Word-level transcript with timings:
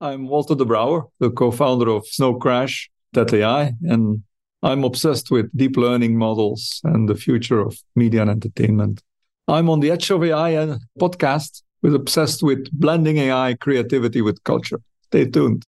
I'm 0.00 0.28
Walter 0.28 0.54
De 0.54 0.64
Brouwer, 0.64 1.08
the 1.18 1.28
co-founder 1.28 1.88
of 1.90 2.04
Snowcrash 2.04 2.88
AI, 3.16 3.72
and 3.82 4.22
I'm 4.62 4.84
obsessed 4.84 5.32
with 5.32 5.50
deep 5.56 5.76
learning 5.76 6.16
models 6.16 6.80
and 6.84 7.08
the 7.08 7.16
future 7.16 7.58
of 7.58 7.76
media 7.96 8.22
and 8.22 8.30
entertainment. 8.30 9.02
I'm 9.48 9.68
on 9.68 9.80
the 9.80 9.90
Edge 9.90 10.08
of 10.12 10.22
AI 10.22 10.76
podcast 11.00 11.62
with 11.82 11.96
obsessed 11.96 12.44
with 12.44 12.68
blending 12.70 13.18
AI 13.18 13.54
creativity 13.54 14.22
with 14.22 14.44
culture. 14.44 14.80
Stay 15.06 15.24
tuned. 15.24 15.64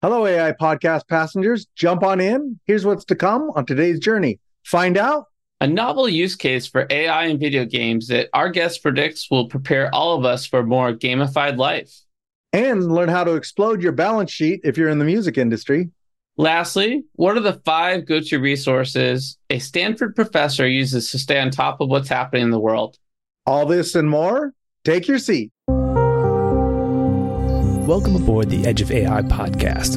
Hello, 0.00 0.24
AI 0.24 0.52
podcast 0.52 1.08
passengers. 1.08 1.66
Jump 1.74 2.04
on 2.04 2.20
in. 2.20 2.60
Here's 2.66 2.86
what's 2.86 3.04
to 3.06 3.16
come 3.16 3.50
on 3.56 3.66
today's 3.66 3.98
journey. 3.98 4.38
Find 4.64 4.96
out 4.96 5.24
a 5.60 5.66
novel 5.66 6.08
use 6.08 6.36
case 6.36 6.68
for 6.68 6.86
AI 6.88 7.24
in 7.24 7.40
video 7.40 7.64
games 7.64 8.06
that 8.08 8.28
our 8.32 8.48
guest 8.48 8.80
predicts 8.80 9.28
will 9.28 9.48
prepare 9.48 9.92
all 9.92 10.16
of 10.16 10.24
us 10.24 10.46
for 10.46 10.60
a 10.60 10.64
more 10.64 10.92
gamified 10.92 11.56
life 11.56 12.03
and 12.54 12.92
learn 12.92 13.08
how 13.08 13.24
to 13.24 13.34
explode 13.34 13.82
your 13.82 13.90
balance 13.90 14.30
sheet 14.30 14.60
if 14.62 14.78
you're 14.78 14.88
in 14.88 15.00
the 15.00 15.04
music 15.04 15.36
industry. 15.36 15.90
Lastly, 16.36 17.02
what 17.14 17.36
are 17.36 17.40
the 17.40 17.60
five 17.64 18.06
go 18.06 18.20
to 18.20 18.38
resources 18.38 19.36
a 19.50 19.58
Stanford 19.58 20.14
professor 20.14 20.68
uses 20.68 21.10
to 21.10 21.18
stay 21.18 21.40
on 21.40 21.50
top 21.50 21.80
of 21.80 21.88
what's 21.88 22.08
happening 22.08 22.44
in 22.44 22.50
the 22.50 22.60
world? 22.60 22.96
All 23.44 23.66
this 23.66 23.96
and 23.96 24.08
more. 24.08 24.52
Take 24.84 25.08
your 25.08 25.18
seat. 25.18 25.50
Welcome 27.88 28.14
aboard 28.14 28.50
the 28.50 28.64
Edge 28.64 28.80
of 28.80 28.92
AI 28.92 29.22
podcast. 29.22 29.96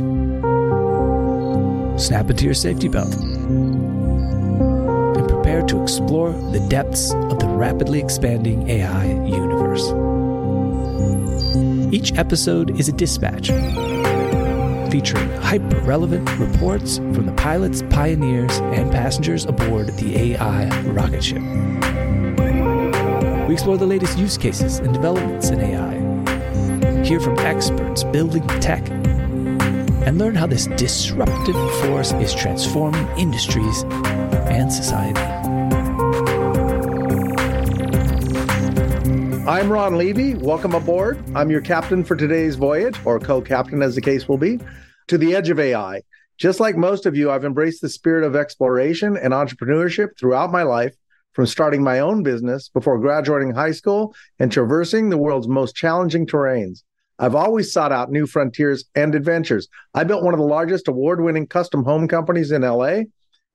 Snap 2.00 2.32
into 2.32 2.46
your 2.46 2.56
safety 2.56 2.88
belt 2.88 3.16
and 3.16 5.30
prepare 5.30 5.62
to 5.62 5.84
explore 5.84 6.32
the 6.32 6.66
depths 6.70 7.14
of 7.14 7.38
the 7.38 7.48
rapidly 7.48 8.00
expanding 8.00 8.68
AI 8.68 9.06
universe. 9.26 9.94
Each 11.90 12.12
episode 12.18 12.78
is 12.78 12.90
a 12.90 12.92
dispatch 12.92 13.48
featuring 14.92 15.30
hyper 15.42 15.80
relevant 15.82 16.30
reports 16.38 16.98
from 16.98 17.26
the 17.26 17.32
pilots, 17.34 17.82
pioneers, 17.90 18.58
and 18.58 18.92
passengers 18.92 19.46
aboard 19.46 19.88
the 19.96 20.34
AI 20.34 20.68
rocket 20.88 21.24
ship. 21.24 21.42
We 23.48 23.54
explore 23.54 23.78
the 23.78 23.86
latest 23.86 24.18
use 24.18 24.38
cases 24.38 24.80
and 24.80 24.94
developments 24.94 25.50
in 25.50 25.62
AI, 25.62 27.04
hear 27.06 27.22
from 27.22 27.40
experts 27.40 28.04
building 28.04 28.46
tech, 28.60 28.86
and 28.90 30.18
learn 30.18 30.36
how 30.36 30.48
this 30.48 30.68
disruptive 30.68 31.56
force 31.82 32.12
is 32.14 32.36
transforming 32.36 33.08
industries 33.18 33.84
and 34.50 34.72
society. 34.72 35.37
I'm 39.48 39.72
Ron 39.72 39.98
Levy. 39.98 40.34
Welcome 40.34 40.76
aboard. 40.76 41.24
I'm 41.34 41.50
your 41.50 41.62
captain 41.62 42.04
for 42.04 42.18
today's 42.18 42.58
voyage, 42.58 43.00
or 43.06 43.18
co 43.18 43.40
captain 43.40 43.82
as 43.82 43.96
the 43.96 44.02
case 44.02 44.28
will 44.28 44.38
be, 44.38 44.60
to 45.08 45.18
the 45.18 45.34
edge 45.34 45.50
of 45.50 45.58
AI. 45.58 46.02
Just 46.38 46.60
like 46.60 46.76
most 46.76 47.06
of 47.06 47.16
you, 47.16 47.32
I've 47.32 47.46
embraced 47.46 47.82
the 47.82 47.88
spirit 47.88 48.26
of 48.26 48.36
exploration 48.36 49.16
and 49.16 49.34
entrepreneurship 49.34 50.20
throughout 50.20 50.52
my 50.52 50.64
life, 50.64 50.94
from 51.32 51.46
starting 51.46 51.82
my 51.82 52.00
own 52.00 52.24
business 52.24 52.68
before 52.68 53.00
graduating 53.00 53.52
high 53.52 53.72
school 53.72 54.14
and 54.38 54.52
traversing 54.52 55.08
the 55.08 55.18
world's 55.18 55.48
most 55.48 55.78
challenging 55.78 56.28
terrains. 56.28 56.84
I've 57.18 57.34
always 57.34 57.72
sought 57.72 57.94
out 57.94 58.12
new 58.12 58.28
frontiers 58.28 58.84
and 58.96 59.16
adventures. 59.16 59.70
I 59.94 60.04
built 60.04 60.26
one 60.26 60.34
of 60.34 60.42
the 60.42 60.46
largest 60.46 60.90
award 60.90 61.22
winning 61.22 61.48
custom 61.48 61.86
home 61.86 62.10
companies 62.10 62.52
in 62.52 62.64
LA. 62.64 63.04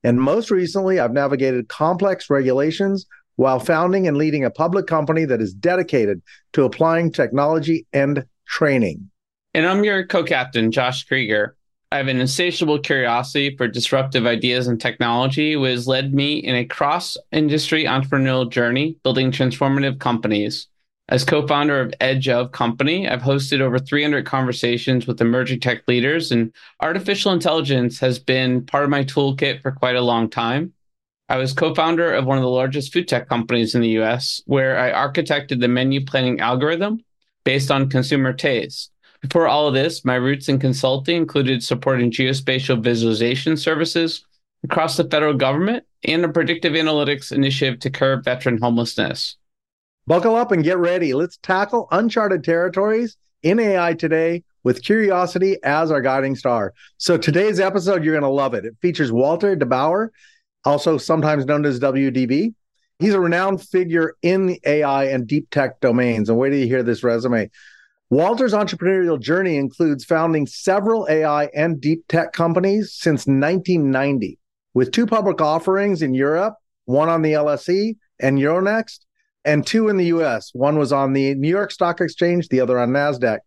And 0.02 0.18
most 0.18 0.50
recently, 0.50 0.98
I've 0.98 1.12
navigated 1.12 1.68
complex 1.68 2.30
regulations 2.30 3.06
while 3.36 3.58
founding 3.58 4.06
and 4.06 4.16
leading 4.16 4.44
a 4.44 4.50
public 4.50 4.86
company 4.86 5.24
that 5.24 5.40
is 5.40 5.54
dedicated 5.54 6.22
to 6.52 6.64
applying 6.64 7.10
technology 7.10 7.86
and 7.92 8.24
training. 8.46 9.10
And 9.54 9.66
I'm 9.66 9.84
your 9.84 10.06
co 10.06 10.24
captain, 10.24 10.70
Josh 10.70 11.04
Krieger. 11.04 11.56
I 11.92 11.98
have 11.98 12.08
an 12.08 12.20
insatiable 12.20 12.78
curiosity 12.78 13.54
for 13.54 13.68
disruptive 13.68 14.24
ideas 14.24 14.66
and 14.66 14.80
technology, 14.80 15.56
which 15.56 15.72
has 15.72 15.86
led 15.86 16.14
me 16.14 16.38
in 16.38 16.54
a 16.54 16.64
cross 16.64 17.18
industry 17.32 17.84
entrepreneurial 17.84 18.50
journey 18.50 18.96
building 19.02 19.30
transformative 19.30 19.98
companies. 19.98 20.68
As 21.10 21.24
co 21.24 21.46
founder 21.46 21.78
of 21.82 21.92
Edge 22.00 22.30
of 22.30 22.52
Company, 22.52 23.06
I've 23.06 23.20
hosted 23.20 23.60
over 23.60 23.78
300 23.78 24.24
conversations 24.24 25.06
with 25.06 25.20
emerging 25.20 25.60
tech 25.60 25.82
leaders, 25.86 26.32
and 26.32 26.54
artificial 26.80 27.32
intelligence 27.32 27.98
has 27.98 28.18
been 28.18 28.64
part 28.64 28.84
of 28.84 28.90
my 28.90 29.04
toolkit 29.04 29.60
for 29.60 29.72
quite 29.72 29.96
a 29.96 30.00
long 30.00 30.30
time. 30.30 30.72
I 31.32 31.38
was 31.38 31.54
co 31.54 31.74
founder 31.74 32.12
of 32.12 32.26
one 32.26 32.36
of 32.36 32.42
the 32.42 32.50
largest 32.50 32.92
food 32.92 33.08
tech 33.08 33.26
companies 33.26 33.74
in 33.74 33.80
the 33.80 33.98
US, 34.02 34.42
where 34.44 34.78
I 34.78 34.92
architected 34.92 35.60
the 35.60 35.66
menu 35.66 36.04
planning 36.04 36.40
algorithm 36.40 37.00
based 37.42 37.70
on 37.70 37.88
consumer 37.88 38.34
taste. 38.34 38.90
Before 39.22 39.48
all 39.48 39.66
of 39.66 39.72
this, 39.72 40.04
my 40.04 40.16
roots 40.16 40.50
in 40.50 40.58
consulting 40.58 41.16
included 41.16 41.64
supporting 41.64 42.10
geospatial 42.10 42.84
visualization 42.84 43.56
services 43.56 44.26
across 44.62 44.98
the 44.98 45.04
federal 45.04 45.32
government 45.32 45.84
and 46.04 46.22
a 46.22 46.28
predictive 46.28 46.74
analytics 46.74 47.32
initiative 47.32 47.80
to 47.80 47.88
curb 47.88 48.24
veteran 48.24 48.58
homelessness. 48.58 49.38
Buckle 50.06 50.36
up 50.36 50.52
and 50.52 50.62
get 50.62 50.76
ready. 50.76 51.14
Let's 51.14 51.38
tackle 51.38 51.88
uncharted 51.92 52.44
territories 52.44 53.16
in 53.42 53.58
AI 53.58 53.94
today 53.94 54.44
with 54.64 54.84
curiosity 54.84 55.56
as 55.64 55.90
our 55.90 56.02
guiding 56.02 56.36
star. 56.36 56.74
So 56.98 57.16
today's 57.16 57.58
episode, 57.58 58.04
you're 58.04 58.12
going 58.12 58.20
to 58.20 58.28
love 58.28 58.52
it. 58.52 58.66
It 58.66 58.76
features 58.82 59.10
Walter 59.10 59.56
De 59.56 59.64
Brouwer 59.64 60.12
also 60.64 60.98
sometimes 60.98 61.46
known 61.46 61.64
as 61.64 61.80
WDB. 61.80 62.54
He's 62.98 63.14
a 63.14 63.20
renowned 63.20 63.62
figure 63.62 64.14
in 64.22 64.46
the 64.46 64.60
AI 64.64 65.06
and 65.06 65.26
deep 65.26 65.50
tech 65.50 65.80
domains. 65.80 66.28
And 66.28 66.38
wait 66.38 66.50
till 66.50 66.60
you 66.60 66.66
hear 66.66 66.82
this 66.82 67.02
resume. 67.02 67.50
Walter's 68.10 68.52
entrepreneurial 68.52 69.18
journey 69.18 69.56
includes 69.56 70.04
founding 70.04 70.46
several 70.46 71.06
AI 71.08 71.46
and 71.54 71.80
deep 71.80 72.06
tech 72.08 72.32
companies 72.32 72.92
since 72.92 73.26
1990, 73.26 74.38
with 74.74 74.92
two 74.92 75.06
public 75.06 75.40
offerings 75.40 76.02
in 76.02 76.12
Europe, 76.14 76.54
one 76.84 77.08
on 77.08 77.22
the 77.22 77.32
LSE 77.32 77.96
and 78.20 78.38
Euronext, 78.38 79.00
and 79.44 79.66
two 79.66 79.88
in 79.88 79.96
the 79.96 80.06
US. 80.06 80.50
One 80.52 80.78
was 80.78 80.92
on 80.92 81.14
the 81.14 81.34
New 81.34 81.48
York 81.48 81.70
Stock 81.70 82.00
Exchange, 82.00 82.48
the 82.48 82.60
other 82.60 82.78
on 82.78 82.90
NASDAQ. 82.90 83.38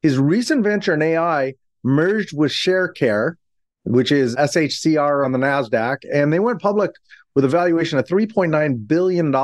His 0.00 0.18
recent 0.18 0.62
venture 0.62 0.94
in 0.94 1.02
AI 1.02 1.54
merged 1.82 2.36
with 2.36 2.52
Sharecare, 2.52 3.34
which 3.84 4.10
is 4.10 4.36
SHCR 4.36 5.24
on 5.24 5.32
the 5.32 5.38
NASDAQ. 5.38 5.98
And 6.12 6.32
they 6.32 6.40
went 6.40 6.60
public 6.60 6.90
with 7.34 7.44
a 7.44 7.48
valuation 7.48 7.98
of 7.98 8.06
$3.9 8.06 8.86
billion 8.86 9.34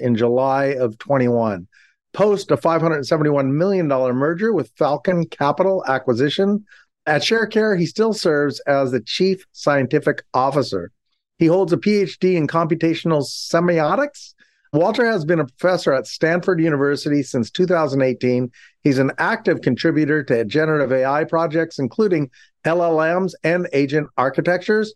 in 0.00 0.16
July 0.16 0.64
of 0.66 0.98
21, 0.98 1.66
post 2.12 2.50
a 2.50 2.56
$571 2.56 3.50
million 3.52 3.86
merger 3.88 4.52
with 4.52 4.72
Falcon 4.76 5.26
Capital 5.26 5.84
Acquisition. 5.86 6.64
At 7.06 7.22
Sharecare, 7.22 7.78
he 7.78 7.86
still 7.86 8.12
serves 8.12 8.60
as 8.60 8.90
the 8.90 9.00
chief 9.00 9.44
scientific 9.52 10.22
officer. 10.34 10.92
He 11.38 11.46
holds 11.46 11.72
a 11.72 11.78
PhD 11.78 12.36
in 12.36 12.46
computational 12.46 13.24
semiotics. 13.24 14.34
Walter 14.72 15.06
has 15.06 15.24
been 15.24 15.40
a 15.40 15.46
professor 15.46 15.92
at 15.92 16.06
Stanford 16.06 16.60
University 16.60 17.22
since 17.22 17.50
2018. 17.50 18.52
He's 18.82 18.98
an 18.98 19.10
active 19.18 19.62
contributor 19.62 20.22
to 20.24 20.44
generative 20.44 20.92
AI 20.92 21.24
projects, 21.24 21.78
including 21.78 22.30
LLMs, 22.64 23.32
and 23.44 23.68
agent 23.72 24.08
architectures. 24.16 24.94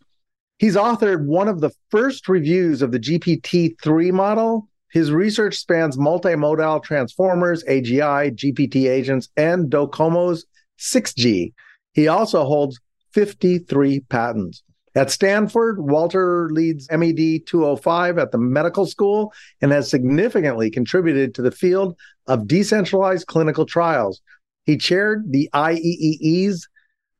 He's 0.58 0.76
authored 0.76 1.26
one 1.26 1.48
of 1.48 1.60
the 1.60 1.72
first 1.91 2.28
reviews 2.28 2.82
of 2.82 2.92
the 2.92 3.00
GPT 3.00 3.75
3 3.82 4.12
model. 4.12 4.69
His 4.91 5.10
research 5.10 5.56
spans 5.56 5.97
multimodal 5.97 6.84
transformers, 6.84 7.64
AGI, 7.64 8.34
GPT 8.34 8.88
agents, 8.88 9.28
and 9.36 9.70
Docomo's 9.70 10.47
6G. 10.78 11.52
He 11.92 12.08
also 12.08 12.44
holds 12.44 12.78
53 13.12 14.00
patents. 14.00 14.62
At 14.96 15.10
Stanford, 15.10 15.81
Walter 15.81 16.48
leads 16.50 16.88
MED 16.91 17.46
205 17.46 18.19
at 18.19 18.31
the 18.31 18.38
medical 18.38 18.86
school 18.86 19.32
and 19.60 19.72
has 19.72 19.91
significantly 19.91 20.70
contributed 20.70 21.34
to 21.34 21.42
the 21.42 21.50
field 21.50 21.96
of 22.28 22.46
decentralized 22.46 23.26
clinical 23.26 23.66
trials. 23.66 24.20
He 24.64 24.76
chaired 24.76 25.25
the 25.32 25.50
IEEE's 25.52 26.69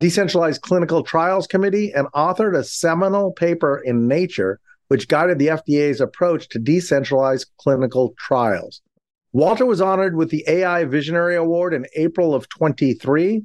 Decentralized 0.05 0.61
Clinical 0.61 1.03
Trials 1.03 1.47
Committee 1.47 1.91
and 1.91 2.09
authored 2.09 2.55
a 2.55 2.63
seminal 2.63 3.33
paper 3.33 3.81
in 3.87 4.07
Nature, 4.07 4.61
which 4.89 5.09
guided 5.09 5.39
the 5.39 5.47
FDA's 5.47 5.99
approach 5.99 6.47
to 6.51 6.59
decentralized 6.59 7.47
clinical 7.57 8.13
trials. 8.19 8.83
Walter 9.33 9.65
was 9.65 9.81
honored 9.81 10.15
with 10.15 10.29
the 10.29 10.45
AI 10.47 10.85
Visionary 10.85 11.37
Award 11.37 11.73
in 11.73 11.87
April 11.97 12.35
of 12.35 12.51
23 12.51 13.45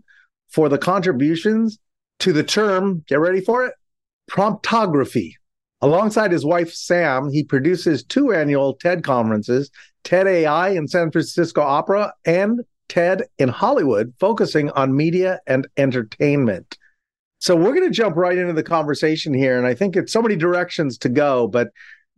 for 0.50 0.68
the 0.68 0.78
contributions 0.78 1.80
to 2.20 2.34
the 2.34 2.44
term, 2.44 3.06
get 3.08 3.22
ready 3.22 3.40
for 3.40 3.64
it, 3.64 3.74
promptography. 4.30 5.36
Alongside 5.80 6.34
his 6.34 6.44
wife, 6.44 6.74
Sam, 6.74 7.32
he 7.32 7.42
produces 7.42 8.04
two 8.04 8.34
annual 8.34 8.74
TED 8.74 9.06
conferences 9.06 9.72
TED 10.04 10.28
AI 10.28 10.72
in 10.72 10.90
San 10.90 11.10
Francisco 11.10 11.62
Opera 11.62 12.12
and 12.26 12.60
TED 12.90 13.24
in 13.38 13.50
Hollywood, 13.50 14.14
focusing 14.20 14.70
on 14.72 14.96
media 14.96 15.40
and 15.48 15.68
entertainment. 15.78 16.78
So 17.40 17.56
we're 17.56 17.74
going 17.74 17.88
to 17.88 17.96
jump 17.96 18.18
right 18.18 18.38
into 18.38 18.54
the 18.54 18.64
conversation 18.64 19.34
here. 19.34 19.58
And 19.58 19.66
I 19.66 19.74
think 19.74 19.96
it's 19.96 20.12
so 20.12 20.22
many 20.22 20.36
directions 20.36 20.98
to 21.00 21.10
go, 21.10 21.48
but 21.48 21.70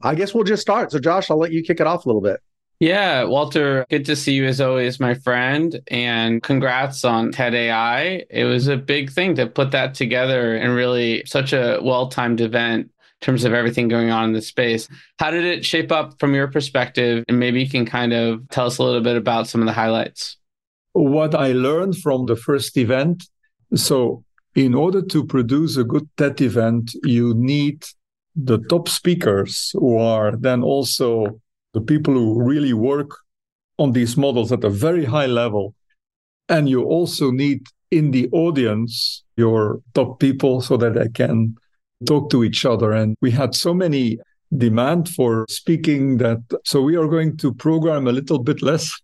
I 0.02 0.16
guess 0.16 0.34
we'll 0.34 0.44
just 0.44 0.64
start. 0.64 0.92
So, 0.92 1.00
Josh, 1.00 1.30
I'll 1.30 1.38
let 1.38 1.52
you 1.52 1.62
kick 1.62 1.80
it 1.80 1.86
off 1.86 2.06
a 2.06 2.10
little 2.10 2.22
bit. 2.22 2.40
Yeah, 2.80 3.26
Walter, 3.26 3.86
good 3.92 4.06
to 4.06 4.16
see 4.16 4.34
you 4.34 4.46
as 4.46 4.60
always, 4.60 5.00
my 5.00 5.14
friend. 5.14 5.80
And 5.90 6.42
congrats 6.42 7.06
on 7.06 7.32
TED 7.32 7.54
AI. 7.54 8.26
It 8.28 8.46
was 8.46 8.68
a 8.68 8.76
big 8.76 9.12
thing 9.12 9.36
to 9.36 9.46
put 9.46 9.70
that 9.72 9.94
together 9.94 10.56
and 10.56 10.74
really 10.74 11.22
such 11.28 11.54
a 11.54 11.80
well 11.84 12.08
timed 12.08 12.42
event 12.42 12.86
in 12.88 13.26
terms 13.26 13.44
of 13.44 13.54
everything 13.54 13.88
going 13.88 14.10
on 14.10 14.26
in 14.26 14.34
the 14.34 14.42
space. 14.42 14.90
How 15.20 15.30
did 15.30 15.46
it 15.46 15.64
shape 15.64 15.92
up 15.92 16.20
from 16.20 16.34
your 16.34 16.48
perspective? 16.48 17.24
And 17.28 17.40
maybe 17.40 17.62
you 17.62 17.70
can 17.70 17.86
kind 17.86 18.14
of 18.14 18.50
tell 18.50 18.66
us 18.66 18.80
a 18.80 18.84
little 18.84 19.02
bit 19.02 19.16
about 19.16 19.48
some 19.48 19.62
of 19.62 19.68
the 19.68 19.74
highlights. 19.74 20.38
What 20.94 21.36
I 21.36 21.54
learned 21.54 21.98
from 21.98 22.26
the 22.26 22.36
first 22.36 22.78
event 22.78 23.24
so, 23.74 24.24
in 24.56 24.74
order 24.74 25.02
to 25.02 25.26
produce 25.26 25.78
a 25.78 25.86
good 25.86 26.10
TED 26.18 26.42
event, 26.42 26.94
you 27.04 27.34
need 27.34 27.86
the 28.36 28.58
top 28.70 28.90
speakers 28.90 29.72
who 29.74 29.98
are 29.98 30.36
then 30.36 30.62
also 30.62 31.40
the 31.74 31.82
people 31.82 32.14
who 32.14 32.44
really 32.44 32.74
work 32.74 33.18
on 33.78 33.94
these 33.94 34.18
models 34.18 34.52
at 34.52 34.64
a 34.64 34.70
very 34.70 35.06
high 35.06 35.26
level. 35.26 35.74
And 36.50 36.68
you 36.68 36.84
also 36.84 37.32
need 37.32 37.62
in 37.92 38.12
the 38.12 38.30
audience 38.32 39.24
your 39.38 39.82
top 39.94 40.20
people 40.20 40.60
so 40.62 40.76
that 40.78 40.96
they 40.96 41.08
can 41.10 41.56
talk 42.06 42.30
to 42.32 42.44
each 42.44 42.66
other. 42.66 42.92
And 42.92 43.16
we 43.22 43.32
had 43.32 43.56
so 43.56 43.74
many 43.74 44.20
demand 44.58 45.08
for 45.10 45.46
speaking 45.50 46.18
that 46.18 46.40
so 46.66 46.82
we 46.82 46.98
are 46.98 47.08
going 47.08 47.38
to 47.38 47.54
program 47.54 48.08
a 48.08 48.12
little 48.12 48.40
bit 48.40 48.62
less 48.62 49.00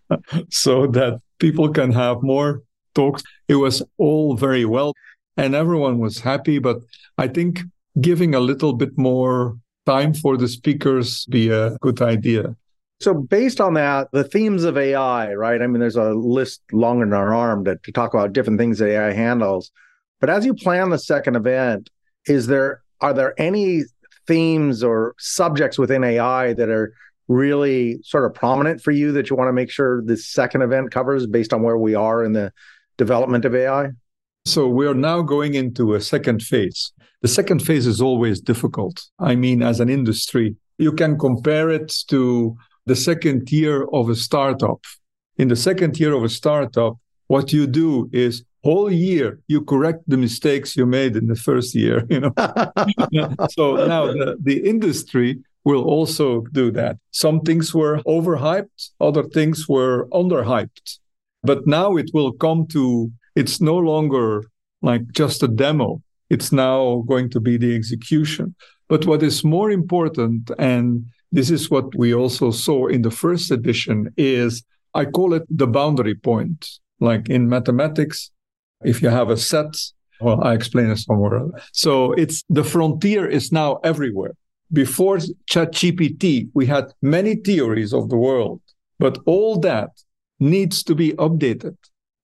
so 0.50 0.86
that 0.86 1.20
people 1.38 1.68
can 1.68 1.90
have 1.92 2.22
more 2.22 2.62
talks. 2.94 3.22
It 3.48 3.56
was 3.56 3.82
all 3.98 4.36
very 4.36 4.64
well 4.64 4.94
and 5.36 5.54
everyone 5.54 5.98
was 5.98 6.20
happy. 6.20 6.58
But 6.58 6.78
I 7.18 7.28
think 7.28 7.60
giving 8.00 8.34
a 8.34 8.40
little 8.40 8.72
bit 8.72 8.96
more 8.96 9.56
time 9.86 10.14
for 10.14 10.36
the 10.36 10.48
speakers 10.48 11.26
be 11.26 11.50
a 11.50 11.76
good 11.80 12.00
idea. 12.00 12.56
So, 13.00 13.14
based 13.14 13.60
on 13.60 13.74
that, 13.74 14.08
the 14.12 14.22
themes 14.22 14.62
of 14.62 14.78
AI, 14.78 15.34
right? 15.34 15.60
I 15.60 15.66
mean, 15.66 15.80
there's 15.80 15.96
a 15.96 16.12
list 16.12 16.60
longer 16.70 17.04
than 17.04 17.14
our 17.14 17.34
arm 17.34 17.64
to, 17.64 17.76
to 17.76 17.92
talk 17.92 18.14
about 18.14 18.32
different 18.32 18.60
things 18.60 18.78
that 18.78 18.90
AI 18.90 19.12
handles. 19.12 19.72
But 20.20 20.30
as 20.30 20.46
you 20.46 20.54
plan 20.54 20.90
the 20.90 20.98
second 20.98 21.34
event, 21.34 21.90
is 22.26 22.46
there 22.46 22.82
are 23.00 23.12
there 23.12 23.34
any 23.40 23.82
themes 24.26 24.82
or 24.82 25.14
subjects 25.18 25.78
within 25.78 26.04
AI 26.04 26.52
that 26.54 26.68
are 26.68 26.92
really 27.28 28.00
sort 28.02 28.24
of 28.24 28.34
prominent 28.34 28.80
for 28.80 28.90
you 28.90 29.12
that 29.12 29.30
you 29.30 29.36
want 29.36 29.48
to 29.48 29.52
make 29.52 29.70
sure 29.70 30.02
this 30.02 30.26
second 30.28 30.62
event 30.62 30.90
covers 30.90 31.26
based 31.26 31.52
on 31.52 31.62
where 31.62 31.78
we 31.78 31.94
are 31.94 32.24
in 32.24 32.32
the 32.32 32.52
development 32.98 33.44
of 33.44 33.54
AI? 33.54 33.90
So 34.44 34.66
we 34.66 34.86
are 34.86 34.94
now 34.94 35.22
going 35.22 35.54
into 35.54 35.94
a 35.94 36.00
second 36.00 36.42
phase. 36.42 36.92
The 37.22 37.28
second 37.28 37.60
phase 37.60 37.86
is 37.86 38.00
always 38.00 38.40
difficult. 38.40 39.02
I 39.18 39.36
mean, 39.36 39.62
as 39.62 39.78
an 39.78 39.88
industry, 39.88 40.56
you 40.78 40.92
can 40.92 41.16
compare 41.16 41.70
it 41.70 41.94
to 42.08 42.56
the 42.86 42.96
second 42.96 43.50
year 43.52 43.86
of 43.92 44.08
a 44.08 44.16
startup. 44.16 44.80
In 45.36 45.48
the 45.48 45.56
second 45.56 45.98
year 46.00 46.14
of 46.14 46.24
a 46.24 46.28
startup, 46.28 46.96
what 47.32 47.46
you 47.56 47.64
do 47.66 47.90
is 48.12 48.32
whole 48.68 48.90
year 49.08 49.28
you 49.52 49.60
correct 49.72 50.02
the 50.12 50.20
mistakes 50.26 50.76
you 50.78 50.86
made 50.86 51.14
in 51.20 51.26
the 51.32 51.40
first 51.48 51.70
year 51.74 51.96
you 52.14 52.20
know 52.20 52.32
so 53.56 53.64
now 53.94 54.04
the, 54.18 54.36
the 54.48 54.58
industry 54.72 55.30
will 55.64 55.84
also 55.94 56.26
do 56.60 56.70
that 56.70 56.94
some 57.24 57.38
things 57.40 57.66
were 57.80 57.96
overhyped 58.16 58.80
other 59.08 59.24
things 59.36 59.68
were 59.74 59.96
underhyped 60.22 60.88
but 61.50 61.66
now 61.66 61.88
it 62.02 62.08
will 62.16 62.32
come 62.46 62.66
to 62.66 63.10
it's 63.34 63.60
no 63.60 63.76
longer 63.76 64.44
like 64.82 65.10
just 65.12 65.42
a 65.42 65.48
demo. 65.48 66.02
It's 66.28 66.52
now 66.52 67.04
going 67.06 67.30
to 67.30 67.40
be 67.40 67.56
the 67.56 67.74
execution. 67.74 68.54
But 68.88 69.06
what 69.06 69.22
is 69.22 69.44
more 69.44 69.70
important, 69.70 70.50
and 70.58 71.06
this 71.30 71.50
is 71.50 71.70
what 71.70 71.94
we 71.94 72.12
also 72.14 72.50
saw 72.50 72.88
in 72.88 73.02
the 73.02 73.10
first 73.10 73.50
edition, 73.50 74.12
is 74.16 74.62
I 74.94 75.06
call 75.06 75.32
it 75.34 75.44
the 75.48 75.66
boundary 75.66 76.14
point. 76.14 76.68
Like 77.02 77.28
in 77.28 77.48
mathematics, 77.48 78.30
if 78.84 79.02
you 79.02 79.08
have 79.08 79.28
a 79.28 79.36
set, 79.36 79.74
well, 80.20 80.40
I 80.42 80.54
explain 80.54 80.88
it 80.90 80.98
somewhere. 80.98 81.42
So 81.72 82.12
it's 82.12 82.44
the 82.48 82.62
frontier 82.62 83.28
is 83.28 83.50
now 83.50 83.80
everywhere. 83.82 84.34
Before 84.72 85.18
ChatGPT, 85.50 86.48
we 86.54 86.64
had 86.66 86.94
many 87.02 87.34
theories 87.34 87.92
of 87.92 88.08
the 88.08 88.16
world, 88.16 88.60
but 89.00 89.18
all 89.26 89.58
that 89.60 89.90
needs 90.38 90.84
to 90.84 90.94
be 90.94 91.12
updated. 91.14 91.76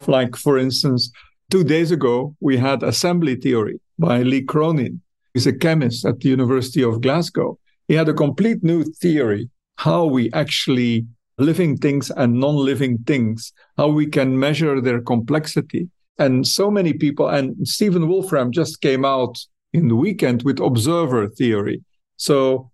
Like, 0.06 0.36
for 0.36 0.56
instance, 0.56 1.10
two 1.50 1.64
days 1.64 1.90
ago, 1.90 2.36
we 2.40 2.56
had 2.56 2.84
assembly 2.84 3.34
theory 3.34 3.80
by 3.98 4.22
Lee 4.22 4.42
Cronin. 4.42 5.02
He's 5.34 5.48
a 5.48 5.52
chemist 5.52 6.04
at 6.06 6.20
the 6.20 6.28
University 6.28 6.84
of 6.84 7.00
Glasgow. 7.00 7.58
He 7.88 7.94
had 7.94 8.08
a 8.08 8.14
complete 8.14 8.62
new 8.62 8.84
theory 8.84 9.50
how 9.76 10.04
we 10.04 10.30
actually 10.32 11.06
living 11.38 11.76
things 11.76 12.10
and 12.10 12.40
non-living 12.40 12.98
things, 13.06 13.52
how 13.76 13.88
we 13.88 14.06
can 14.06 14.38
measure 14.38 14.80
their 14.80 15.00
complexity. 15.00 15.88
And 16.18 16.46
so 16.46 16.70
many 16.70 16.92
people, 16.92 17.28
and 17.28 17.66
Stephen 17.66 18.08
Wolfram 18.08 18.50
just 18.50 18.80
came 18.80 19.04
out 19.04 19.38
in 19.72 19.88
the 19.88 19.94
weekend 19.94 20.42
with 20.42 20.60
observer 20.60 21.28
theory. 21.28 21.82
So 22.16 22.70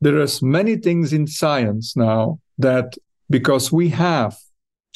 there 0.00 0.18
is 0.20 0.42
many 0.42 0.76
things 0.76 1.12
in 1.12 1.26
science 1.26 1.96
now 1.96 2.38
that 2.58 2.96
because 3.30 3.72
we 3.72 3.88
have 3.88 4.36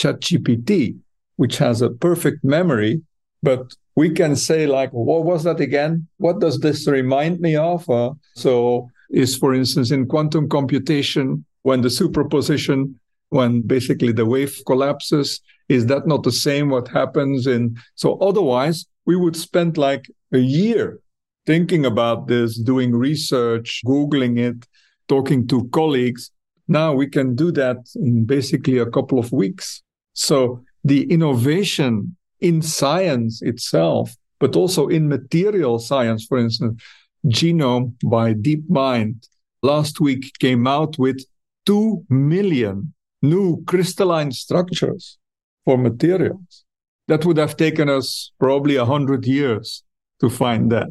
ChatGPT, 0.01 0.99
which 1.37 1.59
has 1.59 1.83
a 1.83 1.91
perfect 1.91 2.45
memory, 2.45 3.03
but 3.43 3.75
we 3.97 4.11
can 4.11 4.37
say 4.37 4.67
like, 4.67 4.91
what 4.93 5.25
was 5.25 5.43
that 5.43 5.59
again? 5.59 6.07
What 6.19 6.41
does 6.41 6.61
this 6.61 6.87
remind 6.87 7.41
me 7.41 7.57
of? 7.57 7.89
Uh, 7.91 8.13
so 8.35 8.89
is, 9.11 9.37
for 9.37 9.55
instance, 9.55 9.91
in 9.91 10.07
quantum 10.07 10.49
computation, 10.49 11.45
when 11.63 11.81
the 11.81 11.91
superposition, 11.91 12.99
when 13.31 13.63
basically 13.63 14.13
the 14.13 14.27
wave 14.27 14.61
collapses, 14.67 15.41
is 15.69 15.87
that 15.87 16.07
not 16.07 16.23
the 16.23 16.33
same 16.33 16.71
what 16.71 16.89
happens 16.89 17.47
in? 17.47 17.77
So 17.95 18.17
otherwise, 18.19 18.87
we 19.07 19.17
would 19.17 19.37
spend 19.37 19.77
like 19.77 20.11
a 20.33 20.39
year 20.39 21.01
thinking 21.47 21.87
about 21.87 22.29
this, 22.29 22.59
doing 22.59 22.95
research, 22.95 23.81
Googling 23.87 24.39
it, 24.39 24.67
talking 25.09 25.47
to 25.49 25.69
colleagues. 25.69 26.31
Now 26.69 26.93
we 26.93 27.07
can 27.07 27.35
do 27.35 27.51
that 27.53 27.79
in 27.95 28.25
basically 28.25 28.79
a 28.79 28.91
couple 28.91 29.19
of 29.19 29.33
weeks. 29.33 29.83
So 30.13 30.63
the 30.85 31.11
innovation 31.11 32.17
in 32.41 32.63
science 32.63 33.43
itself, 33.43 34.15
but 34.39 34.57
also 34.57 34.89
in 34.89 35.09
material 35.09 35.79
science, 35.79 36.27
for 36.27 36.39
instance, 36.39 36.83
GNoME 37.25 37.97
by 38.05 38.35
DeepMind 38.35 39.27
last 39.63 40.01
week 40.01 40.33
came 40.39 40.67
out 40.67 40.99
with 40.99 41.25
2 41.67 42.05
million 42.09 42.95
new 43.23 43.63
crystalline 43.65 44.33
structures 44.33 45.19
for 45.65 45.77
materials. 45.77 46.65
That 47.09 47.25
would 47.25 47.39
have 47.39 47.57
taken 47.57 47.89
us 47.89 48.33
probably 48.39 48.77
a 48.77 48.85
100 48.85 49.27
years 49.27 49.83
to 50.21 50.29
find 50.29 50.71
that 50.73 50.89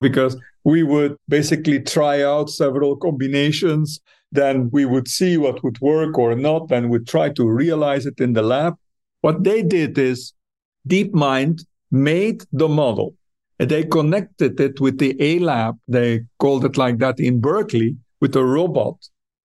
because 0.00 0.36
we 0.64 0.82
would 0.82 1.16
basically 1.28 1.80
try 1.80 2.22
out 2.22 2.50
several 2.50 2.96
combinations 2.96 4.00
then 4.34 4.68
we 4.72 4.84
would 4.84 5.06
see 5.06 5.36
what 5.36 5.62
would 5.62 5.80
work 5.80 6.18
or 6.18 6.34
not, 6.34 6.70
and 6.72 6.90
we'd 6.90 7.06
try 7.06 7.28
to 7.30 7.48
realize 7.48 8.04
it 8.04 8.20
in 8.20 8.32
the 8.32 8.42
lab. 8.42 8.74
What 9.20 9.44
they 9.44 9.62
did 9.62 9.96
is 9.96 10.32
DeepMind 10.88 11.64
made 11.92 12.42
the 12.52 12.68
model 12.68 13.14
and 13.60 13.70
they 13.70 13.84
connected 13.84 14.58
it 14.58 14.80
with 14.80 14.98
the 14.98 15.16
A 15.20 15.38
lab. 15.38 15.78
They 15.86 16.24
called 16.40 16.64
it 16.64 16.76
like 16.76 16.98
that 16.98 17.20
in 17.20 17.40
Berkeley 17.40 17.96
with 18.20 18.34
a 18.34 18.44
robot. 18.44 18.96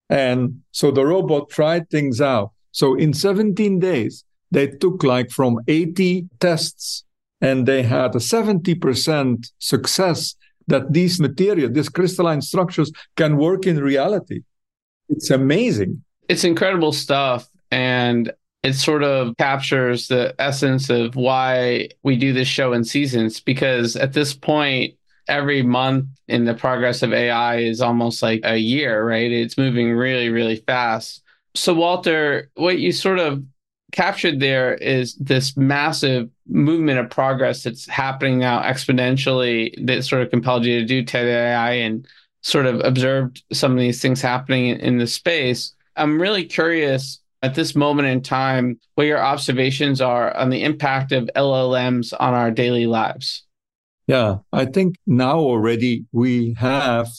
And 0.09 0.61
so 0.71 0.91
the 0.91 1.05
robot 1.05 1.49
tried 1.49 1.89
things 1.89 2.19
out. 2.19 2.51
So 2.71 2.95
in 2.95 3.13
17 3.13 3.79
days, 3.79 4.23
they 4.51 4.67
took 4.67 5.03
like 5.03 5.29
from 5.29 5.59
80 5.67 6.27
tests 6.39 7.03
and 7.41 7.65
they 7.65 7.83
had 7.83 8.15
a 8.15 8.19
70% 8.19 9.51
success 9.59 10.35
that 10.67 10.93
these 10.93 11.19
material, 11.19 11.69
these 11.69 11.89
crystalline 11.89 12.41
structures 12.41 12.91
can 13.15 13.37
work 13.37 13.65
in 13.65 13.77
reality. 13.77 14.41
It's 15.09 15.29
amazing. 15.29 16.03
It's 16.27 16.43
incredible 16.43 16.91
stuff. 16.91 17.49
And 17.71 18.31
it 18.61 18.73
sort 18.73 19.03
of 19.03 19.35
captures 19.37 20.07
the 20.07 20.35
essence 20.37 20.89
of 20.89 21.15
why 21.15 21.89
we 22.03 22.17
do 22.17 22.33
this 22.33 22.47
show 22.47 22.73
in 22.73 22.83
seasons 22.83 23.39
because 23.39 23.95
at 23.95 24.13
this 24.13 24.33
point, 24.33 24.95
every 25.29 25.62
month 25.62 26.05
in 26.27 26.45
the 26.45 26.53
progress 26.53 27.01
of 27.01 27.13
AI 27.13 27.57
is 27.57 27.81
almost 27.81 28.21
like 28.21 28.41
a 28.43 28.57
year, 28.57 29.07
right? 29.07 29.31
It's 29.31 29.57
moving 29.57 29.93
really, 29.93 30.29
really 30.29 30.57
fast. 30.57 31.24
So, 31.55 31.74
Walter, 31.74 32.50
what 32.55 32.79
you 32.79 32.91
sort 32.91 33.19
of 33.19 33.43
captured 33.91 34.39
there 34.39 34.75
is 34.75 35.15
this 35.15 35.57
massive 35.57 36.29
movement 36.48 37.00
of 37.00 37.09
progress 37.09 37.63
that's 37.63 37.88
happening 37.88 38.39
now 38.39 38.62
exponentially 38.62 39.74
that 39.86 40.03
sort 40.03 40.21
of 40.21 40.29
compelled 40.29 40.65
you 40.65 40.79
to 40.79 40.86
do 40.86 41.03
TED 41.03 41.25
AI 41.25 41.71
and 41.71 42.07
sort 42.41 42.65
of 42.65 42.81
observed 42.81 43.43
some 43.51 43.71
of 43.71 43.79
these 43.79 44.01
things 44.01 44.21
happening 44.21 44.67
in, 44.67 44.79
in 44.79 44.98
the 44.98 45.07
space. 45.07 45.74
I'm 45.95 46.21
really 46.21 46.45
curious 46.45 47.19
at 47.41 47.55
this 47.55 47.75
moment 47.75 48.07
in 48.07 48.21
time 48.21 48.79
what 48.95 49.07
your 49.07 49.21
observations 49.21 50.01
are 50.01 50.36
on 50.36 50.50
the 50.50 50.63
impact 50.63 51.12
of 51.12 51.29
LLMs 51.36 52.13
on 52.19 52.33
our 52.33 52.51
daily 52.51 52.86
lives. 52.86 53.43
Yeah, 54.09 54.37
I 54.51 54.65
think 54.65 54.95
now 55.05 55.37
already 55.37 56.03
we 56.11 56.55
have 56.57 57.09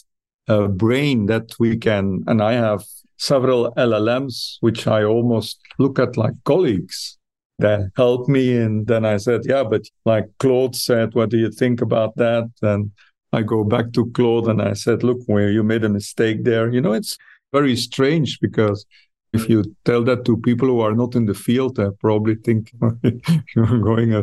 a 0.48 0.66
brain 0.66 1.26
that 1.26 1.52
we 1.60 1.76
can, 1.76 2.24
and 2.26 2.42
I 2.42 2.54
have 2.54 2.84
several 3.16 3.72
LLMs, 3.76 4.56
which 4.58 4.88
I 4.88 5.04
almost 5.04 5.60
look 5.78 6.00
at 6.00 6.16
like 6.16 6.34
colleagues 6.44 7.16
that 7.60 7.92
help 7.96 8.28
me. 8.28 8.56
And 8.56 8.88
then 8.88 9.04
I 9.04 9.18
said, 9.18 9.42
yeah, 9.44 9.62
but 9.62 9.82
like 10.04 10.24
Claude 10.40 10.74
said, 10.74 11.14
what 11.14 11.30
do 11.30 11.38
you 11.38 11.52
think 11.52 11.80
about 11.80 12.16
that? 12.16 12.50
And 12.60 12.90
I 13.32 13.42
go 13.42 13.62
back 13.62 13.92
to 13.92 14.10
Claude 14.10 14.48
and 14.48 14.60
I 14.60 14.72
said, 14.72 15.04
look, 15.04 15.20
where 15.26 15.48
you 15.48 15.62
made 15.62 15.84
a 15.84 15.88
mistake 15.88 16.42
there. 16.42 16.72
You 16.72 16.80
know, 16.80 16.92
it's 16.92 17.16
very 17.52 17.76
strange 17.76 18.40
because 18.40 18.84
if 19.32 19.48
you 19.48 19.64
tell 19.84 20.02
that 20.04 20.24
to 20.24 20.36
people 20.36 20.68
who 20.68 20.80
are 20.80 20.94
not 20.94 21.14
in 21.14 21.26
the 21.26 21.34
field, 21.34 21.76
they 21.76 21.88
probably 22.00 22.34
think 22.34 22.72
you're 23.54 23.78
going 23.78 24.14
uh, 24.14 24.22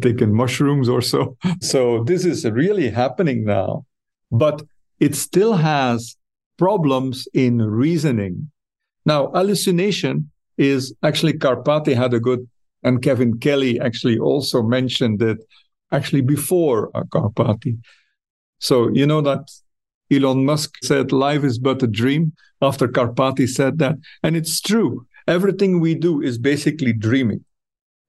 taking 0.00 0.34
mushrooms 0.34 0.88
or 0.88 1.00
so. 1.00 1.36
So 1.60 2.04
this 2.04 2.24
is 2.24 2.44
really 2.44 2.90
happening 2.90 3.44
now, 3.44 3.86
but 4.30 4.62
it 5.00 5.14
still 5.14 5.54
has 5.54 6.16
problems 6.58 7.26
in 7.34 7.58
reasoning. 7.58 8.50
Now, 9.04 9.30
hallucination 9.34 10.30
is 10.58 10.94
actually 11.02 11.34
Karpathy 11.34 11.94
had 11.94 12.14
a 12.14 12.20
good, 12.20 12.48
and 12.82 13.02
Kevin 13.02 13.38
Kelly 13.38 13.80
actually 13.80 14.18
also 14.18 14.62
mentioned 14.62 15.22
it 15.22 15.38
actually 15.90 16.20
before 16.20 16.90
uh, 16.94 17.02
Karpathy. 17.04 17.78
So 18.58 18.88
you 18.88 19.06
know 19.06 19.20
that 19.22 19.50
Elon 20.12 20.44
Musk 20.44 20.74
said 20.82 21.12
life 21.12 21.44
is 21.44 21.58
but 21.58 21.82
a 21.82 21.86
dream 21.86 22.32
after 22.60 22.86
Karpathy 22.88 23.48
said 23.48 23.78
that. 23.78 23.96
And 24.22 24.36
it's 24.36 24.60
true. 24.60 25.06
Everything 25.26 25.80
we 25.80 25.94
do 25.94 26.20
is 26.20 26.38
basically 26.38 26.92
dreaming. 26.92 27.44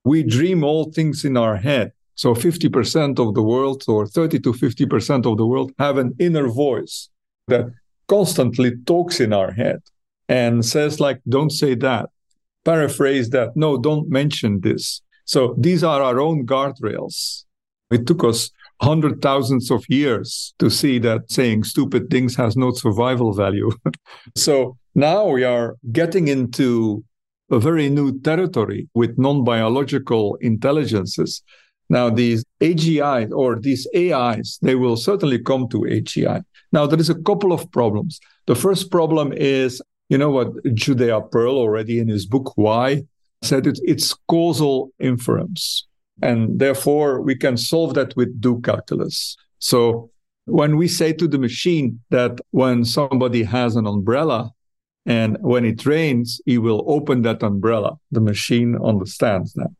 We 0.03 0.23
dream 0.23 0.63
all 0.63 0.91
things 0.91 1.23
in 1.23 1.37
our 1.37 1.55
head. 1.55 1.91
So 2.15 2.35
50% 2.35 3.19
of 3.19 3.33
the 3.33 3.41
world 3.41 3.83
or 3.87 4.05
30 4.05 4.39
to 4.41 4.53
50% 4.53 5.25
of 5.25 5.37
the 5.37 5.45
world 5.45 5.71
have 5.79 5.97
an 5.97 6.15
inner 6.19 6.47
voice 6.47 7.09
that 7.47 7.65
constantly 8.07 8.71
talks 8.85 9.19
in 9.19 9.33
our 9.33 9.51
head 9.51 9.81
and 10.29 10.65
says 10.65 10.99
like, 10.99 11.21
don't 11.27 11.51
say 11.51 11.75
that. 11.75 12.09
Paraphrase 12.65 13.29
that. 13.31 13.55
No, 13.55 13.77
don't 13.77 14.09
mention 14.09 14.61
this. 14.61 15.01
So 15.25 15.55
these 15.57 15.83
are 15.83 16.01
our 16.01 16.19
own 16.19 16.45
guardrails. 16.45 17.45
It 17.91 18.07
took 18.07 18.23
us 18.23 18.51
hundred 18.83 19.21
thousands 19.21 19.71
of 19.71 19.83
years 19.89 20.53
to 20.59 20.69
see 20.69 20.99
that 20.99 21.31
saying 21.31 21.63
stupid 21.63 22.09
things 22.09 22.35
has 22.35 22.55
no 22.55 22.71
survival 22.71 23.33
value. 23.33 23.71
so 24.35 24.77
now 24.95 25.25
we 25.25 25.43
are 25.43 25.75
getting 25.91 26.27
into 26.27 27.03
a 27.51 27.59
very 27.59 27.89
new 27.89 28.19
territory 28.21 28.87
with 28.93 29.17
non 29.17 29.43
biological 29.43 30.35
intelligences. 30.41 31.41
Now, 31.89 32.09
these 32.09 32.43
AGI 32.61 33.31
or 33.31 33.59
these 33.59 33.87
AIs, 33.95 34.57
they 34.61 34.75
will 34.75 34.97
certainly 34.97 35.39
come 35.39 35.67
to 35.69 35.79
AGI. 35.81 36.43
Now, 36.71 36.85
there 36.87 36.99
is 36.99 37.09
a 37.09 37.21
couple 37.21 37.51
of 37.51 37.69
problems. 37.71 38.19
The 38.47 38.55
first 38.55 38.89
problem 38.89 39.33
is, 39.33 39.81
you 40.09 40.17
know 40.17 40.31
what 40.31 40.49
Judea 40.73 41.21
Pearl 41.31 41.55
already 41.55 41.99
in 41.99 42.07
his 42.07 42.25
book, 42.25 42.53
Why, 42.55 43.03
said 43.41 43.67
it, 43.67 43.79
it's 43.83 44.15
causal 44.27 44.91
inference. 44.99 45.85
And 46.21 46.59
therefore, 46.59 47.21
we 47.21 47.35
can 47.35 47.57
solve 47.57 47.95
that 47.95 48.15
with 48.15 48.39
do 48.39 48.61
calculus. 48.61 49.35
So 49.59 50.11
when 50.45 50.77
we 50.77 50.87
say 50.87 51.13
to 51.13 51.27
the 51.27 51.39
machine 51.39 52.01
that 52.09 52.39
when 52.51 52.85
somebody 52.85 53.43
has 53.43 53.75
an 53.75 53.87
umbrella 53.87 54.51
and 55.05 55.37
when 55.41 55.65
it 55.65 55.85
rains, 55.85 56.41
he 56.45 56.57
will 56.57 56.83
open 56.87 57.21
that 57.23 57.43
umbrella, 57.43 57.97
the 58.11 58.21
machine 58.21 58.77
understands 58.83 59.53
that. 59.53 59.73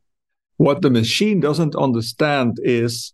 What 0.56 0.82
the 0.82 0.90
machine 0.90 1.40
doesn't 1.40 1.74
understand 1.74 2.58
is 2.62 3.12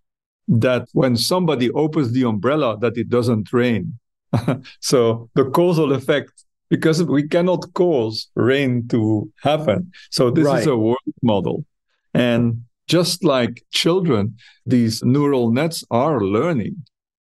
that 0.48 0.88
when 0.92 1.16
somebody 1.16 1.70
opens 1.70 2.12
the 2.12 2.24
umbrella, 2.24 2.78
that 2.80 2.96
it 2.96 3.08
doesn't 3.08 3.52
rain. 3.52 3.98
so 4.80 5.30
the 5.34 5.44
causal 5.50 5.92
effect, 5.92 6.32
because 6.68 7.02
we 7.02 7.26
cannot 7.26 7.72
cause 7.74 8.28
rain 8.34 8.86
to 8.88 9.30
happen. 9.42 9.90
So 10.10 10.30
this 10.30 10.44
right. 10.44 10.60
is 10.60 10.66
a 10.66 10.76
world 10.76 10.98
model. 11.22 11.64
And 12.12 12.64
just 12.90 13.22
like 13.22 13.62
children, 13.70 14.36
these 14.66 15.00
neural 15.04 15.52
nets 15.52 15.84
are 15.92 16.20
learning 16.20 16.74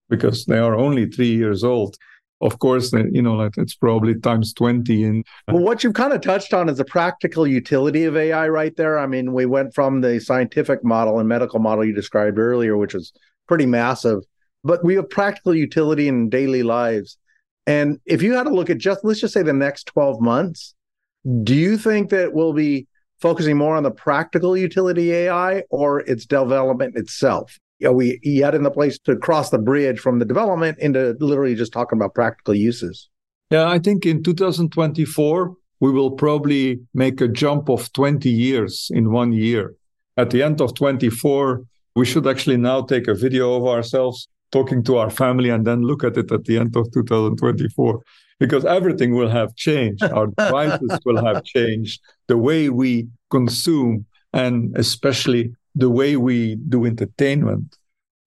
because 0.09 0.45
they 0.45 0.57
are 0.57 0.73
only 0.73 1.05
three 1.05 1.35
years 1.35 1.63
old. 1.63 1.95
Of 2.41 2.57
course, 2.57 2.91
you 2.91 3.21
know, 3.21 3.35
like 3.35 3.55
it's 3.57 3.75
probably 3.75 4.15
times 4.19 4.51
20. 4.53 5.03
And 5.03 5.25
well, 5.47 5.61
what 5.61 5.83
you've 5.83 5.93
kind 5.93 6.11
of 6.11 6.21
touched 6.21 6.55
on 6.55 6.69
is 6.69 6.77
the 6.77 6.85
practical 6.85 7.45
utility 7.45 8.05
of 8.05 8.17
AI 8.17 8.47
right 8.47 8.75
there. 8.77 8.97
I 8.97 9.05
mean, 9.05 9.31
we 9.31 9.45
went 9.45 9.75
from 9.75 10.01
the 10.01 10.19
scientific 10.19 10.83
model 10.83 11.19
and 11.19 11.29
medical 11.29 11.59
model 11.59 11.85
you 11.85 11.93
described 11.93 12.39
earlier, 12.39 12.75
which 12.75 12.95
is 12.95 13.13
pretty 13.47 13.67
massive, 13.67 14.23
but 14.63 14.83
we 14.83 14.95
have 14.95 15.09
practical 15.09 15.53
utility 15.53 16.07
in 16.07 16.29
daily 16.29 16.63
lives. 16.63 17.17
And 17.67 17.99
if 18.07 18.23
you 18.23 18.33
had 18.33 18.43
to 18.43 18.49
look 18.49 18.71
at 18.71 18.79
just, 18.79 19.01
let's 19.03 19.21
just 19.21 19.35
say 19.35 19.43
the 19.43 19.53
next 19.53 19.83
12 19.87 20.19
months, 20.19 20.73
do 21.43 21.53
you 21.53 21.77
think 21.77 22.09
that 22.09 22.33
we'll 22.33 22.53
be 22.53 22.87
focusing 23.19 23.57
more 23.57 23.75
on 23.75 23.83
the 23.83 23.91
practical 23.91 24.55
utility 24.55 25.11
AI 25.11 25.63
or 25.69 26.01
its 26.01 26.25
development 26.25 26.97
itself? 26.97 27.59
Are 27.83 27.93
we 27.93 28.19
yet 28.23 28.55
in 28.55 28.63
the 28.63 28.71
place 28.71 28.99
to 28.99 29.15
cross 29.15 29.49
the 29.49 29.57
bridge 29.57 29.99
from 29.99 30.19
the 30.19 30.25
development 30.25 30.79
into 30.79 31.15
literally 31.19 31.55
just 31.55 31.71
talking 31.71 31.97
about 31.97 32.13
practical 32.13 32.53
uses? 32.53 33.09
Yeah, 33.49 33.69
I 33.69 33.79
think 33.79 34.05
in 34.05 34.21
2024, 34.21 35.55
we 35.79 35.91
will 35.91 36.11
probably 36.11 36.81
make 36.93 37.21
a 37.21 37.27
jump 37.27 37.69
of 37.69 37.91
20 37.93 38.29
years 38.29 38.91
in 38.93 39.11
one 39.11 39.31
year. 39.31 39.75
At 40.17 40.29
the 40.29 40.43
end 40.43 40.59
of 40.59 40.75
24, 40.75 41.63
we 41.95 42.05
should 42.05 42.27
actually 42.27 42.57
now 42.57 42.81
take 42.81 43.07
a 43.07 43.13
video 43.13 43.53
of 43.53 43.65
ourselves 43.65 44.27
talking 44.51 44.83
to 44.83 44.97
our 44.97 45.09
family 45.09 45.49
and 45.49 45.65
then 45.65 45.81
look 45.83 46.03
at 46.03 46.17
it 46.17 46.31
at 46.31 46.45
the 46.45 46.57
end 46.57 46.75
of 46.75 46.91
2024 46.91 48.01
because 48.39 48.65
everything 48.65 49.13
will 49.13 49.29
have 49.29 49.55
changed. 49.55 50.03
Our 50.03 50.27
devices 50.37 50.99
will 51.05 51.23
have 51.23 51.43
changed. 51.43 52.01
The 52.27 52.37
way 52.37 52.69
we 52.69 53.07
consume, 53.29 54.05
and 54.33 54.75
especially 54.77 55.53
the 55.75 55.89
way 55.89 56.15
we 56.15 56.55
do 56.55 56.85
entertainment. 56.85 57.77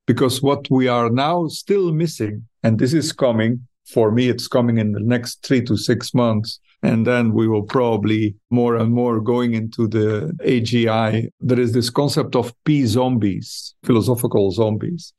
Because 0.06 0.42
what 0.42 0.70
we 0.70 0.88
are 0.88 1.10
now 1.10 1.46
still 1.48 1.92
missing, 1.92 2.46
and 2.62 2.78
this 2.78 2.92
is 2.92 3.12
coming, 3.12 3.66
for 3.86 4.10
me, 4.10 4.28
it's 4.28 4.48
coming 4.48 4.78
in 4.78 4.92
the 4.92 5.00
next 5.00 5.44
three 5.44 5.62
to 5.62 5.76
six 5.76 6.14
months. 6.14 6.60
And 6.82 7.06
then 7.06 7.32
we 7.32 7.46
will 7.46 7.62
probably 7.62 8.34
more 8.50 8.76
and 8.76 8.92
more 8.92 9.20
going 9.20 9.54
into 9.54 9.86
the 9.86 10.36
AGI. 10.44 11.28
There 11.40 11.60
is 11.60 11.72
this 11.72 11.90
concept 11.90 12.34
of 12.34 12.52
P 12.64 12.86
zombies, 12.86 13.74
philosophical 13.84 14.50
zombies. 14.50 15.12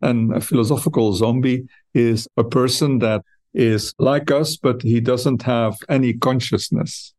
And 0.00 0.34
a 0.34 0.40
philosophical 0.40 1.12
zombie 1.12 1.66
is 1.92 2.26
a 2.38 2.44
person 2.44 3.00
that 3.00 3.22
is 3.54 3.94
like 3.98 4.30
us, 4.30 4.56
but 4.56 4.82
he 4.82 5.00
doesn't 5.00 5.42
have 5.42 5.76
any 5.88 6.12
consciousness. 6.14 7.14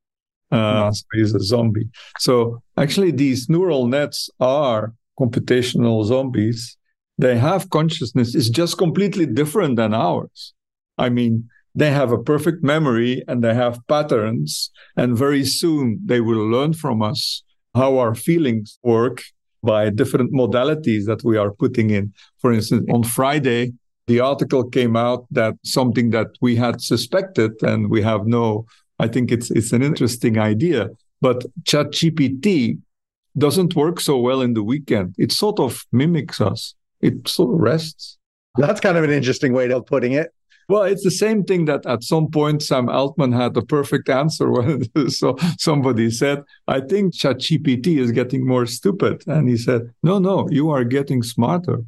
Uh, 0.51 0.85
hmm. 0.88 0.91
so 0.91 1.05
he's 1.13 1.33
a 1.33 1.39
zombie. 1.39 1.88
So 2.19 2.61
actually, 2.77 3.11
these 3.11 3.50
neural 3.50 3.88
nets 3.88 4.29
are 4.39 4.93
computational 5.19 6.03
zombies. 6.05 6.77
They 7.17 7.38
have 7.38 7.69
consciousness. 7.69 8.35
It's 8.35 8.50
just 8.50 8.77
completely 8.77 9.25
different 9.25 9.75
than 9.75 9.93
ours. 9.93 10.53
I 10.97 11.09
mean, 11.09 11.50
they 11.75 11.91
have 11.91 12.11
a 12.11 12.21
perfect 12.21 12.63
memory 12.63 13.23
and 13.27 13.43
they 13.43 13.53
have 13.53 13.79
patterns. 13.88 14.71
And 14.97 15.17
very 15.17 15.45
soon 15.45 16.00
they 16.05 16.19
will 16.21 16.50
learn 16.50 16.73
from 16.73 17.01
us 17.01 17.43
how 17.73 17.97
our 17.97 18.15
feelings 18.15 18.77
work 18.83 19.23
by 19.63 19.89
different 19.89 20.33
modalities 20.33 21.05
that 21.05 21.23
we 21.23 21.38
are 21.38 21.51
putting 21.51 21.91
in. 21.91 22.13
For 22.39 22.51
instance, 22.51 22.85
on 22.91 23.03
Friday, 23.03 23.73
the 24.12 24.20
article 24.32 24.63
came 24.77 24.96
out 25.08 25.22
that 25.39 25.53
something 25.77 26.08
that 26.15 26.30
we 26.46 26.51
had 26.56 26.75
suspected 26.91 27.51
and 27.72 27.80
we 27.94 28.01
have 28.12 28.24
no 28.38 28.46
i 29.06 29.08
think 29.13 29.25
it's 29.36 29.50
it's 29.58 29.72
an 29.77 29.84
interesting 29.89 30.36
idea 30.51 30.82
but 31.22 31.46
ChatGPT 31.63 32.80
doesn't 33.38 33.75
work 33.75 34.00
so 34.00 34.18
well 34.18 34.41
in 34.41 34.53
the 34.53 34.63
weekend. 34.63 35.15
It 35.18 35.32
sort 35.32 35.60
of 35.60 35.86
mimics 35.91 36.41
us. 36.41 36.75
It 37.00 37.27
sort 37.27 37.53
of 37.53 37.62
rests. 37.62 38.18
That's 38.58 38.82
kind 38.82 38.98
of 38.98 39.03
an 39.03 39.12
interesting 39.12 39.53
way 39.53 39.72
of 39.72 39.86
putting 39.86 40.13
it. 40.13 40.34
Well, 40.68 40.84
it's 40.84 41.03
the 41.03 41.12
same 41.12 41.44
thing 41.44 41.65
that 41.65 41.86
at 41.86 42.03
some 42.03 42.30
point 42.30 42.63
Sam 42.63 42.89
Altman 42.89 43.32
had 43.34 43.53
the 43.53 43.62
perfect 43.62 44.10
answer 44.10 44.50
when 44.51 44.84
so 45.10 45.36
somebody 45.58 46.10
said, 46.12 46.44
"I 46.68 46.82
think 46.82 47.13
ChatGPT 47.13 47.98
is 47.98 48.12
getting 48.12 48.46
more 48.46 48.65
stupid," 48.65 49.24
and 49.27 49.50
he 49.50 49.58
said, 49.58 49.82
"No, 50.01 50.20
no, 50.20 50.48
you 50.50 50.70
are 50.70 50.84
getting 50.84 51.24
smarter." 51.24 51.84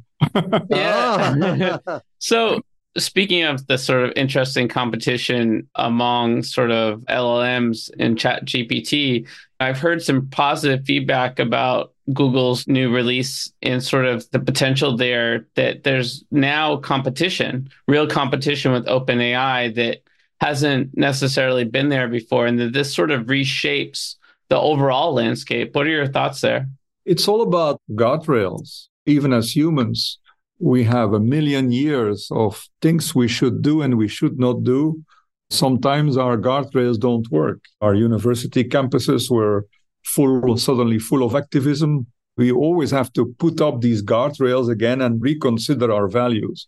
Yeah. 0.70 1.78
so 2.18 2.60
speaking 2.96 3.42
of 3.42 3.66
the 3.66 3.78
sort 3.78 4.04
of 4.04 4.12
interesting 4.16 4.68
competition 4.68 5.68
among 5.74 6.42
sort 6.42 6.70
of 6.70 7.00
LLMs 7.02 7.90
and 7.98 8.16
ChatGPT, 8.16 9.26
I've 9.60 9.78
heard 9.78 10.02
some 10.02 10.28
positive 10.28 10.84
feedback 10.84 11.38
about 11.38 11.92
Google's 12.12 12.68
new 12.68 12.94
release 12.94 13.50
and 13.62 13.82
sort 13.82 14.04
of 14.04 14.30
the 14.30 14.38
potential 14.38 14.96
there 14.96 15.46
that 15.54 15.84
there's 15.84 16.24
now 16.30 16.76
competition, 16.76 17.68
real 17.88 18.06
competition 18.06 18.72
with 18.72 18.86
OpenAI 18.86 19.74
that 19.74 20.02
hasn't 20.40 20.96
necessarily 20.96 21.64
been 21.64 21.88
there 21.88 22.08
before, 22.08 22.46
and 22.46 22.58
that 22.58 22.72
this 22.72 22.94
sort 22.94 23.10
of 23.10 23.26
reshapes 23.26 24.16
the 24.48 24.58
overall 24.58 25.14
landscape. 25.14 25.74
What 25.74 25.86
are 25.86 25.90
your 25.90 26.06
thoughts 26.06 26.42
there? 26.42 26.68
It's 27.06 27.26
all 27.26 27.42
about 27.42 27.80
guardrails 27.92 28.88
even 29.06 29.32
as 29.32 29.54
humans, 29.54 30.18
we 30.58 30.84
have 30.84 31.12
a 31.12 31.20
million 31.20 31.70
years 31.70 32.28
of 32.30 32.66
things 32.80 33.14
we 33.14 33.28
should 33.28 33.62
do 33.62 33.82
and 33.82 33.96
we 33.96 34.08
should 34.08 34.38
not 34.38 34.62
do. 34.64 35.02
Sometimes 35.50 36.16
our 36.16 36.36
guardrails 36.38 36.98
don't 36.98 37.30
work. 37.30 37.60
Our 37.80 37.94
university 37.94 38.64
campuses 38.64 39.30
were 39.30 39.66
full, 40.04 40.56
suddenly 40.56 40.98
full 40.98 41.22
of 41.22 41.34
activism. 41.34 42.06
We 42.36 42.50
always 42.50 42.90
have 42.90 43.12
to 43.14 43.34
put 43.38 43.60
up 43.60 43.80
these 43.80 44.02
guardrails 44.02 44.70
again 44.70 45.00
and 45.00 45.20
reconsider 45.20 45.92
our 45.92 46.08
values. 46.08 46.66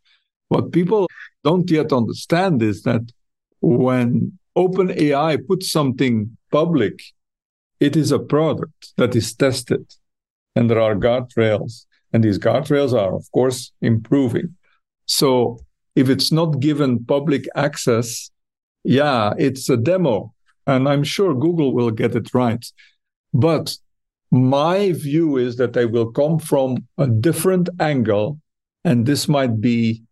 What 0.48 0.72
people 0.72 1.08
don't 1.42 1.68
yet 1.70 1.92
understand 1.92 2.62
is 2.62 2.82
that 2.82 3.02
when 3.60 4.38
OpenAI 4.56 5.46
puts 5.46 5.70
something 5.70 6.36
public, 6.50 7.00
it 7.80 7.96
is 7.96 8.12
a 8.12 8.18
product 8.18 8.92
that 8.96 9.14
is 9.16 9.34
tested, 9.34 9.84
and 10.54 10.70
there 10.70 10.80
are 10.80 10.94
guardrails. 10.94 11.86
And 12.16 12.24
these 12.24 12.38
guardrails 12.38 12.94
are, 12.98 13.14
of 13.14 13.30
course, 13.32 13.72
improving. 13.82 14.56
So 15.04 15.58
if 15.96 16.08
it's 16.08 16.32
not 16.32 16.60
given 16.60 17.04
public 17.04 17.46
access, 17.54 18.30
yeah, 18.84 19.34
it's 19.36 19.68
a 19.68 19.76
demo. 19.76 20.32
And 20.66 20.88
I'm 20.88 21.04
sure 21.04 21.34
Google 21.34 21.74
will 21.74 21.90
get 21.90 22.16
it 22.16 22.32
right. 22.32 22.64
But 23.34 23.76
my 24.30 24.92
view 24.92 25.36
is 25.36 25.56
that 25.56 25.74
they 25.74 25.84
will 25.84 26.10
come 26.10 26.38
from 26.38 26.86
a 26.96 27.06
different 27.06 27.68
angle. 27.80 28.40
And 28.82 29.04
this 29.04 29.28
might 29.28 29.60
be 29.60 30.02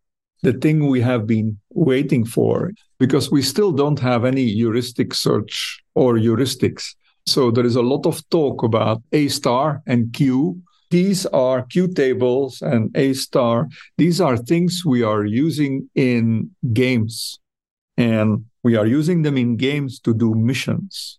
the 0.43 0.53
thing 0.53 0.89
we 0.89 1.01
have 1.01 1.27
been 1.27 1.59
waiting 1.71 2.27
for 2.27 2.71
because 2.99 3.31
we 3.31 3.41
still 3.41 3.73
don't 3.73 3.99
have 4.01 4.27
any 4.27 4.47
heuristic 4.53 5.15
search 5.15 5.83
or 5.95 6.17
heuristics. 6.17 6.97
So 7.25 7.51
there 7.51 7.65
is 7.65 7.77
a 7.77 7.89
lot 7.93 8.05
of 8.05 8.21
talk 8.29 8.63
about 8.63 9.03
A 9.13 9.29
star 9.29 9.81
and 9.87 10.13
Q. 10.13 10.61
These 10.95 11.27
are 11.27 11.63
Q 11.63 11.89
tables 11.89 12.63
and 12.63 12.97
A 12.97 13.15
star. 13.15 13.67
These 13.99 14.21
are 14.21 14.37
things 14.37 14.85
we 14.87 15.03
are 15.03 15.25
using 15.25 15.91
in 15.97 16.53
games. 16.73 17.41
And 17.97 18.45
we 18.63 18.77
are 18.77 18.87
using 18.87 19.23
them 19.23 19.37
in 19.37 19.57
games 19.57 19.99
to 20.05 20.15
do 20.15 20.37
missions. 20.37 21.19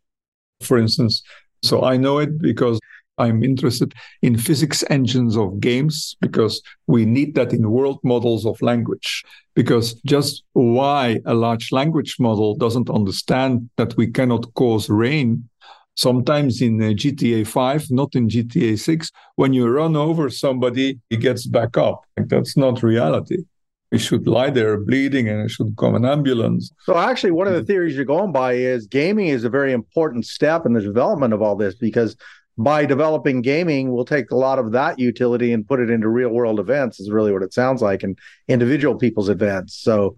For 0.61 0.77
instance, 0.77 1.23
so 1.61 1.83
I 1.83 1.97
know 1.97 2.19
it 2.19 2.41
because 2.41 2.79
I'm 3.17 3.43
interested 3.43 3.93
in 4.21 4.37
physics 4.37 4.81
engines 4.89 5.35
of 5.35 5.59
games 5.59 6.15
because 6.21 6.61
we 6.87 7.03
need 7.03 7.35
that 7.35 7.51
in 7.51 7.69
world 7.69 7.99
models 8.01 8.45
of 8.45 8.61
language. 8.61 9.25
Because 9.55 9.95
just 10.05 10.45
why 10.53 11.19
a 11.25 11.33
large 11.33 11.73
language 11.73 12.15
model 12.17 12.55
doesn't 12.55 12.89
understand 12.89 13.69
that 13.75 13.97
we 13.97 14.07
cannot 14.07 14.53
cause 14.53 14.89
rain, 14.89 15.49
sometimes 15.95 16.61
in 16.61 16.81
uh, 16.81 16.87
GTA 16.87 17.47
5, 17.47 17.91
not 17.91 18.15
in 18.15 18.27
GTA 18.27 18.77
6, 18.77 19.11
when 19.35 19.53
you 19.53 19.67
run 19.67 19.95
over 19.95 20.29
somebody, 20.29 20.99
he 21.09 21.17
gets 21.17 21.45
back 21.45 21.77
up. 21.77 22.03
Like, 22.17 22.27
that's 22.27 22.55
not 22.55 22.83
reality. 22.83 23.43
He 23.91 23.97
should 23.97 24.27
lie 24.27 24.49
there 24.49 24.77
bleeding 24.77 25.29
and 25.29 25.41
it 25.41 25.49
should 25.49 25.75
come 25.77 25.95
an 25.95 26.05
ambulance. 26.05 26.71
So, 26.83 26.97
actually, 26.97 27.31
one 27.31 27.47
of 27.47 27.53
the 27.53 27.61
mm. 27.61 27.67
theories 27.67 27.95
you're 27.95 28.05
going 28.05 28.31
by 28.31 28.53
is 28.53 28.87
gaming 28.87 29.27
is 29.27 29.43
a 29.43 29.49
very 29.49 29.71
important 29.71 30.25
step 30.25 30.65
in 30.65 30.73
the 30.73 30.81
development 30.81 31.33
of 31.33 31.41
all 31.41 31.55
this 31.55 31.75
because 31.75 32.15
by 32.57 32.85
developing 32.85 33.41
gaming, 33.41 33.91
we'll 33.91 34.05
take 34.05 34.31
a 34.31 34.35
lot 34.35 34.59
of 34.59 34.71
that 34.71 34.97
utility 34.97 35.51
and 35.51 35.67
put 35.67 35.79
it 35.79 35.89
into 35.89 36.07
real 36.07 36.29
world 36.29 36.59
events, 36.59 36.99
is 36.99 37.11
really 37.11 37.31
what 37.31 37.43
it 37.43 37.53
sounds 37.53 37.81
like, 37.81 38.01
and 38.01 38.17
individual 38.47 38.95
people's 38.95 39.29
events. 39.29 39.75
So 39.75 40.15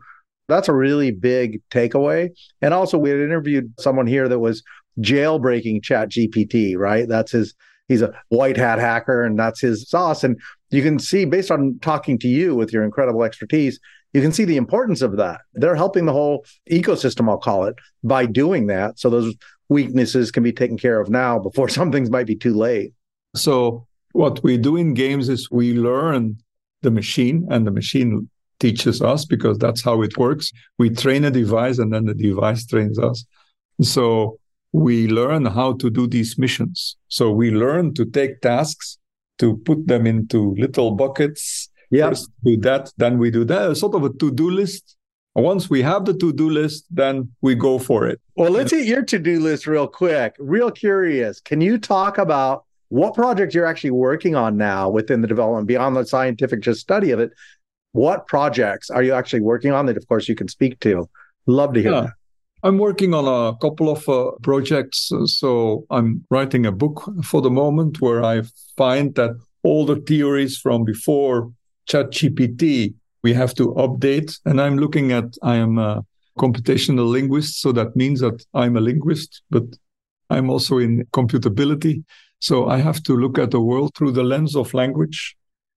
that's 0.48 0.70
a 0.70 0.74
really 0.74 1.12
big 1.12 1.62
takeaway. 1.70 2.30
And 2.62 2.74
also, 2.74 2.98
we 2.98 3.10
had 3.10 3.20
interviewed 3.20 3.74
someone 3.80 4.08
here 4.08 4.30
that 4.30 4.40
was 4.40 4.64
jailbreaking 5.00 5.82
ChatGPT, 5.82 6.78
right? 6.78 7.08
That's 7.08 7.32
his, 7.32 7.54
he's 7.88 8.02
a 8.02 8.14
white 8.30 8.58
hat 8.58 8.80
hacker, 8.80 9.24
and 9.24 9.38
that's 9.38 9.62
his 9.62 9.90
sauce. 9.90 10.24
And 10.24 10.40
you 10.70 10.82
can 10.82 11.00
see, 11.00 11.26
based 11.26 11.52
on 11.52 11.80
talking 11.82 12.18
to 12.20 12.28
you 12.28 12.56
with 12.56 12.74
your 12.74 12.84
incredible 12.84 13.24
expertise, 13.24 13.80
you 14.14 14.22
can 14.22 14.32
see 14.32 14.46
the 14.46 14.58
importance 14.58 15.02
of 15.02 15.18
that. 15.18 15.42
They're 15.54 15.76
helping 15.76 16.06
the 16.06 16.14
whole 16.14 16.46
ecosystem, 16.70 17.30
I'll 17.30 17.38
call 17.38 17.66
it, 17.66 17.76
by 18.04 18.26
doing 18.26 18.68
that. 18.68 19.00
So 19.00 19.10
those 19.10 19.36
weaknesses 19.70 20.32
can 20.32 20.44
be 20.44 20.54
taken 20.54 20.78
care 20.78 21.00
of 21.00 21.10
now 21.10 21.40
before 21.40 21.70
some 21.78 21.92
things 21.92 22.10
might 22.10 22.28
be 22.28 22.36
too 22.36 22.54
late. 22.54 22.94
So 23.36 23.86
what 24.14 24.42
we 24.44 24.58
do 24.58 24.76
in 24.76 24.94
games 24.94 25.30
is 25.30 25.52
we 25.52 25.74
learn 25.74 26.38
the 26.82 26.92
machine 26.92 27.48
and 27.50 27.68
the 27.68 27.72
machine 27.72 28.30
teaches 28.60 29.02
us 29.02 29.26
because 29.26 29.58
that's 29.58 29.82
how 29.82 30.02
it 30.02 30.18
works. 30.18 30.52
We 30.80 30.90
train 30.90 31.26
a 31.26 31.32
device 31.32 31.78
and 31.78 31.94
then 31.94 32.06
the 32.06 32.14
device 32.14 32.66
trains 32.66 32.98
us. 32.98 33.26
So 33.82 34.40
we 34.74 35.08
learn 35.08 35.46
how 35.46 35.74
to 35.74 35.90
do 35.90 36.08
these 36.08 36.38
missions. 36.38 36.98
So 37.08 37.32
we 37.32 37.52
learn 37.52 37.94
to 37.96 38.06
take 38.06 38.42
tasks, 38.42 38.98
to 39.40 39.58
put 39.58 39.88
them 39.88 40.08
into 40.08 40.56
little 40.58 40.92
buckets. 40.92 41.70
Yeah. 41.90 42.14
do 42.44 42.58
that, 42.58 42.92
then 42.98 43.18
we 43.18 43.32
do 43.32 43.46
that. 43.46 43.78
Sort 43.78 43.96
of 43.96 44.04
a 44.04 44.10
to-do 44.10 44.50
list 44.50 44.98
once 45.38 45.70
we 45.70 45.84
have 45.84 46.06
the 46.06 46.14
to-do 46.16 46.50
list, 46.50 46.86
then 46.90 47.30
we 47.42 47.54
go 47.54 47.78
for 47.78 48.08
it. 48.08 48.20
Well, 48.36 48.52
let's 48.52 48.72
hit 48.72 48.88
your 48.88 49.04
to-do 49.04 49.40
list 49.40 49.68
real 49.68 49.88
quick. 49.88 50.36
Real 50.40 50.72
curious. 50.72 51.40
Can 51.40 51.62
you 51.62 51.78
talk 51.78 52.18
about 52.18 52.66
what 52.90 53.14
project 53.14 53.54
you're 53.54 53.66
actually 53.66 53.92
working 53.92 54.36
on 54.36 54.58
now 54.58 54.90
within 54.90 55.22
the 55.22 55.28
development 55.28 55.68
beyond 55.68 55.96
the 55.96 56.06
scientific 56.06 56.62
just 56.62 56.80
study 56.80 57.12
of 57.12 57.20
it? 57.20 57.32
What 57.92 58.26
projects 58.26 58.90
are 58.90 59.04
you 59.04 59.14
actually 59.14 59.42
working 59.42 59.72
on 59.72 59.86
that, 59.86 59.98
of 59.98 60.08
course, 60.08 60.28
you 60.28 60.34
can 60.34 60.48
speak 60.48 60.80
to? 60.82 61.08
Love 61.46 61.74
to 61.74 61.82
hear 61.84 61.92
yeah. 61.92 62.02
that. 62.02 62.14
I'm 62.64 62.78
working 62.78 63.14
on 63.14 63.26
a 63.26 63.56
couple 63.58 63.90
of 63.90 64.08
uh, 64.10 64.32
projects. 64.42 65.12
So 65.26 65.86
I'm 65.90 66.26
writing 66.30 66.66
a 66.66 66.72
book 66.72 67.10
for 67.24 67.42
the 67.42 67.52
moment 67.52 68.02
where 68.02 68.24
I 68.24 68.42
find 68.76 69.14
that 69.16 69.32
all 69.64 69.86
the 69.86 69.98
theories 69.98 70.58
from 70.58 70.84
before 70.84 71.52
ChatGPT 71.90 72.96
we 73.24 73.34
have 73.34 73.54
to 73.56 73.74
update. 73.76 74.40
And 74.46 74.62
I'm 74.62 74.78
looking 74.78 75.12
at, 75.12 75.26
I 75.44 75.56
am 75.56 75.78
a 75.78 76.06
computational 76.38 77.10
linguist. 77.10 77.62
So 77.62 77.72
that 77.74 77.96
means 77.96 78.20
that 78.22 78.46
I'm 78.54 78.78
a 78.78 78.82
linguist, 78.82 79.42
but 79.50 79.64
I'm 80.30 80.50
also 80.50 80.78
in 80.78 81.06
computability. 81.12 82.04
So 82.40 82.68
I 82.70 82.78
have 82.78 83.02
to 83.04 83.18
look 83.18 83.38
at 83.38 83.52
the 83.52 83.62
world 83.62 83.92
through 83.96 84.12
the 84.12 84.24
lens 84.24 84.56
of 84.56 84.74
language. 84.74 85.36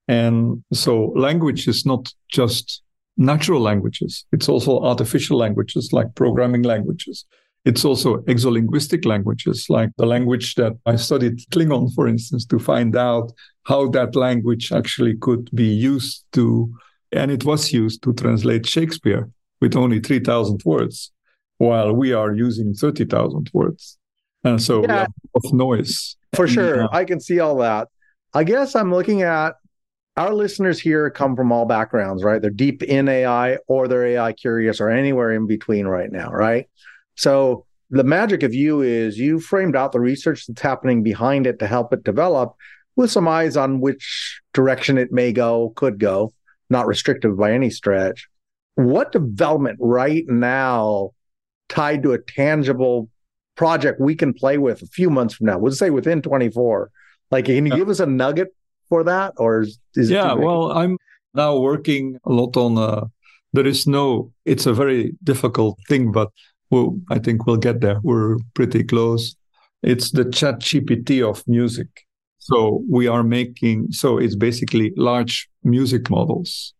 And 0.08 0.62
so 0.72 1.12
language 1.16 1.66
is 1.68 1.86
not 1.86 2.12
just 2.28 2.82
natural 3.16 3.60
languages. 3.60 4.24
It's 4.32 4.48
also 4.48 4.80
artificial 4.80 5.38
languages 5.38 5.92
like 5.92 6.14
programming 6.14 6.62
languages. 6.62 7.24
It's 7.64 7.84
also 7.84 8.18
exolinguistic 8.22 9.04
languages, 9.04 9.66
like 9.68 9.90
the 9.98 10.06
language 10.06 10.54
that 10.54 10.72
I 10.86 10.96
studied 10.96 11.40
Klingon, 11.50 11.92
for 11.94 12.08
instance, 12.08 12.46
to 12.46 12.58
find 12.58 12.96
out 12.96 13.32
how 13.64 13.88
that 13.88 14.16
language 14.16 14.72
actually 14.72 15.16
could 15.18 15.50
be 15.54 15.66
used 15.66 16.24
to 16.32 16.72
and 17.12 17.30
it 17.30 17.44
was 17.44 17.72
used 17.72 18.02
to 18.04 18.12
translate 18.12 18.66
Shakespeare 18.66 19.28
with 19.60 19.76
only 19.76 20.00
3,000 20.00 20.62
words, 20.64 21.12
while 21.58 21.92
we 21.92 22.12
are 22.12 22.34
using 22.34 22.72
30,000 22.72 23.50
words. 23.52 23.98
And 24.44 24.62
so 24.62 24.82
yeah. 24.82 24.86
we 24.86 24.92
have 24.92 25.12
of 25.34 25.52
noise. 25.52 26.16
For 26.34 26.48
sure. 26.48 26.84
Uh, 26.84 26.88
I 26.92 27.04
can 27.04 27.20
see 27.20 27.40
all 27.40 27.56
that. 27.58 27.88
I 28.32 28.44
guess 28.44 28.74
I'm 28.74 28.92
looking 28.92 29.22
at 29.22 29.56
our 30.20 30.34
listeners 30.34 30.78
here 30.78 31.08
come 31.08 31.34
from 31.34 31.50
all 31.50 31.64
backgrounds, 31.64 32.22
right? 32.22 32.42
They're 32.42 32.50
deep 32.50 32.82
in 32.82 33.08
AI 33.08 33.56
or 33.68 33.88
they're 33.88 34.06
AI 34.06 34.32
curious 34.34 34.78
or 34.80 34.90
anywhere 34.90 35.32
in 35.32 35.46
between 35.46 35.86
right 35.86 36.12
now, 36.12 36.30
right? 36.30 36.68
So 37.14 37.64
the 37.88 38.04
magic 38.04 38.42
of 38.42 38.52
you 38.52 38.82
is 38.82 39.18
you 39.18 39.40
framed 39.40 39.76
out 39.76 39.92
the 39.92 40.00
research 40.00 40.46
that's 40.46 40.60
happening 40.60 41.02
behind 41.02 41.46
it 41.46 41.58
to 41.60 41.66
help 41.66 41.94
it 41.94 42.04
develop 42.04 42.54
with 42.96 43.10
some 43.10 43.26
eyes 43.26 43.56
on 43.56 43.80
which 43.80 44.40
direction 44.52 44.98
it 44.98 45.10
may 45.10 45.32
go, 45.32 45.72
could 45.74 45.98
go 45.98 46.34
not 46.68 46.86
restrictive 46.86 47.38
by 47.38 47.52
any 47.52 47.70
stretch. 47.70 48.28
What 48.74 49.12
development 49.12 49.78
right 49.80 50.24
now 50.28 51.10
tied 51.70 52.02
to 52.02 52.12
a 52.12 52.18
tangible 52.18 53.08
project 53.56 54.00
we 54.00 54.14
can 54.14 54.34
play 54.34 54.58
with 54.58 54.82
a 54.82 54.86
few 54.86 55.08
months 55.08 55.34
from 55.34 55.46
now? 55.46 55.58
We'll 55.58 55.72
say 55.72 55.90
within 55.90 56.20
24. 56.20 56.90
Like, 57.30 57.46
can 57.46 57.66
you 57.66 57.74
give 57.74 57.88
us 57.88 58.00
a 58.00 58.06
nugget 58.06 58.54
for 58.90 59.02
that? 59.04 59.32
Or 59.38 59.62
is, 59.62 59.78
is 59.96 60.10
yeah, 60.10 60.34
well, 60.34 60.72
I'm 60.72 60.98
now 61.32 61.58
working 61.58 62.18
a 62.26 62.30
lot 62.30 62.58
on, 62.58 62.76
uh, 62.76 63.06
there 63.54 63.66
is 63.66 63.86
no, 63.86 64.30
it's 64.44 64.66
a 64.66 64.74
very 64.74 65.14
difficult 65.24 65.78
thing, 65.88 66.12
but 66.12 66.28
we'll, 66.70 67.00
I 67.10 67.18
think 67.18 67.46
we'll 67.46 67.56
get 67.56 67.80
there. 67.80 67.98
We're 68.02 68.36
pretty 68.52 68.84
close. 68.84 69.34
It's 69.82 70.10
the 70.10 70.24
ChatGPT 70.24 71.26
of 71.26 71.42
music. 71.48 71.88
So 72.38 72.82
we 72.90 73.06
are 73.06 73.22
making, 73.22 73.92
so 73.92 74.18
it's 74.18 74.36
basically 74.36 74.92
large 74.96 75.48
music 75.64 76.10
models. 76.10 76.74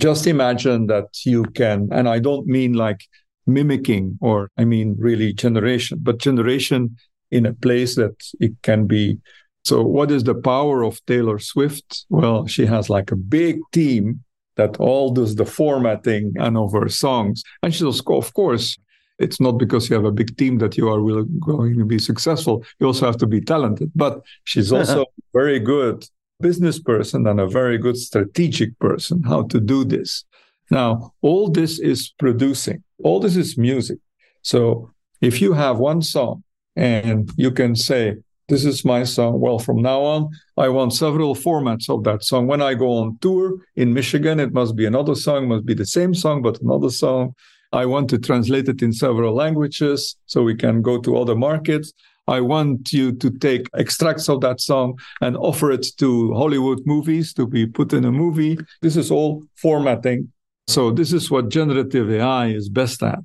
Just 0.00 0.26
imagine 0.26 0.86
that 0.88 1.06
you 1.24 1.44
can, 1.44 1.88
and 1.92 2.08
I 2.08 2.18
don't 2.18 2.46
mean 2.46 2.72
like 2.72 3.04
mimicking 3.46 4.18
or 4.20 4.48
I 4.56 4.64
mean 4.64 4.96
really 4.98 5.32
generation, 5.32 5.98
but 6.02 6.18
generation 6.18 6.96
in 7.30 7.46
a 7.46 7.52
place 7.52 7.94
that 7.96 8.16
it 8.40 8.52
can 8.62 8.86
be. 8.86 9.18
So, 9.64 9.82
what 9.82 10.10
is 10.10 10.24
the 10.24 10.34
power 10.34 10.82
of 10.82 11.04
Taylor 11.06 11.38
Swift? 11.38 12.04
Well, 12.08 12.46
she 12.46 12.66
has 12.66 12.90
like 12.90 13.12
a 13.12 13.16
big 13.16 13.60
team 13.72 14.24
that 14.56 14.76
all 14.78 15.12
does 15.12 15.36
the 15.36 15.46
formatting 15.46 16.32
and 16.36 16.56
of 16.56 16.72
her 16.72 16.88
songs. 16.88 17.42
And 17.62 17.74
she's, 17.74 18.02
of 18.06 18.34
course, 18.34 18.76
it's 19.18 19.40
not 19.40 19.52
because 19.52 19.88
you 19.88 19.96
have 19.96 20.04
a 20.04 20.12
big 20.12 20.36
team 20.36 20.58
that 20.58 20.76
you 20.76 20.88
are 20.88 21.00
really 21.00 21.24
going 21.40 21.78
to 21.78 21.84
be 21.84 21.98
successful. 21.98 22.64
You 22.80 22.88
also 22.88 23.06
have 23.06 23.16
to 23.18 23.26
be 23.26 23.40
talented. 23.40 23.90
But 23.94 24.20
she's 24.44 24.72
also 24.78 25.06
very 25.32 25.58
good 25.58 26.06
business 26.40 26.80
person 26.80 27.26
and 27.26 27.40
a 27.40 27.46
very 27.46 27.78
good 27.78 27.96
strategic 27.96 28.76
person 28.80 29.22
how 29.22 29.44
to 29.44 29.60
do 29.60 29.84
this. 29.84 30.24
Now, 30.70 31.12
all 31.20 31.48
this 31.48 31.78
is 31.78 32.12
producing, 32.18 32.82
all 33.04 33.20
this 33.20 33.36
is 33.36 33.56
music. 33.56 33.98
So 34.42 34.90
if 35.20 35.40
you 35.40 35.52
have 35.52 35.78
one 35.78 36.02
song 36.02 36.42
and 36.74 37.30
you 37.36 37.52
can 37.52 37.76
say, 37.76 38.16
this 38.52 38.66
is 38.66 38.84
my 38.84 39.02
song. 39.02 39.40
Well, 39.40 39.58
from 39.58 39.80
now 39.80 40.02
on, 40.02 40.28
I 40.58 40.68
want 40.68 40.92
several 40.92 41.34
formats 41.34 41.88
of 41.88 42.04
that 42.04 42.22
song. 42.22 42.46
When 42.46 42.60
I 42.60 42.74
go 42.74 42.98
on 42.98 43.16
tour 43.22 43.54
in 43.76 43.94
Michigan, 43.94 44.38
it 44.38 44.52
must 44.52 44.76
be 44.76 44.84
another 44.84 45.14
song, 45.14 45.48
must 45.48 45.64
be 45.64 45.72
the 45.72 45.86
same 45.86 46.12
song, 46.14 46.42
but 46.42 46.60
another 46.60 46.90
song. 46.90 47.34
I 47.72 47.86
want 47.86 48.10
to 48.10 48.18
translate 48.18 48.68
it 48.68 48.82
in 48.82 48.92
several 48.92 49.34
languages 49.34 50.16
so 50.26 50.42
we 50.42 50.54
can 50.54 50.82
go 50.82 51.00
to 51.00 51.16
other 51.16 51.34
markets. 51.34 51.94
I 52.28 52.40
want 52.42 52.92
you 52.92 53.12
to 53.12 53.30
take 53.30 53.70
extracts 53.74 54.28
of 54.28 54.42
that 54.42 54.60
song 54.60 54.98
and 55.22 55.34
offer 55.38 55.72
it 55.72 55.86
to 55.96 56.34
Hollywood 56.34 56.82
movies 56.84 57.32
to 57.34 57.46
be 57.46 57.66
put 57.66 57.94
in 57.94 58.04
a 58.04 58.12
movie. 58.12 58.58
This 58.82 58.96
is 58.98 59.10
all 59.10 59.42
formatting. 59.56 60.30
So, 60.68 60.90
this 60.90 61.14
is 61.14 61.30
what 61.30 61.48
generative 61.48 62.10
AI 62.10 62.48
is 62.48 62.68
best 62.68 63.02
at. 63.02 63.24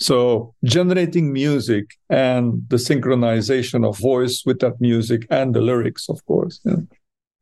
So, 0.00 0.54
generating 0.64 1.32
music 1.32 1.90
and 2.08 2.62
the 2.68 2.76
synchronization 2.76 3.86
of 3.86 3.98
voice 3.98 4.44
with 4.46 4.60
that 4.60 4.80
music 4.80 5.26
and 5.30 5.54
the 5.54 5.60
lyrics, 5.60 6.08
of 6.08 6.24
course. 6.26 6.60
Yeah. 6.64 6.76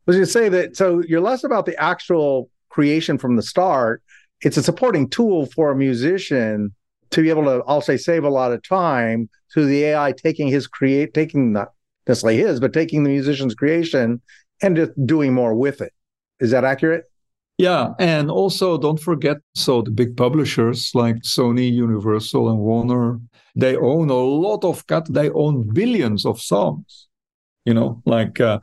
Going 0.08 0.24
say 0.24 0.48
that 0.48 0.76
so 0.76 1.02
you're 1.06 1.20
less 1.20 1.44
about 1.44 1.66
the 1.66 1.76
actual 1.82 2.48
creation 2.70 3.18
from 3.18 3.36
the 3.36 3.42
start. 3.42 4.02
It's 4.40 4.56
a 4.56 4.62
supporting 4.62 5.08
tool 5.08 5.46
for 5.46 5.70
a 5.70 5.76
musician 5.76 6.74
to 7.10 7.22
be 7.22 7.30
able 7.30 7.44
to, 7.44 7.62
I'll 7.66 7.80
say, 7.80 7.96
save 7.96 8.24
a 8.24 8.30
lot 8.30 8.52
of 8.52 8.62
time 8.62 9.28
through 9.52 9.66
the 9.66 9.84
AI 9.84 10.12
taking 10.12 10.48
his 10.48 10.66
create, 10.66 11.14
taking 11.14 11.52
not 11.52 11.72
necessarily 12.06 12.38
his, 12.38 12.60
but 12.60 12.72
taking 12.72 13.02
the 13.02 13.10
musician's 13.10 13.54
creation 13.54 14.20
and 14.62 14.76
just 14.76 14.92
doing 15.06 15.32
more 15.32 15.54
with 15.54 15.80
it. 15.80 15.92
Is 16.40 16.50
that 16.50 16.64
accurate? 16.64 17.04
Yeah, 17.58 17.94
and 17.98 18.30
also 18.30 18.76
don't 18.76 19.00
forget 19.00 19.38
so 19.54 19.80
the 19.80 19.90
big 19.90 20.16
publishers 20.16 20.90
like 20.94 21.16
Sony, 21.22 21.72
Universal, 21.72 22.50
and 22.50 22.58
Warner, 22.58 23.18
they 23.54 23.76
own 23.76 24.10
a 24.10 24.14
lot 24.14 24.62
of 24.62 24.86
cut. 24.86 25.06
They 25.12 25.30
own 25.30 25.72
billions 25.72 26.26
of 26.26 26.40
songs. 26.40 27.08
You 27.64 27.74
know, 27.74 28.02
like 28.06 28.40
uh, 28.40 28.60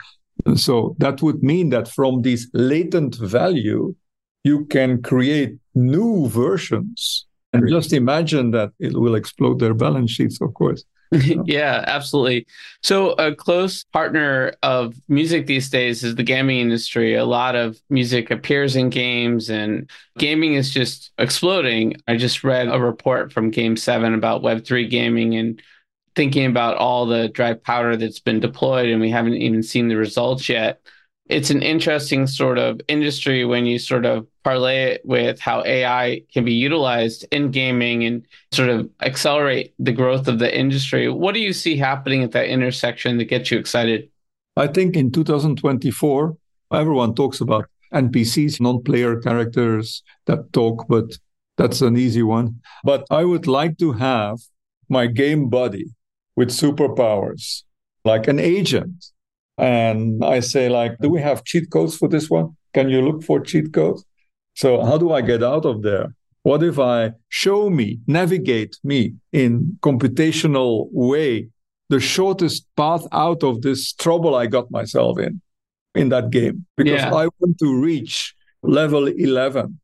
so 0.55 0.95
that 0.99 1.21
would 1.21 1.43
mean 1.43 1.69
that 1.69 1.87
from 1.87 2.21
this 2.23 2.49
latent 2.53 3.15
value, 3.17 3.95
you 4.43 4.65
can 4.65 5.01
create 5.01 5.57
new 5.75 6.27
versions 6.29 7.25
and 7.53 7.69
just 7.69 7.93
imagine 7.93 8.51
that 8.51 8.71
it 8.79 8.93
will 8.93 9.15
explode 9.15 9.59
their 9.59 9.73
balance 9.73 10.11
sheets, 10.11 10.39
of 10.41 10.53
course. 10.55 10.83
yeah, 11.45 11.83
absolutely. 11.87 12.47
So, 12.81 13.11
a 13.13 13.35
close 13.35 13.83
partner 13.83 14.53
of 14.63 14.95
music 15.07 15.45
these 15.45 15.69
days 15.69 16.03
is 16.03 16.15
the 16.15 16.23
gaming 16.23 16.59
industry. 16.59 17.15
A 17.15 17.25
lot 17.25 17.55
of 17.55 17.79
music 17.89 18.31
appears 18.31 18.75
in 18.75 18.89
games, 18.89 19.49
and 19.49 19.89
gaming 20.17 20.55
is 20.55 20.73
just 20.73 21.11
exploding. 21.17 21.95
I 22.07 22.17
just 22.17 22.43
read 22.43 22.67
a 22.67 22.79
report 22.79 23.31
from 23.31 23.51
Game7 23.51 24.15
about 24.15 24.41
Web3 24.41 24.89
gaming 24.89 25.35
and 25.35 25.61
thinking 26.15 26.45
about 26.45 26.77
all 26.77 27.05
the 27.05 27.27
dry 27.29 27.53
powder 27.53 27.95
that's 27.95 28.19
been 28.19 28.39
deployed, 28.39 28.89
and 28.89 28.99
we 29.01 29.11
haven't 29.11 29.35
even 29.35 29.61
seen 29.61 29.87
the 29.89 29.97
results 29.97 30.49
yet 30.49 30.81
it's 31.33 31.49
an 31.49 31.63
interesting 31.63 32.27
sort 32.27 32.59
of 32.59 32.79
industry 32.87 33.43
when 33.43 33.65
you 33.65 33.79
sort 33.79 34.05
of 34.05 34.27
parlay 34.43 34.83
it 34.83 35.01
with 35.03 35.39
how 35.39 35.63
AI 35.65 36.21
can 36.31 36.45
be 36.45 36.53
utilized 36.53 37.25
in 37.31 37.49
gaming 37.49 38.03
and 38.03 38.23
sort 38.51 38.69
of 38.69 38.87
accelerate 39.01 39.73
the 39.79 39.91
growth 39.91 40.27
of 40.27 40.37
the 40.37 40.55
industry. 40.55 41.09
What 41.09 41.33
do 41.33 41.39
you 41.39 41.51
see 41.51 41.75
happening 41.75 42.21
at 42.21 42.33
that 42.33 42.45
intersection 42.45 43.17
that 43.17 43.25
gets 43.25 43.49
you 43.49 43.57
excited? 43.57 44.09
I 44.55 44.67
think 44.67 44.95
in 44.95 45.11
2024, 45.11 46.37
everyone 46.71 47.15
talks 47.15 47.41
about 47.41 47.65
NPCs, 47.91 48.61
non 48.61 48.83
player 48.83 49.19
characters 49.19 50.03
that 50.27 50.53
talk, 50.53 50.85
but 50.87 51.17
that's 51.57 51.81
an 51.81 51.97
easy 51.97 52.21
one. 52.21 52.61
But 52.83 53.07
I 53.09 53.23
would 53.23 53.47
like 53.47 53.79
to 53.79 53.93
have 53.93 54.37
my 54.87 55.07
game 55.07 55.49
buddy 55.49 55.95
with 56.35 56.49
superpowers, 56.49 57.63
like 58.05 58.27
an 58.27 58.37
agent 58.37 59.13
and 59.57 60.23
I 60.23 60.39
say, 60.39 60.69
like, 60.69 60.97
do 60.99 61.09
we 61.09 61.21
have 61.21 61.43
cheat 61.43 61.69
codes 61.69 61.95
for 61.97 62.07
this 62.07 62.29
one? 62.29 62.55
Can 62.73 62.89
you 62.89 63.01
look 63.01 63.23
for 63.23 63.39
cheat 63.39 63.73
codes? 63.73 64.03
So 64.55 64.83
how 64.83 64.97
do 64.97 65.11
I 65.11 65.21
get 65.21 65.43
out 65.43 65.65
of 65.65 65.81
there? 65.81 66.15
What 66.43 66.61
if 66.63 66.77
I 66.77 67.11
show 67.29 67.69
me, 67.69 67.99
navigate 68.05 68.77
me 68.83 69.15
in 69.31 69.77
computational 69.81 70.87
way, 70.91 71.49
the 71.89 71.99
shortest 71.99 72.65
path 72.75 73.05
out 73.11 73.43
of 73.43 73.61
this 73.61 73.93
trouble 73.93 74.35
I 74.35 74.47
got 74.47 74.69
myself 74.69 75.19
in, 75.19 75.41
in 75.95 76.09
that 76.09 76.31
game? 76.31 76.65
Because 76.75 77.01
yeah. 77.01 77.13
I 77.13 77.27
want 77.39 77.57
to 77.59 77.79
reach 77.79 78.35
level 78.61 79.07
11. 79.07 79.79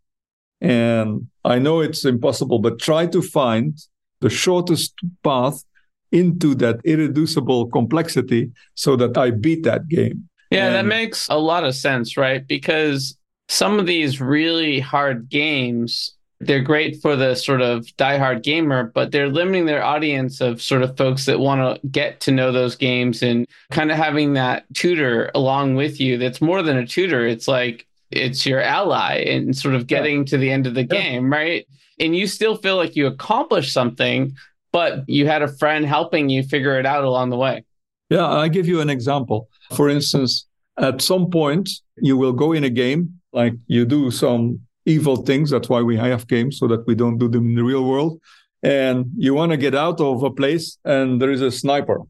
And 0.62 1.28
I 1.46 1.60
know 1.60 1.80
it's 1.80 2.04
impossible, 2.04 2.60
but 2.60 2.80
try 2.80 3.06
to 3.08 3.22
find 3.22 3.78
the 4.20 4.30
shortest 4.30 4.94
path 5.24 5.64
into 6.12 6.56
that 6.56 6.80
irreducible 6.84 7.68
complexity 7.68 8.52
so 8.76 8.96
that 8.96 9.18
I 9.18 9.32
beat 9.32 9.64
that 9.64 9.88
game. 9.88 10.30
Yeah, 10.52 10.68
and 10.68 10.76
that 10.76 10.86
makes 10.86 11.28
a 11.30 11.38
lot 11.38 11.64
of 11.64 11.76
sense, 11.76 12.18
right? 12.18 12.46
Because 12.48 13.16
some 13.50 13.80
of 13.80 13.86
these 13.86 14.20
really 14.20 14.80
hard 14.80 15.30
games, 15.30 16.16
they're 16.40 16.62
great 16.62 17.02
for 17.02 17.16
the 17.16 17.36
sort 17.36 17.62
of 17.62 17.86
diehard 17.98 18.44
gamer, 18.44 18.92
but 18.96 19.12
they're 19.12 19.30
limiting 19.30 19.66
their 19.66 19.84
audience 19.84 20.42
of 20.42 20.62
sort 20.62 20.82
of 20.82 20.98
folks 20.98 21.26
that 21.26 21.40
want 21.40 21.82
to 21.82 21.88
get 21.88 22.20
to 22.22 22.32
know 22.32 22.52
those 22.52 22.76
games 22.76 23.22
and 23.22 23.46
kind 23.72 23.92
of 23.92 23.98
having 23.98 24.34
that 24.34 24.66
tutor 24.74 25.30
along 25.36 25.76
with 25.76 26.00
you 26.00 26.18
that's 26.18 26.42
more 26.42 26.64
than 26.64 26.78
a 26.78 26.88
tutor. 26.88 27.28
It's 27.28 27.48
like 27.48 27.86
it's 28.12 28.46
your 28.46 28.62
ally 28.62 29.16
and 29.28 29.56
sort 29.56 29.76
of 29.76 29.88
getting 29.88 30.20
yeah. 30.20 30.26
to 30.26 30.38
the 30.38 30.52
end 30.52 30.66
of 30.66 30.74
the 30.74 30.82
yeah. 30.82 31.02
game, 31.02 31.32
right? 31.32 31.68
And 32.00 32.16
you 32.16 32.28
still 32.28 32.56
feel 32.56 32.78
like 32.78 32.96
you 32.96 33.08
accomplished 33.08 33.74
something, 33.74 34.36
but 34.72 35.04
you 35.08 35.28
had 35.28 35.42
a 35.42 35.48
friend 35.48 35.86
helping 35.86 36.30
you 36.30 36.44
figure 36.44 36.80
it 36.80 36.86
out 36.86 37.04
along 37.04 37.30
the 37.30 37.38
way. 37.38 37.64
Yeah, 38.10 38.28
I 38.28 38.48
give 38.48 38.68
you 38.68 38.82
an 38.82 38.90
example. 38.90 39.50
For 39.74 39.90
instance, 39.90 40.48
at 40.78 41.02
some 41.02 41.30
point, 41.30 41.70
you 41.98 42.18
will 42.18 42.34
go 42.34 42.54
in 42.54 42.64
a 42.64 42.70
game, 42.70 43.20
like 43.34 43.54
you 43.68 43.86
do 43.86 44.10
some 44.12 44.62
evil 44.86 45.18
things. 45.18 45.52
That's 45.52 45.70
why 45.70 45.82
we 45.82 45.98
have 45.98 46.28
games, 46.28 46.58
so 46.58 46.68
that 46.68 46.88
we 46.88 46.96
don't 46.96 47.18
do 47.18 47.28
them 47.28 47.50
in 47.50 47.56
the 47.56 47.64
real 47.64 47.86
world. 47.86 48.20
And 48.64 49.06
you 49.16 49.34
want 49.34 49.52
to 49.52 49.58
get 49.58 49.76
out 49.76 50.02
of 50.02 50.24
a 50.24 50.32
place, 50.32 50.78
and 50.84 51.22
there 51.22 51.32
is 51.32 51.42
a 51.42 51.52
sniper. 51.52 52.02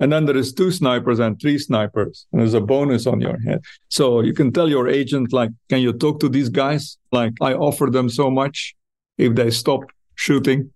And 0.00 0.12
then 0.12 0.26
there 0.26 0.36
is 0.36 0.52
two 0.52 0.70
snipers 0.70 1.18
and 1.18 1.40
three 1.40 1.58
snipers, 1.58 2.26
and 2.30 2.40
there's 2.40 2.54
a 2.54 2.60
bonus 2.60 3.06
on 3.06 3.20
your 3.20 3.38
head. 3.40 3.62
So 3.88 4.20
you 4.20 4.32
can 4.32 4.52
tell 4.52 4.68
your 4.68 4.86
agent, 4.86 5.32
like, 5.32 5.50
can 5.68 5.80
you 5.80 5.92
talk 5.92 6.20
to 6.20 6.28
these 6.28 6.48
guys? 6.48 6.98
Like, 7.10 7.32
I 7.40 7.54
offer 7.54 7.86
them 7.90 8.08
so 8.08 8.30
much 8.30 8.76
if 9.16 9.34
they 9.34 9.50
stop 9.50 9.80
shooting 10.14 10.70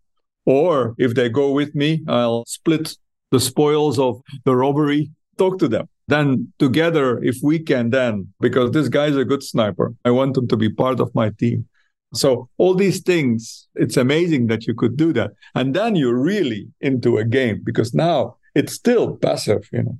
or 0.47 0.95
if 0.99 1.15
they 1.15 1.29
go 1.29 1.53
with 1.53 1.75
me, 1.75 2.03
I'll 2.09 2.45
split 2.47 2.97
the 3.31 3.41
spoils 3.41 3.99
of 3.99 4.21
the 4.45 4.55
robbery, 4.55 5.11
talk 5.39 5.59
to 5.59 5.69
them. 5.69 5.89
Then 6.09 6.53
together, 6.59 7.23
if 7.23 7.39
we 7.43 7.59
can, 7.59 7.91
then, 7.91 8.33
because 8.41 8.73
this 8.73 8.89
guy's 8.89 9.17
a 9.17 9.25
good 9.25 9.43
sniper, 9.43 9.95
I 10.05 10.11
want 10.11 10.37
him 10.37 10.49
to 10.49 10.57
be 10.57 10.69
part 10.69 11.01
of 11.01 11.15
my 11.15 11.31
team. 11.31 11.67
So 12.15 12.49
all 12.59 12.75
these 12.75 13.01
things, 13.01 13.69
it's 13.75 13.97
amazing 13.97 14.49
that 14.49 14.67
you 14.67 14.75
could 14.75 14.97
do 14.97 15.13
that. 15.15 15.31
And 15.55 15.75
then 15.75 15.97
you're 15.97 16.21
really 16.21 16.69
into 16.81 17.17
a 17.17 17.25
game 17.25 17.63
because 17.65 17.95
now 17.95 18.37
it's 18.55 18.75
still 18.75 19.17
passive, 19.17 19.69
you 19.73 19.85
know. 19.85 19.99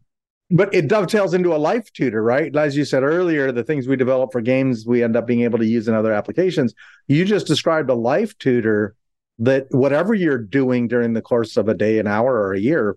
But 0.51 0.75
it 0.75 0.89
dovetails 0.89 1.33
into 1.33 1.55
a 1.55 1.57
life 1.57 1.91
tutor, 1.95 2.23
right? 2.23 2.55
As 2.55 2.77
you 2.77 2.85
said 2.85 3.03
earlier, 3.03 3.51
the 3.53 3.65
things 3.65 3.89
we 3.89 3.97
develop 3.97 4.33
for 4.33 4.43
games, 4.43 4.85
we 4.87 5.03
end 5.03 5.17
up 5.17 5.27
being 5.27 5.41
able 5.41 5.59
to 5.59 5.65
use 5.65 5.89
in 5.89 5.95
other 5.95 6.13
applications. 6.13 6.75
You 7.09 7.25
just 7.25 7.47
described 7.47 7.89
a 7.89 7.95
life 7.95 8.37
tutor 8.37 8.95
that 9.39 9.67
whatever 9.71 10.15
you're 10.15 10.39
doing 10.39 10.89
during 10.89 11.13
the 11.13 11.23
course 11.23 11.57
of 11.57 11.69
a 11.69 11.75
day, 11.75 11.99
an 11.99 12.07
hour, 12.07 12.35
or 12.35 12.53
a 12.53 12.61
year, 12.61 12.97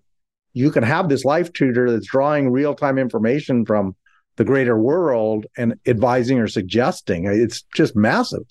you 0.53 0.71
can 0.71 0.83
have 0.83 1.09
this 1.09 1.25
life 1.25 1.51
tutor 1.53 1.91
that's 1.91 2.07
drawing 2.07 2.49
real 2.49 2.73
time 2.73 2.97
information 2.97 3.65
from 3.65 3.95
the 4.37 4.45
greater 4.45 4.77
world 4.77 5.45
and 5.57 5.75
advising 5.85 6.39
or 6.39 6.47
suggesting. 6.47 7.25
It's 7.25 7.63
just 7.73 7.95
massive. 7.95 8.45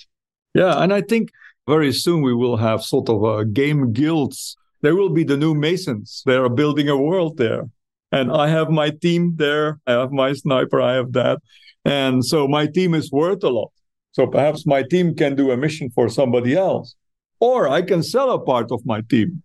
Yeah. 0.54 0.82
And 0.82 0.92
I 0.92 1.02
think 1.02 1.30
very 1.66 1.92
soon 1.92 2.22
we 2.22 2.34
will 2.34 2.56
have 2.56 2.82
sort 2.82 3.08
of 3.08 3.22
a 3.22 3.44
game 3.44 3.92
guilds. 3.92 4.56
There 4.82 4.94
will 4.94 5.10
be 5.10 5.24
the 5.24 5.36
new 5.36 5.54
Masons. 5.54 6.22
They 6.26 6.36
are 6.36 6.48
building 6.48 6.88
a 6.88 6.96
world 6.96 7.38
there. 7.38 7.64
And 8.12 8.30
I 8.30 8.48
have 8.48 8.70
my 8.70 8.90
team 8.90 9.34
there. 9.36 9.80
I 9.86 9.92
have 9.92 10.12
my 10.12 10.34
sniper. 10.34 10.80
I 10.80 10.94
have 10.94 11.12
that. 11.12 11.40
And 11.84 12.24
so 12.24 12.46
my 12.46 12.66
team 12.66 12.94
is 12.94 13.10
worth 13.10 13.42
a 13.44 13.50
lot. 13.50 13.72
So 14.12 14.26
perhaps 14.26 14.66
my 14.66 14.82
team 14.82 15.14
can 15.14 15.34
do 15.34 15.50
a 15.50 15.56
mission 15.56 15.90
for 15.90 16.08
somebody 16.08 16.54
else 16.54 16.94
or 17.40 17.68
I 17.68 17.82
can 17.82 18.02
sell 18.02 18.30
a 18.30 18.38
part 18.38 18.70
of 18.70 18.84
my 18.84 19.00
team, 19.02 19.42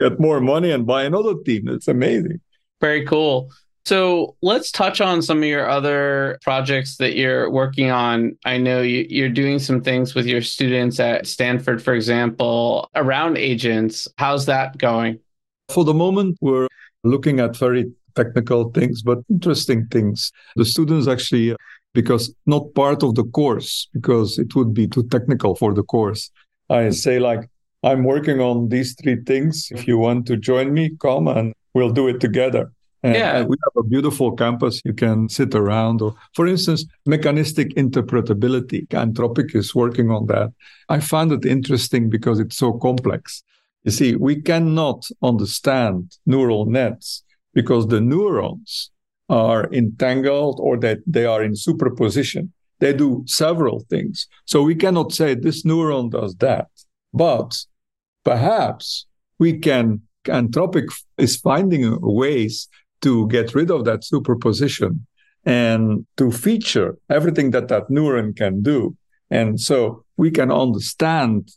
get 0.00 0.18
more 0.20 0.40
money, 0.40 0.70
and 0.70 0.86
buy 0.86 1.04
another 1.04 1.34
team. 1.44 1.68
It's 1.68 1.88
amazing. 1.88 2.40
Very 2.80 3.04
cool. 3.06 3.50
So 3.86 4.34
let's 4.42 4.72
touch 4.72 5.00
on 5.00 5.22
some 5.22 5.38
of 5.38 5.44
your 5.44 5.68
other 5.68 6.40
projects 6.42 6.96
that 6.96 7.14
you're 7.14 7.48
working 7.48 7.92
on. 7.92 8.36
I 8.44 8.58
know 8.58 8.82
you, 8.82 9.24
are 9.24 9.28
doing 9.28 9.60
some 9.60 9.80
things 9.80 10.12
with 10.12 10.26
your 10.26 10.42
students 10.42 10.98
at 10.98 11.28
Stanford, 11.28 11.80
for 11.80 11.94
example, 11.94 12.90
around 12.96 13.38
agents. 13.38 14.08
How's 14.18 14.46
that 14.46 14.76
going? 14.78 15.20
For 15.68 15.84
the 15.84 15.94
moment, 15.94 16.36
we're 16.40 16.66
looking 17.04 17.38
at 17.38 17.56
very 17.56 17.92
technical 18.16 18.70
things, 18.70 19.02
but 19.02 19.18
interesting 19.30 19.86
things. 19.86 20.32
The 20.56 20.64
students 20.64 21.06
actually, 21.06 21.54
because 21.94 22.34
not 22.44 22.74
part 22.74 23.04
of 23.04 23.14
the 23.14 23.24
course, 23.24 23.88
because 23.92 24.36
it 24.40 24.56
would 24.56 24.74
be 24.74 24.88
too 24.88 25.06
technical 25.10 25.54
for 25.54 25.72
the 25.74 25.84
course, 25.84 26.28
I 26.68 26.90
say 26.90 27.18
like 27.18 27.48
I'm 27.82 28.04
working 28.04 28.40
on 28.40 28.68
these 28.68 28.94
three 29.00 29.16
things. 29.24 29.68
If 29.70 29.86
you 29.86 29.98
want 29.98 30.26
to 30.26 30.36
join 30.36 30.72
me, 30.72 30.90
come 31.00 31.28
and 31.28 31.54
we'll 31.74 31.92
do 31.92 32.08
it 32.08 32.20
together. 32.20 32.72
And, 33.02 33.14
Yeah. 33.14 33.42
we 33.44 33.56
have 33.64 33.84
a 33.84 33.88
beautiful 33.88 34.32
campus. 34.32 34.80
You 34.84 34.92
can 34.94 35.28
sit 35.28 35.54
around. 35.54 36.02
Or, 36.02 36.14
for 36.34 36.46
instance, 36.48 36.84
mechanistic 37.04 37.74
interpretability. 37.76 38.88
Anthropic 38.88 39.54
is 39.54 39.74
working 39.74 40.10
on 40.10 40.26
that. 40.26 40.52
I 40.88 40.98
found 41.00 41.30
it 41.32 41.44
interesting 41.44 42.10
because 42.10 42.40
it's 42.40 42.56
so 42.56 42.72
complex. 42.72 43.44
You 43.84 43.92
see, 43.92 44.16
we 44.16 44.42
cannot 44.42 45.08
understand 45.22 46.16
neural 46.24 46.66
nets 46.66 47.22
because 47.54 47.86
the 47.86 48.00
neurons 48.00 48.90
are 49.28 49.72
entangled 49.72 50.58
or 50.60 50.76
that 50.78 50.98
they 51.06 51.24
are 51.26 51.42
in 51.44 51.54
superposition. 51.54 52.52
They 52.78 52.92
do 52.92 53.24
several 53.26 53.80
things. 53.88 54.26
So 54.44 54.62
we 54.62 54.74
cannot 54.74 55.12
say 55.12 55.34
this 55.34 55.64
neuron 55.64 56.10
does 56.10 56.36
that. 56.36 56.68
But 57.12 57.56
perhaps 58.24 59.06
we 59.38 59.58
can, 59.58 60.02
Anthropic 60.26 60.86
is 61.18 61.36
finding 61.36 61.98
ways 62.00 62.68
to 63.02 63.28
get 63.28 63.54
rid 63.54 63.70
of 63.70 63.84
that 63.84 64.04
superposition 64.04 65.06
and 65.44 66.06
to 66.16 66.30
feature 66.30 66.98
everything 67.08 67.50
that 67.52 67.68
that 67.68 67.88
neuron 67.88 68.36
can 68.36 68.62
do. 68.62 68.96
And 69.30 69.60
so 69.60 70.04
we 70.16 70.30
can 70.30 70.50
understand 70.50 71.50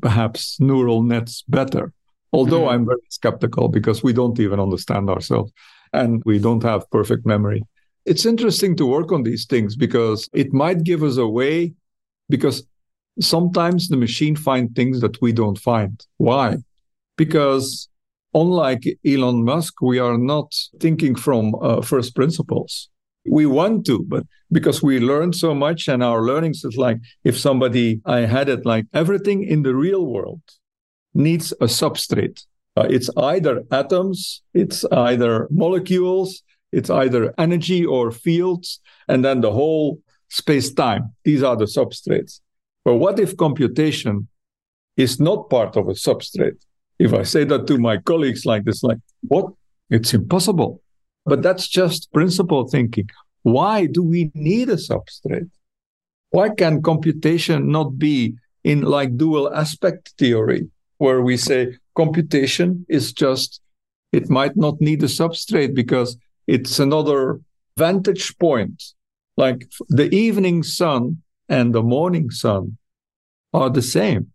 perhaps 0.00 0.58
neural 0.60 1.02
nets 1.02 1.42
better. 1.48 1.92
Although 2.32 2.62
Mhm. 2.62 2.72
I'm 2.72 2.86
very 2.86 3.08
skeptical 3.10 3.68
because 3.68 4.02
we 4.02 4.12
don't 4.12 4.38
even 4.40 4.58
understand 4.60 5.08
ourselves 5.08 5.52
and 5.92 6.22
we 6.24 6.38
don't 6.38 6.62
have 6.62 6.90
perfect 6.90 7.24
memory. 7.24 7.62
It's 8.06 8.26
interesting 8.26 8.76
to 8.76 8.86
work 8.86 9.12
on 9.12 9.22
these 9.22 9.46
things 9.46 9.76
because 9.76 10.28
it 10.32 10.52
might 10.52 10.84
give 10.84 11.02
us 11.02 11.16
a 11.16 11.26
way 11.26 11.72
because 12.28 12.66
sometimes 13.20 13.88
the 13.88 13.96
machine 13.96 14.36
find 14.36 14.74
things 14.74 15.00
that 15.00 15.20
we 15.22 15.32
don't 15.32 15.58
find. 15.58 16.04
Why? 16.18 16.58
Because 17.16 17.88
unlike 18.34 18.84
Elon 19.06 19.44
Musk, 19.44 19.80
we 19.80 19.98
are 19.98 20.18
not 20.18 20.52
thinking 20.80 21.14
from 21.14 21.54
uh, 21.62 21.80
first 21.80 22.14
principles. 22.14 22.90
We 23.26 23.46
want 23.46 23.86
to, 23.86 24.04
but 24.06 24.24
because 24.52 24.82
we 24.82 25.00
learn 25.00 25.32
so 25.32 25.54
much 25.54 25.88
and 25.88 26.02
our 26.02 26.22
learnings 26.22 26.62
is 26.64 26.76
like 26.76 26.98
if 27.24 27.38
somebody, 27.38 28.02
I 28.04 28.20
had 28.20 28.48
it 28.50 28.66
like 28.66 28.86
everything 28.92 29.44
in 29.44 29.62
the 29.62 29.74
real 29.74 30.04
world 30.04 30.42
needs 31.14 31.52
a 31.52 31.66
substrate. 31.66 32.44
Uh, 32.76 32.86
it's 32.90 33.08
either 33.16 33.62
atoms, 33.70 34.42
it's 34.52 34.84
either 34.86 35.48
molecules, 35.50 36.42
it's 36.74 36.90
either 36.90 37.32
energy 37.38 37.84
or 37.86 38.10
fields, 38.10 38.80
and 39.08 39.24
then 39.24 39.40
the 39.40 39.52
whole 39.52 40.00
space 40.28 40.72
time. 40.72 41.12
These 41.24 41.42
are 41.42 41.56
the 41.56 41.66
substrates. 41.66 42.40
But 42.84 42.96
what 42.96 43.18
if 43.18 43.36
computation 43.36 44.28
is 44.96 45.20
not 45.20 45.48
part 45.48 45.76
of 45.76 45.88
a 45.88 45.92
substrate? 45.92 46.60
If 46.98 47.12
I 47.14 47.22
say 47.22 47.44
that 47.44 47.66
to 47.68 47.78
my 47.78 47.96
colleagues 47.98 48.44
like 48.44 48.64
this, 48.64 48.82
like, 48.82 48.98
what? 49.22 49.46
It's 49.90 50.14
impossible. 50.14 50.82
But 51.24 51.42
that's 51.42 51.68
just 51.68 52.12
principle 52.12 52.68
thinking. 52.68 53.08
Why 53.42 53.86
do 53.86 54.02
we 54.02 54.30
need 54.34 54.68
a 54.70 54.76
substrate? 54.76 55.50
Why 56.30 56.48
can 56.50 56.82
computation 56.82 57.70
not 57.70 57.98
be 57.98 58.34
in 58.64 58.82
like 58.82 59.16
dual 59.16 59.54
aspect 59.54 60.14
theory, 60.18 60.68
where 60.98 61.20
we 61.20 61.36
say 61.36 61.76
computation 61.96 62.84
is 62.88 63.12
just, 63.12 63.60
it 64.12 64.30
might 64.30 64.56
not 64.56 64.80
need 64.80 65.02
a 65.02 65.06
substrate 65.06 65.74
because 65.74 66.16
it's 66.46 66.78
another 66.78 67.40
vantage 67.76 68.36
point. 68.38 68.82
Like 69.36 69.68
the 69.88 70.14
evening 70.14 70.62
sun 70.62 71.22
and 71.48 71.74
the 71.74 71.82
morning 71.82 72.30
sun 72.30 72.78
are 73.52 73.70
the 73.70 73.82
same. 73.82 74.32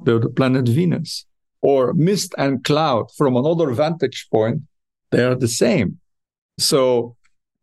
They're 0.00 0.20
the 0.20 0.28
planet 0.28 0.68
Venus. 0.68 1.26
Or 1.60 1.92
mist 1.94 2.34
and 2.38 2.64
cloud 2.64 3.12
from 3.16 3.36
another 3.36 3.70
vantage 3.70 4.26
point, 4.32 4.62
they're 5.10 5.36
the 5.36 5.48
same. 5.48 6.00
So 6.58 7.16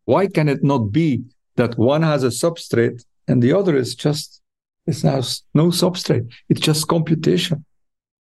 why 0.06 0.26
can 0.26 0.48
it 0.48 0.64
not 0.64 0.90
be 0.90 1.22
that 1.56 1.76
one 1.78 2.02
has 2.02 2.24
a 2.24 2.28
substrate 2.28 3.04
and 3.28 3.42
the 3.42 3.52
other 3.52 3.76
is 3.76 3.94
just 3.94 4.40
it 4.86 5.00
has 5.02 5.42
no 5.54 5.66
substrate? 5.66 6.32
It's 6.48 6.60
just 6.60 6.88
computation. 6.88 7.64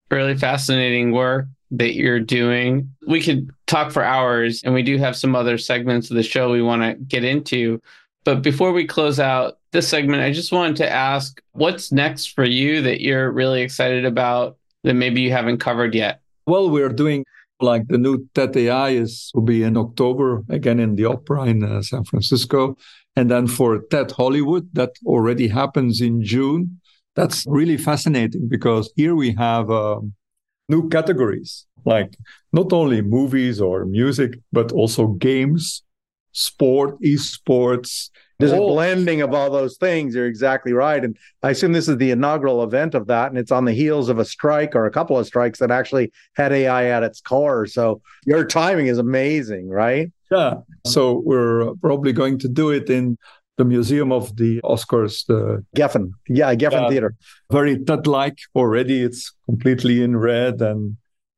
really 0.10 0.36
fascinating 0.36 1.12
work 1.12 1.46
that 1.72 1.96
you're 1.96 2.20
doing. 2.20 2.90
We 3.08 3.22
could 3.22 3.50
talk 3.68 3.92
for 3.92 4.04
hours, 4.04 4.64
and 4.64 4.74
we 4.74 4.84
do 4.84 4.98
have 4.98 5.16
some 5.16 5.36
other 5.36 5.58
segments 5.58 6.10
of 6.10 6.16
the 6.16 6.24
show 6.24 6.52
we 6.52 6.62
want 6.62 6.82
to 6.82 6.96
get 6.96 7.24
into. 7.24 7.80
But 8.26 8.42
before 8.42 8.74
we 8.74 8.86
close 8.86 9.20
out 9.20 9.60
this 9.72 9.88
segment, 9.88 10.24
I 10.24 10.32
just 10.32 10.52
wanted 10.52 10.76
to 10.78 10.92
ask 10.92 11.42
what's 11.54 11.92
next 11.92 12.34
for 12.34 12.44
you 12.44 12.82
that 12.82 13.02
you're 13.02 13.32
really 13.32 13.62
excited 13.62 14.06
about 14.06 14.58
that 14.84 14.94
maybe 14.94 15.22
you 15.22 15.32
haven't 15.32 15.60
covered 15.60 15.94
yet? 15.96 16.22
Well, 16.46 16.70
we're 16.70 16.90
doing 16.90 17.26
like 17.62 17.88
the 17.88 17.98
new 17.98 18.28
TED 18.34 18.56
AI 18.56 18.90
is 18.90 19.32
will 19.34 19.42
be 19.42 19.64
in 19.64 19.76
October 19.78 20.44
again 20.50 20.80
in 20.80 20.96
the 20.96 21.06
Opera 21.06 21.46
in 21.46 21.64
uh, 21.64 21.82
San 21.82 22.04
Francisco, 22.04 22.78
and 23.16 23.30
then 23.30 23.48
for 23.48 23.80
TED 23.92 24.12
Hollywood 24.12 24.70
that 24.74 24.92
already 25.06 25.48
happens 25.48 26.02
in 26.02 26.24
June. 26.24 26.80
That's 27.16 27.44
really 27.48 27.78
fascinating 27.78 28.48
because 28.48 28.92
here 28.96 29.16
we 29.16 29.34
have 29.34 29.70
um, 29.70 30.14
new 30.70 30.88
categories 30.90 31.66
like 31.86 32.16
not 32.54 32.72
only 32.74 33.02
movies 33.02 33.60
or 33.62 33.86
music 33.86 34.40
but 34.52 34.72
also 34.72 35.08
games, 35.08 35.84
sport, 36.32 37.00
esports. 37.02 38.10
There's 38.38 38.54
a 38.54 38.58
blending 38.58 39.22
of 39.22 39.34
all 39.34 39.50
those 39.50 39.76
things. 39.76 40.16
You're 40.16 40.26
exactly 40.26 40.72
right. 40.72 41.04
And 41.04 41.18
I 41.44 41.50
assume 41.50 41.74
this 41.74 41.90
is 41.90 41.98
the 41.98 42.12
inaugural 42.12 42.64
event 42.64 42.96
of 42.96 43.08
that. 43.08 43.28
And 43.28 43.38
it's 43.38 43.52
on 43.52 43.66
the 43.66 43.74
heels 43.74 44.08
of 44.08 44.18
a 44.18 44.24
strike 44.24 44.76
or 44.78 44.86
a 44.86 44.92
couple 44.92 45.18
of 45.18 45.28
strikes 45.28 45.60
that 45.60 45.72
actually 45.72 46.14
had 46.36 46.54
AI 46.54 46.86
at 46.86 47.04
its 47.04 47.20
core. 47.20 47.66
So 47.66 48.02
your 48.26 48.46
timing 48.46 48.88
is 48.88 48.98
amazing, 48.98 49.68
right? 49.68 50.10
Yeah. 50.32 50.54
So 50.86 51.22
we're 51.26 51.74
probably 51.82 52.14
going 52.14 52.40
to 52.40 52.48
do 52.48 52.70
it 52.70 52.90
in 52.90 53.18
the 53.60 53.66
Museum 53.66 54.10
of 54.12 54.36
the 54.38 54.62
Oscars, 54.64 55.26
the 55.28 55.64
Geffen. 55.76 56.12
Yeah, 56.30 56.56
Geffen 56.56 56.84
Yeah. 56.84 56.90
Theater. 56.90 57.16
very 57.52 57.78
TED-like 57.78 58.38
already. 58.56 59.04
It's 59.04 59.34
completely 59.46 60.02
in 60.02 60.16
red 60.18 60.62
and 60.62 60.96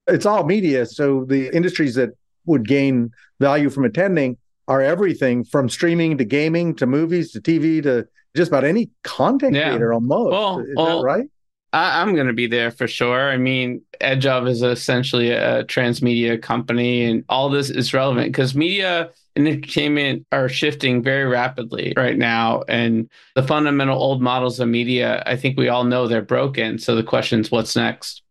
It's 0.08 0.26
all 0.26 0.44
media. 0.46 0.86
So 0.86 1.26
the 1.34 1.42
industries 1.56 1.96
that 1.96 2.10
would 2.46 2.68
gain 2.68 3.12
value 3.40 3.70
from 3.70 3.86
attending 3.86 4.38
are 4.68 4.82
everything 4.82 5.44
from 5.44 5.68
streaming 5.70 6.18
to 6.20 6.26
gaming 6.26 6.76
to 6.76 6.86
movies 6.86 7.32
to 7.34 7.40
TV 7.42 7.82
to 7.84 7.94
just 8.36 8.50
about 8.52 8.64
any 8.64 8.90
content 9.04 9.54
Yeah. 9.56 9.70
creator 9.70 9.94
almost. 9.94 10.32
Well, 10.32 10.60
is 10.60 10.68
well, 10.76 11.00
that 11.00 11.06
right? 11.06 11.28
I, 11.74 12.02
I'm 12.02 12.16
going 12.16 12.28
to 12.28 12.34
be 12.34 12.48
there 12.48 12.72
for 12.72 12.88
sure. 12.88 13.30
I 13.30 13.38
mean, 13.38 13.82
EdgeOf 14.02 14.50
is 14.50 14.62
essentially 14.62 15.32
a 15.32 15.64
transmedia 15.66 16.42
company, 16.42 17.06
and 17.06 17.24
all 17.30 17.50
this 17.50 17.70
is 17.70 17.94
relevant 17.94 18.28
because 18.28 18.56
media 18.56 19.10
and 19.36 19.48
entertainment 19.48 20.26
are 20.32 20.50
shifting 20.50 21.02
very 21.02 21.26
rapidly 21.26 21.94
right 21.96 22.18
now. 22.18 22.64
And 22.68 23.10
the 23.36 23.44
fundamental 23.44 23.98
old 23.98 24.22
models 24.22 24.60
of 24.60 24.68
media, 24.68 25.24
I 25.26 25.38
think 25.38 25.58
we 25.58 25.70
all 25.70 25.86
know 25.86 26.08
they're 26.08 26.22
broken. 26.22 26.78
So 26.78 26.96
the 26.96 27.04
question 27.04 27.40
is, 27.40 27.52
what's 27.52 27.76
next? 27.76 28.24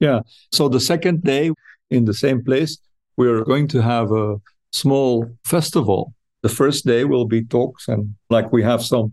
Yeah. 0.00 0.20
So 0.52 0.68
the 0.68 0.80
second 0.80 1.22
day 1.22 1.52
in 1.90 2.04
the 2.04 2.14
same 2.14 2.42
place, 2.42 2.78
we're 3.16 3.44
going 3.44 3.68
to 3.68 3.82
have 3.82 4.10
a 4.10 4.40
small 4.72 5.30
festival. 5.44 6.14
The 6.42 6.48
first 6.48 6.86
day 6.86 7.04
will 7.04 7.26
be 7.26 7.44
talks 7.44 7.86
and 7.86 8.14
like 8.30 8.50
we 8.50 8.62
have 8.62 8.82
some 8.82 9.12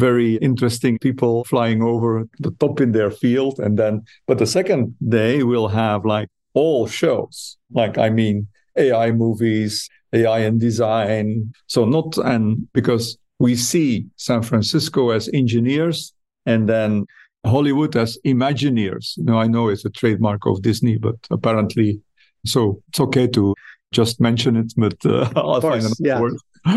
very 0.00 0.36
interesting 0.36 0.98
people 0.98 1.44
flying 1.44 1.82
over 1.82 2.26
the 2.40 2.50
top 2.52 2.80
in 2.80 2.92
their 2.92 3.10
field. 3.10 3.60
And 3.60 3.78
then, 3.78 4.02
but 4.26 4.38
the 4.38 4.46
second 4.46 4.96
day 5.08 5.42
we'll 5.42 5.68
have 5.68 6.04
like 6.04 6.28
all 6.54 6.86
shows. 6.86 7.56
Like, 7.72 7.98
I 7.98 8.10
mean, 8.10 8.48
AI 8.76 9.12
movies, 9.12 9.88
AI 10.12 10.40
and 10.40 10.58
design. 10.58 11.52
So 11.66 11.84
not, 11.84 12.16
and 12.18 12.66
because 12.72 13.16
we 13.38 13.54
see 13.56 14.06
San 14.16 14.42
Francisco 14.42 15.10
as 15.10 15.28
engineers 15.32 16.12
and 16.46 16.68
then 16.68 17.06
Hollywood 17.46 17.96
as 17.96 18.18
Imagineers. 18.26 19.16
You 19.16 19.24
know, 19.24 19.38
I 19.38 19.46
know 19.46 19.68
it's 19.68 19.84
a 19.84 19.90
trademark 19.90 20.46
of 20.46 20.62
Disney, 20.62 20.98
but 20.98 21.16
apparently, 21.30 22.00
so 22.44 22.82
it's 22.88 23.00
okay 23.00 23.26
to 23.28 23.54
just 23.92 24.20
mention 24.20 24.56
it, 24.56 24.72
but 24.76 24.94
uh, 25.04 25.30
I'll 25.36 25.60
course, 25.60 25.62
find 25.62 25.80
another 25.80 25.94
yeah. 26.00 26.20
word. 26.20 26.34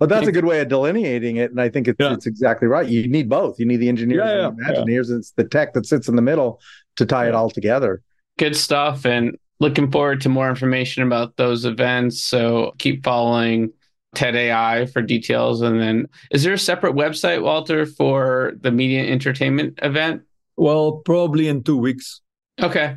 But 0.00 0.08
that's 0.08 0.28
a 0.28 0.32
good 0.32 0.44
way 0.44 0.60
of 0.60 0.68
delineating 0.68 1.36
it. 1.36 1.50
And 1.50 1.60
I 1.60 1.68
think 1.68 1.88
it's, 1.88 1.96
Yeah. 1.98 2.12
it's 2.12 2.26
exactly 2.26 2.68
right. 2.68 2.86
You 2.88 3.08
need 3.08 3.28
both. 3.28 3.58
You 3.58 3.66
need 3.66 3.78
the 3.78 3.88
engineers 3.88 4.22
Yeah, 4.24 4.48
and 4.48 4.56
the 4.58 4.62
yeah, 4.62 4.72
yeah. 4.72 4.80
imagineers. 4.84 5.08
and 5.10 5.18
It's 5.18 5.32
the 5.32 5.44
tech 5.44 5.72
that 5.74 5.86
sits 5.86 6.08
in 6.08 6.14
the 6.16 6.22
middle 6.22 6.60
to 6.96 7.04
tie 7.06 7.26
it 7.28 7.34
all 7.34 7.50
together. 7.50 8.02
Good 8.38 8.54
stuff. 8.56 9.04
And 9.04 9.36
looking 9.60 9.90
forward 9.90 10.20
to 10.20 10.28
more 10.28 10.48
information 10.48 11.02
about 11.02 11.36
those 11.36 11.64
events. 11.64 12.22
So 12.22 12.74
keep 12.78 13.02
following 13.04 13.72
TED 14.14 14.36
AI 14.36 14.86
for 14.86 15.02
details. 15.02 15.62
And 15.62 15.80
then, 15.80 16.06
is 16.30 16.44
there 16.44 16.52
a 16.52 16.58
separate 16.58 16.94
website, 16.94 17.42
Walter, 17.42 17.84
for 17.84 18.52
the 18.60 18.70
media 18.70 19.04
entertainment 19.10 19.78
event? 19.82 20.22
well, 20.56 20.90
probably 21.04 21.46
in 21.46 21.62
two 21.62 21.76
weeks. 21.76 22.20
Okay. 22.60 22.96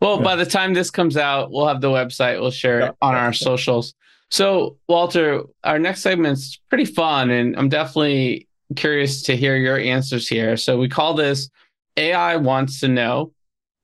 Well, 0.00 0.16
Yeah. 0.16 0.22
by 0.22 0.36
the 0.36 0.46
time 0.46 0.72
this 0.72 0.90
comes 0.90 1.18
out, 1.18 1.50
we'll 1.50 1.66
have 1.66 1.82
the 1.82 1.90
website. 1.90 2.40
We'll 2.40 2.50
share 2.50 2.80
it 2.80 2.94
on 3.02 3.14
our 3.14 3.34
socials. 3.34 3.92
So, 4.32 4.78
Walter, 4.88 5.42
our 5.62 5.78
next 5.78 6.00
segment's 6.00 6.58
pretty 6.70 6.86
fun, 6.86 7.28
and 7.28 7.54
I'm 7.54 7.68
definitely 7.68 8.48
curious 8.76 9.20
to 9.24 9.36
hear 9.36 9.56
your 9.56 9.76
answers 9.78 10.26
here. 10.26 10.56
So, 10.56 10.78
we 10.78 10.88
call 10.88 11.12
this 11.12 11.50
AI 11.98 12.36
Wants 12.36 12.80
to 12.80 12.88
Know. 12.88 13.34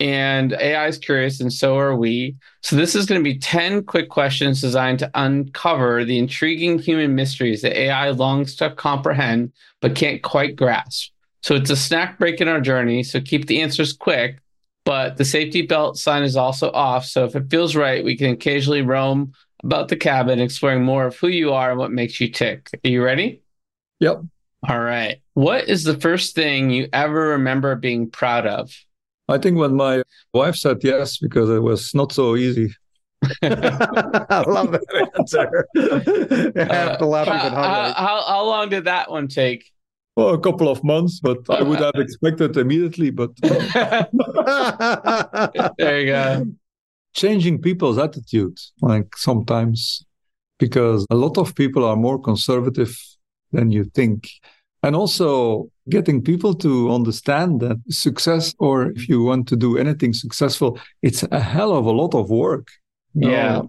and 0.00 0.54
AI 0.54 0.87
is 0.87 0.96
curious, 0.96 1.40
and 1.40 1.52
so 1.52 1.76
are 1.76 1.94
we. 1.94 2.34
So, 2.62 2.76
this 2.76 2.94
is 2.94 3.04
going 3.04 3.20
to 3.20 3.30
be 3.30 3.38
10 3.38 3.84
quick 3.84 4.08
questions 4.08 4.62
designed 4.62 5.00
to 5.00 5.11
uncover 5.12 6.02
the 6.06 6.18
intriguing 6.18 6.78
human 6.78 7.14
mysteries 7.14 7.61
that 7.61 7.78
AI 7.78 8.08
longs 8.08 8.56
to 8.56 8.70
comprehend 8.70 9.52
but 9.82 9.96
can't 9.96 10.22
quite 10.22 10.56
grasp. 10.56 11.11
So, 11.42 11.56
it's 11.56 11.68
a 11.68 11.76
snack 11.76 12.18
break 12.18 12.40
in 12.40 12.48
our 12.48 12.62
journey. 12.62 13.02
So, 13.02 13.20
keep 13.20 13.48
the 13.48 13.61
answers 13.61 13.92
quick, 13.92 14.38
but 14.87 15.18
the 15.18 15.26
safety 15.26 15.61
belt 15.61 15.98
sign 15.98 16.22
is 16.22 16.37
also 16.37 16.70
off. 16.70 17.04
So, 17.04 17.26
if 17.26 17.37
it 17.37 17.50
feels 17.50 17.76
right, 17.76 18.02
we 18.02 18.16
can 18.16 18.30
occasionally 18.30 18.80
roam 18.80 19.34
about 19.64 19.88
the 19.88 19.96
cabin, 19.96 20.40
exploring 20.40 20.84
more 20.84 21.06
of 21.06 21.16
who 21.16 21.28
you 21.28 21.52
are 21.52 21.70
and 21.70 21.78
what 21.78 21.90
makes 21.92 22.20
you 22.20 22.30
tick. 22.30 22.68
Are 22.84 22.88
you 22.88 23.02
ready? 23.02 23.42
Yep. 24.00 24.22
All 24.68 24.80
right. 24.80 25.20
What 25.34 25.68
is 25.68 25.84
the 25.84 25.98
first 25.98 26.34
thing 26.34 26.70
you 26.70 26.88
ever 26.92 27.28
remember 27.28 27.74
being 27.76 28.10
proud 28.10 28.46
of? 28.46 28.74
I 29.28 29.38
think 29.38 29.58
when 29.58 29.74
my 29.76 30.02
wife 30.32 30.56
said 30.56 30.78
yes, 30.82 31.18
because 31.18 31.50
it 31.50 31.60
was 31.60 31.94
not 31.94 32.12
so 32.12 32.34
easy. 32.36 32.74
I 33.42 34.44
love 34.46 34.72
that 34.72 35.10
answer. 35.18 35.66
I 35.76 36.74
have 36.74 36.98
to 36.98 37.06
laugh 37.06 37.28
Uh, 37.28 37.34
even 37.34 37.52
how, 37.52 37.92
how, 37.92 38.22
how 38.26 38.44
long 38.44 38.68
did 38.68 38.84
that 38.84 39.10
one 39.10 39.28
take? 39.28 39.70
Well, 40.16 40.30
a 40.30 40.40
couple 40.40 40.68
of 40.68 40.82
months, 40.82 41.20
but 41.20 41.38
I 41.48 41.62
would 41.62 41.78
have 41.78 41.92
expected 41.96 42.56
immediately. 42.56 43.10
But 43.10 43.30
there 45.78 46.00
you 46.00 46.06
go. 46.06 46.46
Changing 47.18 47.61
people's 47.61 47.98
attitude, 47.98 48.57
like 48.81 49.16
sometimes, 49.16 50.04
because 50.59 51.04
a 51.11 51.16
lot 51.16 51.37
of 51.37 51.54
people 51.54 51.85
are 51.85 51.96
more 51.96 52.18
conservative 52.20 52.96
than 53.52 53.70
you 53.70 53.85
think. 53.98 54.31
And 54.85 54.94
also 54.94 55.28
getting 55.88 56.22
people 56.22 56.54
to 56.66 56.92
understand 56.98 57.61
that 57.61 57.78
success, 57.90 58.54
or 58.59 58.92
if 58.92 59.09
you 59.09 59.24
want 59.24 59.48
to 59.48 59.57
do 59.57 59.76
anything 59.76 60.12
successful, 60.12 60.78
it's 61.02 61.24
a 61.33 61.40
hell 61.40 61.72
of 61.76 61.85
a 61.87 61.90
lot 61.90 62.14
of 62.14 62.31
work. 62.31 62.68
Yeah. 63.14 63.62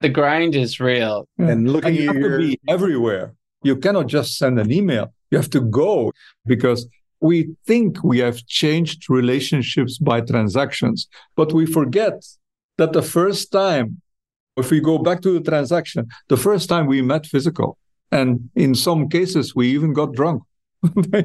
The 0.00 0.08
grind 0.08 0.54
is 0.54 0.78
real. 0.78 1.26
And 1.38 1.72
looking 1.72 1.88
And 1.88 1.96
you 1.96 2.06
have 2.06 2.16
your 2.16 2.38
to 2.38 2.46
be 2.46 2.60
everywhere. 2.68 3.34
You 3.64 3.76
cannot 3.76 4.06
just 4.06 4.38
send 4.38 4.60
an 4.60 4.70
email. 4.70 5.12
You 5.30 5.38
have 5.38 5.50
to 5.50 5.60
go 5.60 6.12
because 6.44 6.86
we 7.20 7.36
think 7.66 8.04
we 8.04 8.18
have 8.18 8.46
changed 8.46 9.10
relationships 9.10 9.98
by 9.98 10.20
transactions, 10.20 11.08
but 11.34 11.52
we 11.52 11.66
forget 11.66 12.16
that 12.78 12.92
the 12.92 13.02
first 13.02 13.52
time, 13.52 14.00
if 14.56 14.70
we 14.70 14.80
go 14.80 14.98
back 14.98 15.20
to 15.22 15.32
the 15.32 15.40
transaction, 15.40 16.08
the 16.28 16.36
first 16.36 16.68
time 16.68 16.86
we 16.86 17.02
met 17.02 17.26
physical. 17.26 17.78
And 18.12 18.50
in 18.54 18.74
some 18.74 19.08
cases, 19.08 19.54
we 19.54 19.68
even 19.68 19.92
got 19.92 20.12
drunk. 20.12 20.42
no, 20.82 21.16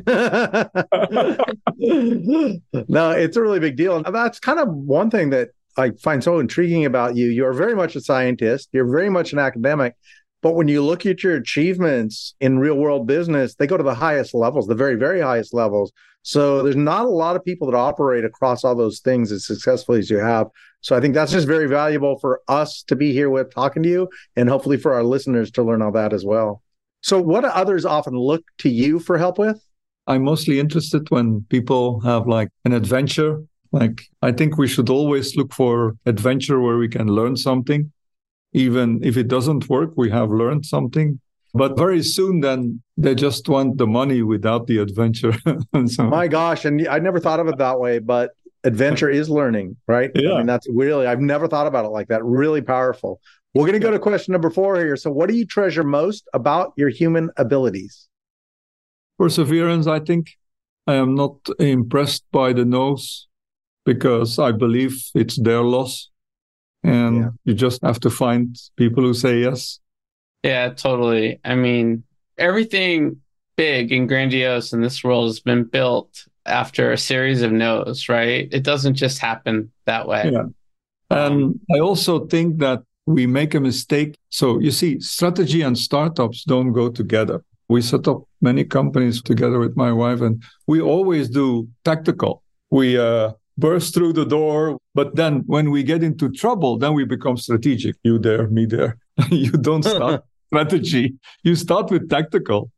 it's 3.12 3.38
a 3.38 3.42
really 3.42 3.60
big 3.60 3.76
deal. 3.78 3.96
And 3.96 4.06
that's 4.06 4.40
kind 4.40 4.60
of 4.60 4.68
one 4.70 5.10
thing 5.10 5.30
that 5.30 5.50
I 5.78 5.92
find 6.04 6.24
so 6.24 6.40
intriguing 6.40 6.86
about 6.86 7.16
you. 7.16 7.28
You're 7.28 7.54
very 7.54 7.76
much 7.76 7.96
a 7.96 8.02
scientist, 8.02 8.70
you're 8.72 8.90
very 8.90 9.10
much 9.10 9.34
an 9.34 9.40
academic. 9.40 9.96
But 10.42 10.56
when 10.56 10.68
you 10.68 10.84
look 10.84 11.06
at 11.06 11.24
your 11.24 11.36
achievements 11.36 12.34
in 12.42 12.58
real 12.58 12.76
world 12.76 13.06
business, 13.06 13.56
they 13.56 13.68
go 13.68 13.78
to 13.78 13.84
the 13.84 13.94
highest 13.94 14.34
levels, 14.34 14.66
the 14.66 14.76
very, 14.76 14.96
very 14.96 15.22
highest 15.22 15.54
levels. 15.54 15.92
So 16.24 16.64
there's 16.64 16.76
not 16.76 17.06
a 17.06 17.10
lot 17.10 17.36
of 17.36 17.46
people 17.46 17.70
that 17.70 17.78
operate 17.78 18.26
across 18.26 18.64
all 18.64 18.76
those 18.76 19.00
things 19.00 19.32
as 19.32 19.46
successfully 19.46 20.00
as 20.00 20.10
you 20.10 20.18
have. 20.18 20.48
So 20.82 20.96
I 20.96 21.00
think 21.00 21.14
that's 21.14 21.32
just 21.32 21.48
very 21.48 21.68
valuable 21.68 22.18
for 22.20 22.42
us 22.48 22.84
to 22.84 22.96
be 22.96 23.14
here 23.14 23.30
with 23.30 23.54
talking 23.54 23.84
to 23.84 23.90
you 23.90 24.10
and 24.36 24.50
hopefully 24.50 24.78
for 24.78 24.94
our 24.94 25.04
listeners 25.04 25.52
to 25.52 25.64
learn 25.64 25.82
all 25.82 25.92
that 25.92 26.12
as 26.12 26.26
well. 26.26 26.64
So 27.02 27.22
what 27.22 27.42
do 27.42 27.48
others 27.48 27.86
often 27.86 28.16
look 28.16 28.44
to 28.60 28.70
you 28.70 29.00
for 29.00 29.18
help 29.18 29.38
with? 29.38 29.64
I'm 30.08 30.24
mostly 30.24 30.60
interested 30.60 31.10
when 31.10 31.46
people 31.50 32.00
have 32.02 32.28
like 32.28 32.50
an 32.66 32.74
adventure. 32.74 33.44
Like, 33.72 34.02
I 34.22 34.32
think 34.32 34.58
we 34.58 34.68
should 34.68 34.90
always 34.90 35.36
look 35.36 35.54
for 35.54 35.96
adventure 36.06 36.60
where 36.60 36.78
we 36.78 36.90
can 36.90 37.08
learn 37.08 37.38
something. 37.38 37.92
Even 38.54 39.00
if 39.04 39.16
it 39.16 39.28
doesn't 39.30 39.70
work, 39.70 39.92
we 39.96 40.10
have 40.10 40.30
learned 40.30 40.66
something. 40.66 41.20
But 41.54 41.78
very 41.78 42.02
soon, 42.04 42.40
then 42.42 42.82
they 42.98 43.16
just 43.16 43.48
want 43.48 43.78
the 43.78 43.88
money 43.88 44.22
without 44.24 44.68
the 44.68 44.80
adventure. 44.80 45.34
so, 45.88 46.04
My 46.04 46.28
gosh, 46.28 46.66
and 46.66 46.88
I 46.88 47.00
never 47.00 47.20
thought 47.20 47.40
of 47.40 47.48
it 47.48 47.58
that 47.58 47.80
way, 47.80 48.00
but 48.00 48.32
adventure 48.64 49.10
is 49.10 49.30
learning, 49.30 49.76
right? 49.88 50.12
Yeah. 50.16 50.34
I 50.34 50.38
mean, 50.38 50.46
that's 50.48 50.68
really, 50.70 51.08
I've 51.08 51.20
never 51.22 51.48
thought 51.48 51.68
about 51.68 51.86
it 51.86 51.90
like 51.90 52.08
that. 52.10 52.24
Really 52.24 52.62
powerful. 52.62 53.20
We're 53.54 53.64
going 53.66 53.74
to 53.74 53.80
go 53.80 53.92
to 53.92 54.00
question 54.00 54.32
number 54.32 54.50
four 54.50 54.78
here. 54.78 54.96
So, 54.96 55.12
what 55.12 55.30
do 55.30 55.36
you 55.36 55.46
treasure 55.46 55.84
most 55.84 56.28
about 56.34 56.74
your 56.78 56.90
human 56.90 57.30
abilities? 57.38 58.08
perseverance, 59.18 59.88
I 59.88 60.00
think. 60.00 60.32
I 60.88 60.96
am 60.96 61.14
not 61.16 61.36
impressed 61.60 62.24
by 62.32 62.54
the 62.54 62.66
no's 62.66 63.28
because 63.86 64.40
I 64.40 64.52
believe 64.52 64.96
it's 65.14 65.40
their 65.40 65.62
loss. 65.62 66.10
And 66.84 67.18
Yeah. 67.18 67.30
you 67.46 67.54
just 67.54 67.82
have 67.84 68.00
to 68.00 68.10
find 68.10 68.56
people 68.78 69.04
who 69.04 69.14
say 69.14 69.40
yes. 69.42 69.80
Yeah, 70.44 70.70
totally. 70.70 71.40
I 71.46 71.54
mean, 71.56 72.04
everything 72.40 73.18
big 73.58 73.92
and 73.92 74.08
grandiose 74.08 74.74
in 74.74 74.82
this 74.82 75.04
world 75.04 75.28
has 75.28 75.40
been 75.40 75.66
built 75.66 76.26
after 76.46 76.92
a 76.92 76.98
series 76.98 77.42
of 77.42 77.52
no's, 77.52 78.10
right? 78.10 78.48
It 78.52 78.64
doesn't 78.64 78.96
just 78.96 79.20
happen 79.20 79.72
that 79.86 80.08
way. 80.08 80.32
Yeah. 80.32 80.46
And 81.10 81.60
I 81.76 81.80
also 81.80 82.26
think 82.28 82.60
that 82.60 82.84
we 83.06 83.28
make 83.28 83.54
a 83.54 83.60
mistake. 83.60 84.18
So 84.30 84.60
you 84.60 84.72
see, 84.72 85.00
strategy 85.00 85.62
and 85.62 85.78
startups 85.78 86.44
don't 86.44 86.72
go 86.72 86.90
together. 86.90 87.44
We 87.68 87.82
set 87.82 88.08
up 88.08 88.24
many 88.42 88.64
companies 88.64 89.22
together 89.22 89.60
with 89.60 89.76
my 89.78 89.92
wife, 89.92 90.22
and 90.22 90.44
we 90.68 90.82
always 90.82 91.30
do 91.30 91.70
tactical. 91.86 92.44
We 92.70 92.98
uh, 92.98 93.32
burst 93.58 93.94
through 93.94 94.14
the 94.14 94.26
door, 94.26 94.78
but 94.94 95.16
then 95.16 95.44
when 95.46 95.72
we 95.72 95.84
get 95.84 96.04
into 96.04 96.30
trouble, 96.30 96.78
then 96.78 96.94
we 96.94 97.06
become 97.06 97.38
strategic. 97.38 97.96
You 98.04 98.20
there, 98.20 98.48
me 98.48 98.66
there. 98.66 98.98
you 99.30 99.52
don't 99.52 99.84
start 99.84 100.24
strategy. 100.48 101.16
You 101.44 101.56
start 101.56 101.92
with 101.92 102.10
tactical. 102.10 102.72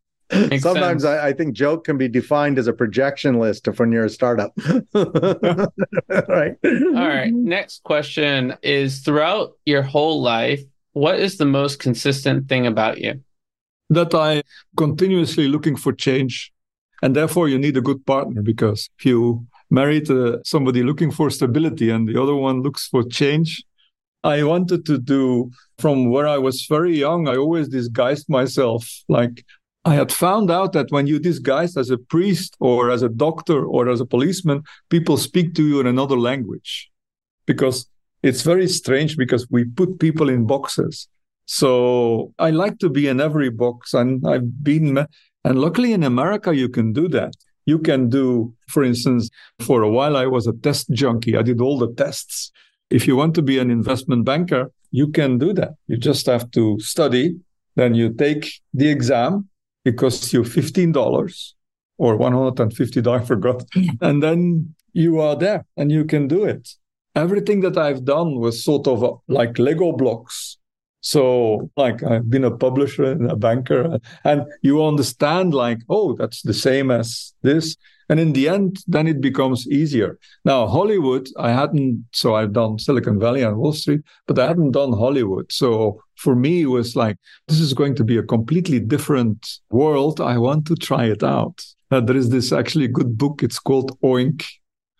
Makes 0.50 0.63
Sometimes. 0.63 1.06
I, 1.06 1.28
I 1.28 1.34
think 1.34 1.54
joke 1.54 1.84
can 1.84 1.98
be 1.98 2.08
defined 2.08 2.58
as 2.58 2.67
a 2.67 2.74
projection 2.74 3.39
list 3.39 3.67
of 3.67 3.80
when 3.80 3.91
you're 3.91 4.06
a 4.06 4.10
startup. 4.10 4.54
right. 4.93 6.56
All 6.63 7.08
right. 7.08 7.32
Next 7.34 7.84
question 7.84 8.56
is 8.62 9.00
throughout 9.00 9.54
your 9.65 9.82
whole 9.82 10.22
life, 10.22 10.62
what 10.93 11.19
is 11.19 11.38
the 11.38 11.46
most 11.46 11.80
consistent 11.80 12.48
thing 12.48 12.67
about 12.67 13.00
you? 13.00 13.22
that 13.93 14.13
I 14.13 14.43
continuously 14.78 15.48
looking 15.48 15.76
for 15.76 15.93
change. 15.93 16.52
And 17.02 17.15
therefore, 17.15 17.50
you 17.50 17.58
need 17.58 17.78
a 17.78 17.82
good 17.82 18.06
partner 18.06 18.41
because 18.41 18.89
if 18.98 19.06
you 19.06 19.46
married 19.69 20.10
uh, 20.10 20.38
somebody 20.43 20.84
looking 20.84 21.12
for 21.12 21.30
stability 21.30 21.89
and 21.89 22.08
the 22.08 22.22
other 22.22 22.36
one 22.36 22.62
looks 22.62 22.88
for 22.88 23.04
change, 23.04 23.63
I 24.24 24.43
wanted 24.43 24.86
to 24.86 24.98
do 24.98 25.52
from 25.80 26.10
where 26.10 26.28
I 26.28 26.38
was 26.38 26.65
very 26.69 26.98
young, 26.98 27.28
I 27.28 27.36
always 27.36 27.67
disguised 27.67 28.30
myself. 28.30 28.89
Like 29.10 29.43
I 29.86 29.96
had 29.96 30.12
found 30.12 30.50
out 30.50 30.72
that 30.74 30.91
when 30.91 31.08
you 31.08 31.19
disguise 31.19 31.76
as 31.76 31.89
a 31.89 31.98
priest 31.98 32.56
or 32.60 32.89
as 32.89 33.02
a 33.02 33.10
doctor 33.10 33.65
or 33.65 33.89
as 33.89 34.00
a 34.00 34.06
policeman, 34.06 34.63
people 34.89 35.17
speak 35.17 35.56
to 35.56 35.67
you 35.67 35.82
in 35.82 35.88
another 35.88 36.17
language 36.17 36.89
because 37.46 37.88
it's 38.22 38.41
very 38.43 38.67
strange 38.69 39.17
because 39.17 39.46
we 39.50 39.65
put 39.65 40.00
people 40.00 40.30
in 40.30 40.48
boxes. 40.48 41.10
So 41.46 42.34
I 42.39 42.52
like 42.52 42.80
to 42.80 42.89
be 42.89 43.10
in 43.10 43.19
every 43.19 43.50
box, 43.50 43.93
and 43.93 44.26
I've 44.26 44.63
been, 44.63 45.06
and 45.43 45.60
luckily 45.60 45.91
in 45.91 46.04
America, 46.04 46.56
you 46.56 46.69
can 46.69 46.93
do 46.93 47.10
that. 47.10 47.34
You 47.65 47.80
can 47.80 48.10
do, 48.10 48.54
for 48.69 48.84
instance, 48.84 49.30
for 49.60 49.82
a 49.82 49.89
while, 49.89 50.15
I 50.15 50.26
was 50.26 50.48
a 50.48 50.54
test 50.54 50.89
junkie. 50.91 51.36
I 51.36 51.41
did 51.41 51.60
all 51.60 51.78
the 51.78 51.93
tests. 51.93 52.52
If 52.89 53.08
you 53.08 53.17
want 53.17 53.36
to 53.36 53.41
be 53.41 53.60
an 53.60 53.69
investment 53.69 54.24
banker, 54.24 54.72
you 54.91 55.08
can 55.08 55.38
do 55.38 55.52
that. 55.54 55.74
You 55.88 55.98
just 55.98 56.26
have 56.28 56.50
to 56.52 56.80
study, 56.80 57.36
then 57.76 57.96
you 57.96 58.13
take 58.13 58.62
the 58.74 58.88
exam. 58.88 59.50
It 59.86 59.98
costs 59.98 60.32
you 60.34 60.43
$15 60.43 61.54
or 61.98 62.15
150, 62.17 63.08
I 63.10 63.19
forgot. 63.19 63.63
And 64.02 64.24
then 64.24 64.76
you 64.93 65.19
are 65.19 65.36
there 65.36 65.65
and 65.78 65.91
you 65.91 66.06
can 66.06 66.28
do 66.28 66.46
it. 66.46 66.69
Everything 67.15 67.62
that 67.62 67.78
I've 67.78 68.06
done 68.06 68.39
was 68.39 68.63
sort 68.63 68.88
of 68.88 69.04
uh, 69.04 69.13
like 69.28 69.60
Lego 69.60 69.91
blocks. 69.91 70.57
So, 71.01 71.70
like, 71.76 72.01
I've 72.01 72.30
been 72.30 72.45
a 72.45 72.57
publisher 72.57 73.03
and 73.03 73.30
a 73.30 73.36
banker, 73.36 73.99
and 74.24 74.43
you 74.62 74.86
understand, 74.86 75.53
like, 75.53 75.80
oh, 75.89 76.16
that's 76.16 76.41
the 76.43 76.53
same 76.53 76.91
as 76.91 77.34
this. 77.41 77.76
And 78.07 78.22
in 78.22 78.32
the 78.32 78.47
end, 78.47 78.78
then 78.88 79.07
it 79.07 79.20
becomes 79.20 79.68
easier. 79.68 80.18
Now, 80.45 80.66
Hollywood, 80.66 81.28
I 81.38 81.51
hadn't, 81.51 82.05
so 82.14 82.36
I've 82.36 82.53
done 82.53 82.80
Silicon 82.80 83.20
Valley 83.20 83.41
and 83.41 83.57
Wall 83.57 83.74
Street, 83.74 84.01
but 84.28 84.39
I 84.39 84.47
hadn't 84.47 84.72
done 84.72 84.93
Hollywood. 84.93 85.51
So 85.51 86.01
for 86.16 86.36
me, 86.36 86.61
it 86.61 86.68
was 86.68 86.95
like, 86.95 87.18
this 87.47 87.59
is 87.59 87.74
going 87.74 87.95
to 87.95 88.03
be 88.03 88.18
a 88.18 88.24
completely 88.24 88.80
different 88.80 89.59
world. 89.70 90.22
I 90.22 90.38
want 90.38 90.68
to 90.68 90.76
try 90.76 91.05
it 91.05 91.24
out. 91.24 91.64
Uh, 91.91 92.01
there 92.01 92.18
is 92.18 92.30
this 92.30 92.51
actually 92.51 92.88
good 92.88 93.18
book. 93.18 93.43
It's 93.43 93.59
called 93.59 93.99
Oink 94.01 94.45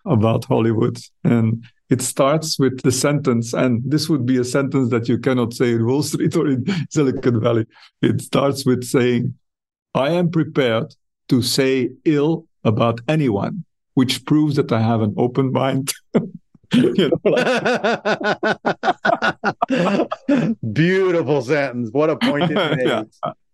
about 0.06 0.46
Hollywood. 0.46 1.00
And 1.24 1.66
it 1.90 2.02
starts 2.02 2.58
with 2.58 2.82
the 2.82 2.92
sentence, 2.92 3.54
and 3.54 3.82
this 3.86 4.10
would 4.10 4.26
be 4.26 4.38
a 4.38 4.44
sentence 4.44 4.90
that 4.90 5.08
you 5.08 5.18
cannot 5.18 5.54
say 5.54 5.74
in 5.74 5.86
Wall 5.86 6.04
Street 6.04 6.36
or 6.38 6.48
in 6.48 6.66
Silicon 6.90 7.40
Valley. 7.40 7.66
It 8.02 8.22
starts 8.22 8.66
with 8.66 8.84
saying, 8.84 9.36
I 9.94 10.10
am 10.10 10.32
prepared 10.32 10.96
to 11.30 11.42
say 11.42 11.92
ill 12.06 12.48
about 12.64 13.02
anyone, 13.08 13.66
which 13.94 14.26
proves 14.26 14.56
that 14.56 14.72
I 14.72 14.82
have 14.82 15.02
an 15.02 15.14
open 15.18 15.52
mind. 15.52 15.94
you 16.74 17.10
know, 17.10 17.20
like... 17.24 17.48
Beautiful 20.74 21.42
sentence. 21.42 21.90
What 21.92 22.10
a 22.10 22.16
point 22.18 22.52
yeah. 22.80 23.04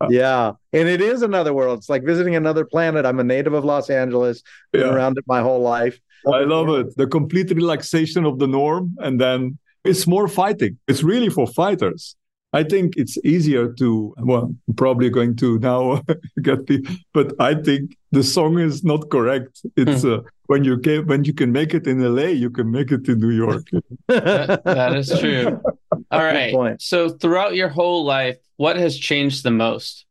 yeah. 0.09 0.51
And 0.73 0.87
it 0.87 1.01
is 1.01 1.21
another 1.21 1.53
world. 1.53 1.79
It's 1.79 1.89
like 1.89 2.03
visiting 2.03 2.35
another 2.35 2.65
planet. 2.65 3.05
I'm 3.05 3.19
a 3.19 3.23
native 3.23 3.53
of 3.53 3.65
Los 3.65 3.89
Angeles, 3.89 4.43
been 4.71 4.81
yeah. 4.81 4.93
around 4.93 5.17
it 5.17 5.23
my 5.27 5.41
whole 5.41 5.61
life. 5.61 5.99
I 6.27 6.41
love 6.41 6.69
it. 6.69 6.95
The 6.97 7.07
complete 7.07 7.49
relaxation 7.51 8.25
of 8.25 8.39
the 8.39 8.47
norm. 8.47 8.95
And 8.99 9.19
then 9.19 9.57
it's 9.83 10.05
more 10.07 10.27
fighting. 10.27 10.77
It's 10.87 11.03
really 11.03 11.29
for 11.29 11.47
fighters. 11.47 12.15
I 12.51 12.63
think 12.63 12.97
it's 12.97 13.17
easier 13.23 13.71
to, 13.73 14.15
well, 14.17 14.51
I'm 14.67 14.73
probably 14.75 15.09
going 15.09 15.35
to 15.37 15.59
now 15.59 16.01
get 16.41 16.65
the, 16.65 16.83
but 17.13 17.33
I 17.39 17.53
think 17.53 17.95
the 18.11 18.23
song 18.23 18.57
is 18.57 18.83
not 18.83 19.09
correct. 19.11 19.61
It's 19.77 20.03
uh, 20.03 20.21
when 20.47 20.63
you 20.63 20.79
can, 20.79 21.05
when 21.05 21.23
you 21.23 21.33
can 21.33 21.51
make 21.51 21.75
it 21.75 21.85
in 21.85 22.01
LA, 22.01 22.29
you 22.29 22.49
can 22.49 22.71
make 22.71 22.91
it 22.91 23.07
in 23.07 23.19
New 23.19 23.29
York. 23.29 23.67
that, 24.07 24.63
that 24.63 24.95
is 24.95 25.13
true. 25.19 25.61
All 26.11 26.23
right. 26.23 26.81
So 26.81 27.09
throughout 27.09 27.53
your 27.53 27.69
whole 27.69 28.03
life, 28.03 28.37
what 28.57 28.77
has 28.77 28.97
changed 28.97 29.43
the 29.43 29.51
most? 29.51 30.05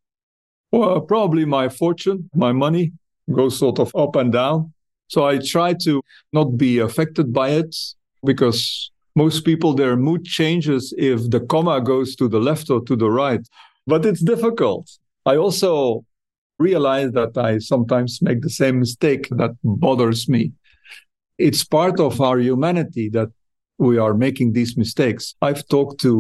Well, 0.70 1.00
probably 1.00 1.44
my 1.44 1.68
fortune, 1.68 2.30
my 2.34 2.52
money 2.52 2.92
goes 3.32 3.58
sort 3.58 3.80
of 3.80 3.94
up 3.96 4.14
and 4.14 4.32
down. 4.32 4.72
So 5.08 5.26
I 5.26 5.38
try 5.38 5.74
to 5.82 6.02
not 6.32 6.56
be 6.56 6.78
affected 6.78 7.32
by 7.32 7.50
it 7.50 7.74
because 8.24 8.90
most 9.24 9.44
people, 9.44 9.74
their 9.74 9.96
mood 9.96 10.24
changes 10.24 10.94
if 10.96 11.18
the 11.34 11.40
comma 11.40 11.80
goes 11.80 12.14
to 12.16 12.28
the 12.28 12.42
left 12.48 12.70
or 12.70 12.80
to 12.88 12.94
the 13.02 13.10
right. 13.10 13.44
But 13.86 14.06
it's 14.06 14.22
difficult. 14.22 14.84
I 15.26 15.34
also 15.36 16.04
realize 16.58 17.10
that 17.12 17.36
I 17.36 17.58
sometimes 17.58 18.22
make 18.22 18.40
the 18.42 18.56
same 18.62 18.76
mistake 18.84 19.24
that 19.40 19.52
bothers 19.62 20.28
me. 20.28 20.52
It's 21.36 21.64
part 21.64 22.00
of 22.00 22.20
our 22.20 22.38
humanity 22.38 23.08
that 23.10 23.30
we 23.78 23.98
are 23.98 24.14
making 24.14 24.52
these 24.52 24.76
mistakes. 24.76 25.34
I've 25.40 25.64
talked 25.68 26.00
to 26.02 26.12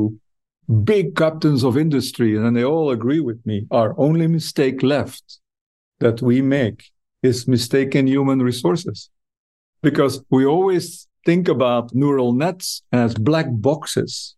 big 0.92 1.16
captains 1.16 1.62
of 1.64 1.76
industry 1.76 2.36
and 2.36 2.56
they 2.56 2.64
all 2.64 2.90
agree 2.90 3.20
with 3.20 3.40
me. 3.50 3.66
Our 3.70 3.90
only 3.98 4.26
mistake 4.26 4.82
left 4.82 5.24
that 5.98 6.22
we 6.22 6.36
make 6.42 6.80
is 7.22 7.48
mistaken 7.48 8.06
human 8.06 8.40
resources 8.42 9.10
because 9.82 10.22
we 10.30 10.44
always 10.46 11.07
think 11.24 11.48
about 11.48 11.94
neural 11.94 12.32
nets 12.32 12.82
as 12.92 13.14
black 13.14 13.46
boxes, 13.50 14.36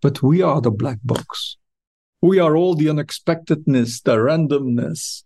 but 0.00 0.22
we 0.22 0.42
are 0.42 0.60
the 0.60 0.70
black 0.70 0.98
box. 1.04 1.56
We 2.20 2.38
are 2.38 2.56
all 2.56 2.74
the 2.74 2.88
unexpectedness, 2.88 4.00
the 4.02 4.16
randomness. 4.16 5.24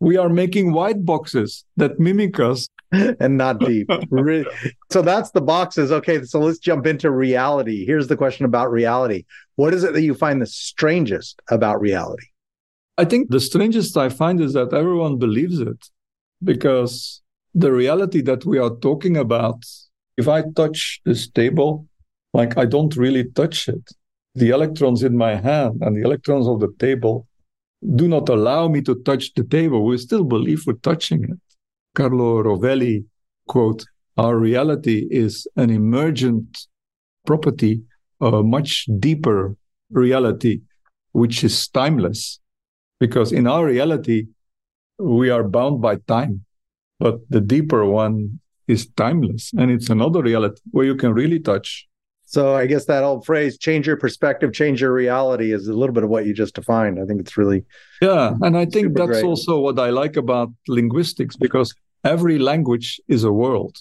We 0.00 0.16
are 0.16 0.28
making 0.28 0.72
white 0.72 1.04
boxes 1.04 1.64
that 1.76 2.00
mimic 2.00 2.40
us 2.40 2.68
and 2.92 3.38
not 3.38 3.60
deep. 3.60 3.88
so 4.90 5.02
that's 5.02 5.30
the 5.30 5.40
boxes. 5.40 5.92
Okay, 5.92 6.24
so 6.24 6.40
let's 6.40 6.58
jump 6.58 6.86
into 6.86 7.10
reality. 7.10 7.86
Here's 7.86 8.08
the 8.08 8.16
question 8.16 8.44
about 8.44 8.70
reality. 8.70 9.24
What 9.56 9.72
is 9.72 9.84
it 9.84 9.92
that 9.92 10.02
you 10.02 10.14
find 10.14 10.42
the 10.42 10.46
strangest 10.46 11.40
about 11.48 11.80
reality? 11.80 12.26
I 12.98 13.04
think 13.04 13.30
the 13.30 13.40
strangest 13.40 13.96
I 13.96 14.08
find 14.08 14.40
is 14.40 14.52
that 14.52 14.74
everyone 14.74 15.18
believes 15.18 15.60
it 15.60 15.88
because 16.44 17.22
the 17.54 17.72
reality 17.72 18.20
that 18.22 18.44
we 18.44 18.58
are 18.58 18.74
talking 18.76 19.16
about, 19.16 19.64
if 20.16 20.28
I 20.28 20.42
touch 20.56 21.00
this 21.04 21.28
table, 21.28 21.86
like 22.32 22.56
I 22.58 22.64
don't 22.64 22.96
really 22.96 23.24
touch 23.24 23.68
it. 23.68 23.90
The 24.34 24.50
electrons 24.50 25.02
in 25.02 25.16
my 25.16 25.34
hand 25.36 25.82
and 25.82 25.96
the 25.96 26.02
electrons 26.02 26.48
of 26.48 26.60
the 26.60 26.72
table 26.78 27.26
do 27.96 28.08
not 28.08 28.28
allow 28.28 28.68
me 28.68 28.80
to 28.82 28.94
touch 29.02 29.34
the 29.34 29.44
table. 29.44 29.84
We 29.84 29.98
still 29.98 30.24
believe 30.24 30.62
we're 30.66 30.74
touching 30.74 31.24
it. 31.24 31.38
Carlo 31.94 32.42
Rovelli 32.42 33.04
quote, 33.48 33.84
our 34.16 34.36
reality 34.36 35.06
is 35.10 35.46
an 35.56 35.70
emergent 35.70 36.66
property, 37.26 37.82
of 38.20 38.34
a 38.34 38.42
much 38.42 38.86
deeper 38.98 39.56
reality, 39.90 40.60
which 41.12 41.42
is 41.42 41.68
timeless. 41.68 42.40
Because 43.00 43.32
in 43.32 43.46
our 43.46 43.66
reality, 43.66 44.26
we 44.98 45.28
are 45.28 45.42
bound 45.42 45.82
by 45.82 45.96
time. 46.06 46.44
But 47.00 47.18
the 47.30 47.40
deeper 47.40 47.84
one 47.84 48.40
is 48.68 48.86
timeless. 48.96 49.52
And 49.56 49.70
it's 49.70 49.90
another 49.90 50.22
reality 50.22 50.60
where 50.70 50.84
you 50.84 50.96
can 50.96 51.12
really 51.12 51.40
touch. 51.40 51.88
So 52.24 52.56
I 52.56 52.66
guess 52.66 52.86
that 52.86 53.04
old 53.04 53.26
phrase, 53.26 53.58
change 53.58 53.86
your 53.86 53.98
perspective, 53.98 54.54
change 54.54 54.80
your 54.80 54.92
reality, 54.92 55.52
is 55.52 55.68
a 55.68 55.74
little 55.74 55.92
bit 55.92 56.02
of 56.02 56.08
what 56.08 56.24
you 56.24 56.32
just 56.32 56.54
defined. 56.54 56.98
I 56.98 57.04
think 57.04 57.20
it's 57.20 57.36
really. 57.36 57.64
Yeah. 58.00 58.32
And 58.40 58.56
I 58.56 58.64
think 58.64 58.96
that's 58.96 59.06
great. 59.06 59.24
also 59.24 59.60
what 59.60 59.78
I 59.78 59.90
like 59.90 60.16
about 60.16 60.50
linguistics 60.66 61.36
because 61.36 61.74
every 62.04 62.38
language 62.38 63.00
is 63.06 63.22
a 63.22 63.32
world, 63.32 63.76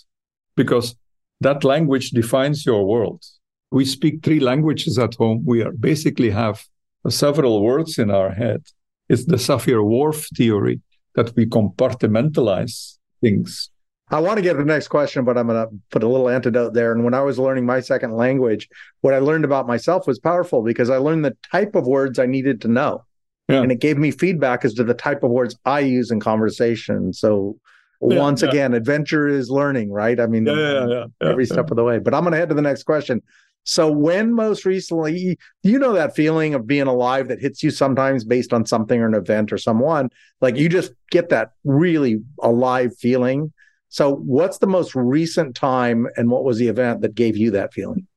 because 0.57 0.95
that 1.39 1.63
language 1.63 2.11
defines 2.11 2.65
your 2.65 2.85
world. 2.85 3.23
We 3.71 3.85
speak 3.85 4.21
three 4.21 4.41
languages 4.41 4.99
at 4.99 5.15
home. 5.15 5.43
We 5.45 5.63
are 5.63 5.71
basically 5.71 6.29
have 6.31 6.61
several 7.07 7.63
words 7.63 7.97
in 7.97 8.11
our 8.11 8.31
head. 8.31 8.63
It's 9.07 9.25
the 9.25 9.37
Sapir-Whorf 9.37 10.27
theory 10.35 10.81
that 11.15 11.35
we 11.35 11.45
compartmentalize 11.45 12.97
things. 13.21 13.70
I 14.11 14.19
want 14.19 14.37
to 14.37 14.41
get 14.41 14.53
to 14.53 14.59
the 14.59 14.65
next 14.65 14.89
question, 14.89 15.23
but 15.23 15.37
I'm 15.37 15.47
going 15.47 15.65
to 15.67 15.73
put 15.89 16.03
a 16.03 16.07
little 16.07 16.29
antidote 16.29 16.73
there. 16.73 16.91
And 16.91 17.05
when 17.05 17.13
I 17.13 17.21
was 17.21 17.39
learning 17.39 17.65
my 17.65 17.79
second 17.79 18.13
language, 18.13 18.67
what 18.99 19.13
I 19.13 19.19
learned 19.19 19.45
about 19.45 19.67
myself 19.67 20.05
was 20.05 20.19
powerful 20.19 20.61
because 20.61 20.89
I 20.89 20.97
learned 20.97 21.23
the 21.23 21.37
type 21.49 21.75
of 21.75 21.87
words 21.87 22.19
I 22.19 22.25
needed 22.25 22.61
to 22.61 22.67
know. 22.67 23.05
Yeah. 23.47 23.61
And 23.61 23.71
it 23.71 23.79
gave 23.79 23.97
me 23.97 24.11
feedback 24.11 24.65
as 24.65 24.73
to 24.75 24.83
the 24.83 24.93
type 24.93 25.23
of 25.23 25.31
words 25.31 25.57
I 25.65 25.79
use 25.79 26.11
in 26.11 26.19
conversation. 26.19 27.13
So 27.13 27.57
yeah, 28.01 28.19
once 28.19 28.41
yeah. 28.41 28.49
again, 28.49 28.73
adventure 28.73 29.27
is 29.27 29.49
learning, 29.49 29.91
right? 29.91 30.19
I 30.19 30.27
mean, 30.27 30.45
yeah 30.45 31.05
every 31.21 31.45
step 31.45 31.71
of 31.71 31.77
the 31.77 31.83
way. 31.83 31.99
But 31.99 32.13
I'm 32.13 32.23
going 32.23 32.33
to 32.33 32.37
head 32.37 32.49
to 32.49 32.55
the 32.55 32.61
next 32.61 32.83
question. 32.83 33.21
So 33.63 33.91
when 33.91 34.33
most 34.33 34.65
recently, 34.65 35.37
you 35.63 35.79
know 35.79 35.93
that 35.93 36.15
feeling 36.15 36.53
of 36.53 36.65
being 36.65 36.87
alive 36.87 37.27
that 37.27 37.39
hits 37.39 37.61
you 37.61 37.69
sometimes 37.69 38.23
based 38.23 38.53
on 38.53 38.65
something 38.65 38.99
or 38.99 39.05
an 39.05 39.13
event 39.13 39.53
or 39.53 39.57
someone, 39.57 40.09
like 40.41 40.55
you 40.55 40.67
just 40.67 40.93
get 41.11 41.29
that 41.29 41.51
really 41.63 42.21
alive 42.41 42.97
feeling. 42.97 43.53
So 43.91 44.15
what's 44.15 44.59
the 44.59 44.67
most 44.67 44.95
recent 44.95 45.53
time 45.53 46.07
and 46.15 46.29
what 46.29 46.45
was 46.45 46.57
the 46.57 46.69
event 46.69 47.01
that 47.01 47.13
gave 47.13 47.35
you 47.35 47.51
that 47.51 47.73
feeling? 47.73 48.07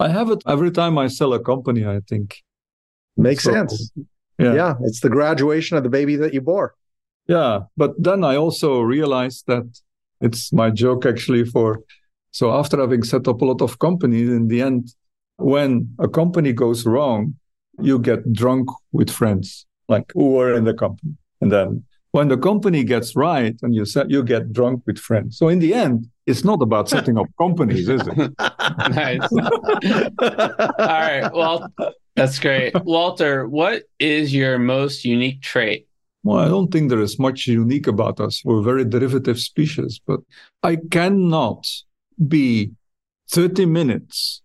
I 0.00 0.08
have 0.08 0.30
it 0.30 0.42
every 0.46 0.70
time 0.70 0.96
I 0.96 1.08
sell 1.08 1.34
a 1.34 1.38
company, 1.38 1.86
I 1.86 2.00
think. 2.08 2.42
Makes 3.16 3.44
so, 3.44 3.52
sense. 3.52 3.92
Yeah. 4.38 4.54
yeah, 4.54 4.74
it's 4.82 5.00
the 5.00 5.10
graduation 5.10 5.76
of 5.76 5.82
the 5.82 5.90
baby 5.90 6.16
that 6.16 6.32
you 6.32 6.40
bore. 6.40 6.74
Yeah, 7.28 7.60
but 7.76 7.92
then 8.02 8.24
I 8.24 8.36
also 8.36 8.80
realized 8.80 9.44
that 9.48 9.66
it's 10.22 10.50
my 10.50 10.70
joke 10.70 11.04
actually 11.04 11.44
for 11.44 11.80
so 12.30 12.52
after 12.52 12.78
having 12.80 13.02
set 13.02 13.28
up 13.28 13.40
a 13.40 13.44
lot 13.44 13.62
of 13.62 13.78
companies, 13.78 14.28
in 14.28 14.48
the 14.48 14.60
end, 14.60 14.94
when 15.36 15.94
a 15.98 16.08
company 16.08 16.52
goes 16.52 16.84
wrong, 16.84 17.34
you 17.80 17.98
get 17.98 18.30
drunk 18.32 18.68
with 18.92 19.10
friends, 19.10 19.66
like 19.88 20.10
who 20.14 20.32
were 20.32 20.54
in 20.54 20.64
the 20.64 20.74
company. 20.74 21.16
And 21.40 21.52
then 21.52 21.84
when 22.16 22.28
the 22.28 22.38
company 22.38 22.82
gets 22.82 23.14
right 23.14 23.54
and 23.60 23.74
you 23.74 23.84
set, 23.84 24.08
you 24.08 24.22
get 24.22 24.50
drunk 24.50 24.82
with 24.86 24.98
friends. 24.98 25.36
So 25.36 25.48
in 25.48 25.58
the 25.58 25.74
end, 25.74 26.08
it's 26.24 26.44
not 26.44 26.62
about 26.62 26.88
setting 26.88 27.18
up 27.18 27.26
companies, 27.36 27.90
is 27.90 28.00
it? 28.06 28.16
nice. 29.02 29.20
All 30.80 31.00
right. 31.06 31.30
Well, 31.30 31.70
that's 32.14 32.38
great. 32.38 32.72
Walter, 32.84 33.46
what 33.46 33.82
is 33.98 34.34
your 34.34 34.58
most 34.58 35.04
unique 35.04 35.42
trait? 35.42 35.86
Well, 36.24 36.38
I 36.38 36.48
don't 36.48 36.72
think 36.72 36.88
there 36.88 37.02
is 37.02 37.18
much 37.18 37.46
unique 37.46 37.86
about 37.86 38.18
us. 38.18 38.42
We're 38.46 38.62
very 38.62 38.86
derivative 38.86 39.38
species, 39.38 40.00
but 40.04 40.20
I 40.62 40.78
cannot 40.90 41.68
be 42.26 42.72
30 43.30 43.66
minutes 43.66 44.40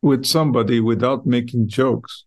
with 0.00 0.24
somebody 0.24 0.80
without 0.80 1.26
making 1.26 1.68
jokes. 1.68 2.24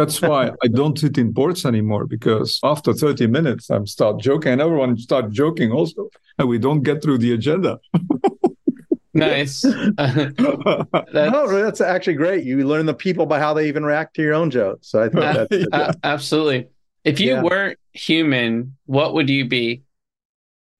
That's 0.00 0.22
why 0.22 0.50
I 0.64 0.68
don't 0.68 0.98
sit 0.98 1.18
in 1.18 1.30
boards 1.30 1.66
anymore 1.66 2.06
because 2.06 2.58
after 2.62 2.94
30 2.94 3.26
minutes, 3.26 3.68
I'm 3.68 3.86
start 3.86 4.18
joking 4.18 4.52
and 4.52 4.60
everyone 4.62 4.96
start 4.96 5.30
joking 5.30 5.72
also. 5.72 6.08
And 6.38 6.48
we 6.48 6.58
don't 6.58 6.82
get 6.82 7.02
through 7.02 7.18
the 7.18 7.34
agenda. 7.34 7.78
nice. 9.14 9.60
that's... 9.98 10.40
No, 10.40 11.46
that's 11.48 11.82
actually 11.82 12.14
great. 12.14 12.44
You 12.44 12.66
learn 12.66 12.86
the 12.86 12.94
people 12.94 13.26
by 13.26 13.38
how 13.38 13.52
they 13.52 13.68
even 13.68 13.84
react 13.84 14.16
to 14.16 14.22
your 14.22 14.32
own 14.32 14.50
jokes. 14.50 14.88
So 14.88 15.02
I 15.02 15.10
think 15.10 15.22
uh, 15.22 15.46
that's 15.50 15.66
uh, 15.72 15.92
absolutely. 16.02 16.68
If 17.04 17.20
you 17.20 17.32
yeah. 17.32 17.42
weren't 17.42 17.78
human, 17.92 18.78
what 18.86 19.12
would 19.12 19.28
you 19.28 19.44
be? 19.46 19.82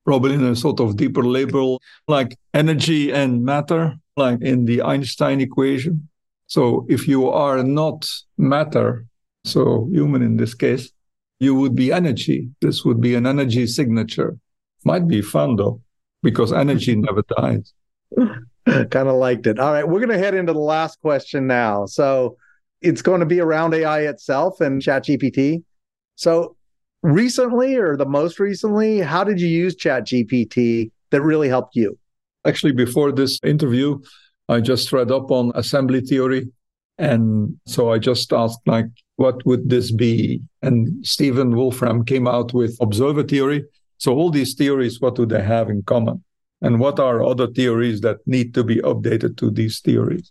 probably 0.06 0.34
in 0.34 0.42
a 0.42 0.56
sort 0.56 0.80
of 0.80 0.96
deeper 0.96 1.22
label 1.22 1.80
like 2.08 2.36
energy 2.54 3.12
and 3.12 3.44
matter, 3.44 3.94
like 4.16 4.40
in 4.40 4.64
the 4.64 4.82
Einstein 4.82 5.40
equation. 5.40 6.08
So 6.46 6.84
if 6.88 7.06
you 7.06 7.28
are 7.28 7.62
not 7.62 8.08
matter, 8.36 9.06
so 9.44 9.88
human 9.92 10.22
in 10.22 10.36
this 10.36 10.54
case, 10.54 10.90
you 11.38 11.54
would 11.54 11.74
be 11.74 11.92
energy. 11.92 12.50
This 12.60 12.84
would 12.84 13.00
be 13.00 13.14
an 13.14 13.26
energy 13.26 13.66
signature. 13.66 14.36
Might 14.84 15.08
be 15.08 15.22
fun 15.22 15.56
though, 15.56 15.80
because 16.22 16.52
energy 16.52 16.94
never 16.96 17.22
dies. 17.36 17.72
kind 18.66 19.08
of 19.08 19.16
liked 19.16 19.46
it. 19.46 19.58
All 19.58 19.72
right, 19.72 19.88
we're 19.88 20.00
going 20.00 20.10
to 20.10 20.18
head 20.18 20.34
into 20.34 20.52
the 20.52 20.58
last 20.58 21.00
question 21.00 21.46
now. 21.46 21.86
So 21.86 22.36
it's 22.82 23.02
going 23.02 23.20
to 23.20 23.26
be 23.26 23.40
around 23.40 23.74
AI 23.74 24.00
itself 24.00 24.60
and 24.60 24.80
ChatGPT. 24.82 25.62
So 26.16 26.56
recently 27.02 27.76
or 27.76 27.96
the 27.96 28.06
most 28.06 28.38
recently, 28.38 29.00
how 29.00 29.24
did 29.24 29.40
you 29.40 29.48
use 29.48 29.76
ChatGPT 29.76 30.90
that 31.10 31.22
really 31.22 31.48
helped 31.48 31.76
you? 31.76 31.98
Actually, 32.46 32.72
before 32.72 33.12
this 33.12 33.38
interview, 33.44 33.98
I 34.48 34.60
just 34.60 34.92
read 34.92 35.10
up 35.10 35.30
on 35.30 35.52
assembly 35.54 36.00
theory. 36.00 36.50
And 37.00 37.58
so 37.66 37.90
I 37.90 37.98
just 37.98 38.30
asked, 38.30 38.60
like, 38.66 38.84
what 39.16 39.44
would 39.46 39.70
this 39.70 39.90
be? 39.90 40.42
And 40.60 41.04
Stephen 41.04 41.56
Wolfram 41.56 42.04
came 42.04 42.28
out 42.28 42.52
with 42.52 42.76
observer 42.78 43.22
theory. 43.22 43.64
So 43.96 44.12
all 44.14 44.30
these 44.30 44.52
theories, 44.52 45.00
what 45.00 45.14
do 45.14 45.24
they 45.24 45.42
have 45.42 45.70
in 45.70 45.82
common? 45.82 46.22
And 46.60 46.78
what 46.78 47.00
are 47.00 47.24
other 47.24 47.46
theories 47.46 48.02
that 48.02 48.18
need 48.26 48.52
to 48.52 48.62
be 48.62 48.76
updated 48.76 49.38
to 49.38 49.50
these 49.50 49.80
theories? 49.80 50.30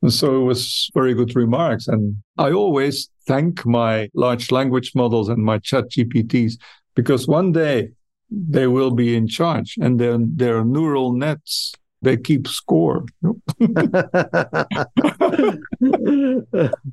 And 0.00 0.12
so 0.12 0.40
it 0.40 0.44
was 0.44 0.88
very 0.94 1.14
good 1.14 1.34
remarks. 1.34 1.88
And 1.88 2.22
I 2.38 2.52
always 2.52 3.10
thank 3.26 3.66
my 3.66 4.08
large 4.14 4.52
language 4.52 4.92
models 4.94 5.28
and 5.28 5.42
my 5.42 5.58
chat 5.58 5.90
GPTs 5.90 6.58
because 6.94 7.26
one 7.26 7.50
day 7.50 7.90
they 8.30 8.68
will 8.68 8.92
be 8.92 9.16
in 9.16 9.26
charge 9.26 9.76
and 9.80 9.98
then 9.98 10.30
their 10.36 10.64
neural 10.64 11.12
nets 11.12 11.74
they 12.02 12.16
keep 12.16 12.46
score 12.46 13.04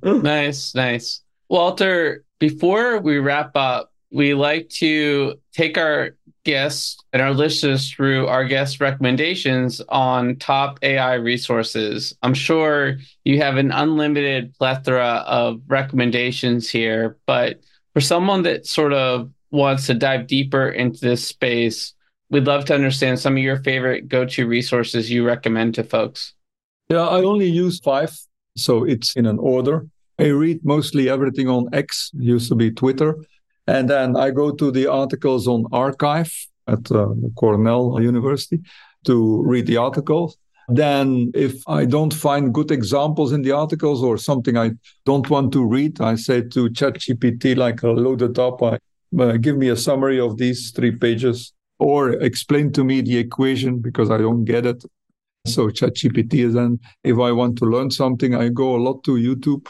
nice 0.03 0.76
nice 0.76 1.22
walter 1.49 2.24
before 2.39 2.99
we 2.99 3.18
wrap 3.20 3.51
up 3.56 3.91
we 4.12 4.34
like 4.34 4.70
to 4.70 5.36
take 5.51 5.78
our 5.78 6.16
guests 6.45 6.97
and 7.12 7.22
our 7.22 7.34
listeners 7.34 7.91
through 7.91 8.28
our 8.28 8.45
guest 8.45 8.80
recommendations 8.80 9.82
on 9.89 10.38
top 10.38 10.80
AI 10.84 11.16
resources. 11.16 12.16
I'm 12.22 12.34
sure 12.34 12.97
you 13.26 13.41
have 13.41 13.58
an 13.58 13.72
unlimited 13.72 14.53
plethora 14.58 15.26
of 15.28 15.60
recommendations 15.68 16.70
here, 16.70 17.18
but 17.26 17.60
for 17.93 17.99
someone 17.99 18.43
that 18.43 18.66
sort 18.66 18.93
of 18.93 19.32
wants 19.51 19.88
to 19.88 19.93
dive 19.93 20.28
deeper 20.28 20.70
into 20.70 21.01
this 21.01 21.28
space, 21.28 21.93
we'd 22.30 22.45
love 22.45 22.65
to 22.65 22.76
understand 22.76 23.19
some 23.19 23.38
of 23.38 23.43
your 23.43 23.57
favorite 23.57 24.07
go 24.07 24.26
to 24.26 24.47
resources 24.47 25.09
you 25.09 25.26
recommend 25.26 25.76
to 25.76 25.84
folks. 25.84 26.34
Yeah, 26.89 27.07
I 27.07 27.23
only 27.23 27.47
use 27.47 27.80
five. 27.80 28.17
So 28.57 28.84
it's 28.84 29.15
in 29.15 29.26
an 29.26 29.39
order. 29.39 29.88
I 30.17 30.28
read 30.28 30.63
mostly 30.63 31.09
everything 31.09 31.49
on 31.49 31.67
X, 31.73 32.11
used 32.13 32.47
to 32.49 32.55
be 32.55 32.71
Twitter. 32.71 33.17
And 33.67 33.89
then 33.89 34.15
I 34.15 34.32
go 34.32 34.51
to 34.51 34.71
the 34.71 34.88
articles 34.88 35.47
on 35.47 35.65
arXiv 35.65 36.47
at 36.67 36.91
uh, 36.91 37.09
Cornell 37.36 37.99
University 38.01 38.61
to 39.05 39.43
read 39.43 39.67
the 39.67 39.78
articles. 39.78 40.38
Then, 40.67 41.32
if 41.36 41.61
I 41.67 41.86
don't 41.86 42.13
find 42.13 42.53
good 42.53 42.71
examples 42.71 43.32
in 43.34 43.43
the 43.43 43.51
articles 43.51 44.01
or 44.01 44.17
something 44.17 44.57
I 44.57 44.71
don't 45.05 45.30
want 45.30 45.51
to 45.53 45.63
read, 45.63 46.01
I 46.01 46.15
say 46.15 46.41
to 46.41 46.69
ChatGPT, 46.69 47.55
like, 47.55 47.84
load 47.84 48.23
it 48.23 48.39
up, 48.39 48.63
uh, 48.63 48.78
give 49.38 49.57
me 49.57 49.69
a 49.69 49.76
summary 49.76 50.19
of 50.19 50.38
these 50.38 50.71
three 50.71 50.91
pages, 50.91 51.53
or 51.80 52.11
explain 52.13 52.71
to 52.73 52.84
me 52.84 53.01
the 53.01 53.17
equation 53.17 53.80
because 53.80 54.09
I 54.09 54.17
don't 54.17 54.45
get 54.45 54.65
it. 54.65 54.84
So, 55.45 55.67
ChatGPT 55.67 56.45
is 56.45 56.53
then, 56.53 56.80
if 57.03 57.19
I 57.19 57.32
want 57.32 57.57
to 57.59 57.65
learn 57.65 57.91
something, 57.91 58.34
I 58.34 58.49
go 58.49 58.76
a 58.76 58.82
lot 58.82 59.03
to 59.03 59.11
YouTube. 59.11 59.67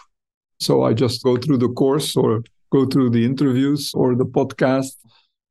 So, 0.59 0.83
I 0.83 0.93
just 0.93 1.23
go 1.23 1.35
through 1.35 1.57
the 1.57 1.69
course 1.69 2.15
or 2.15 2.43
go 2.71 2.85
through 2.85 3.09
the 3.09 3.25
interviews 3.25 3.91
or 3.93 4.15
the 4.15 4.25
podcast. 4.25 4.95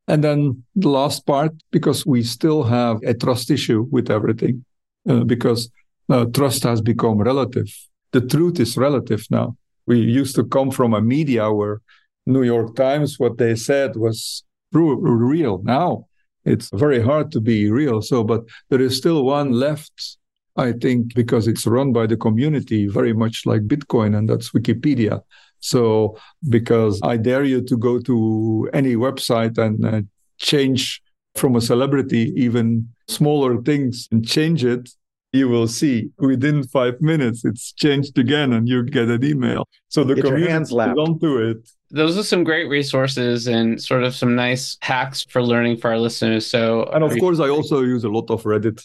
And 0.09 0.23
then 0.23 0.65
the 0.77 0.89
last 0.89 1.27
part, 1.27 1.53
because 1.71 2.07
we 2.07 2.23
still 2.23 2.63
have 2.63 3.03
a 3.03 3.15
trust 3.15 3.51
issue 3.51 3.87
with 3.91 4.11
everything, 4.11 4.65
uh, 5.09 5.25
because 5.25 5.71
uh, 6.09 6.27
trust 6.27 6.63
has 6.63 6.81
become 6.81 7.19
relative. 7.19 7.69
The 8.13 8.21
truth 8.21 8.61
is 8.61 8.77
relative 8.77 9.27
now. 9.31 9.57
We 9.87 9.99
used 10.01 10.37
to 10.37 10.45
come 10.45 10.71
from 10.71 10.95
a 10.95 11.01
media 11.01 11.53
where 11.53 11.81
New 12.27 12.43
York 12.43 12.75
Times, 12.77 13.19
what 13.19 13.37
they 13.37 13.55
said 13.55 13.97
was 13.97 14.45
real. 14.73 15.63
Now 15.63 16.07
it's 16.45 16.71
very 16.73 17.03
hard 17.03 17.33
to 17.33 17.41
be 17.41 17.71
real. 17.71 18.03
So, 18.03 18.25
but 18.25 18.45
there 18.69 18.81
is 18.81 18.97
still 18.97 19.25
one 19.25 19.53
left, 19.53 20.19
I 20.57 20.73
think, 20.73 21.15
because 21.15 21.49
it's 21.49 21.67
run 21.67 21.93
by 21.93 22.07
the 22.07 22.17
community, 22.17 22.87
very 22.87 23.13
much 23.13 23.47
like 23.47 23.63
Bitcoin, 23.63 24.17
and 24.17 24.29
that's 24.29 24.51
Wikipedia. 24.51 25.21
So, 25.61 26.19
because 26.49 27.01
I 27.03 27.17
dare 27.17 27.45
you 27.45 27.63
to 27.63 27.77
go 27.77 27.99
to 28.01 28.71
any 28.73 28.97
website 28.97 29.57
and 29.59 29.85
uh, 29.85 30.03
change 30.39 31.03
from 31.35 31.57
a 31.57 31.61
celebrity, 31.61 32.33
even 32.37 32.89
smaller 33.09 33.61
things, 33.63 34.09
and 34.13 34.27
change 34.27 34.65
it, 34.65 34.91
you 35.35 35.49
will 35.49 35.67
see 35.67 36.11
within 36.19 36.63
five 36.63 37.01
minutes 37.01 37.45
it's 37.45 37.73
changed 37.73 38.17
again 38.19 38.53
and 38.53 38.69
you 38.69 38.85
get 38.85 39.09
an 39.09 39.25
email. 39.25 39.69
So 39.89 40.05
the 40.05 40.15
get 40.15 40.27
community 40.27 40.63
is 40.63 40.73
onto 40.73 41.39
it. 41.39 41.69
Those 41.95 42.19
are 42.19 42.25
some 42.25 42.45
great 42.45 42.69
resources 42.69 43.47
and 43.47 43.81
sort 43.81 44.03
of 44.03 44.15
some 44.15 44.35
nice 44.35 44.77
hacks 44.83 45.25
for 45.29 45.43
learning 45.43 45.77
for 45.79 45.91
our 45.91 45.99
listeners. 45.99 46.47
So 46.47 46.85
And 46.93 47.05
of 47.05 47.17
course 47.19 47.41
I 47.41 47.49
also 47.49 47.83
use 47.83 48.05
a 48.05 48.09
lot 48.09 48.31
of 48.31 48.43
Reddit 48.43 48.85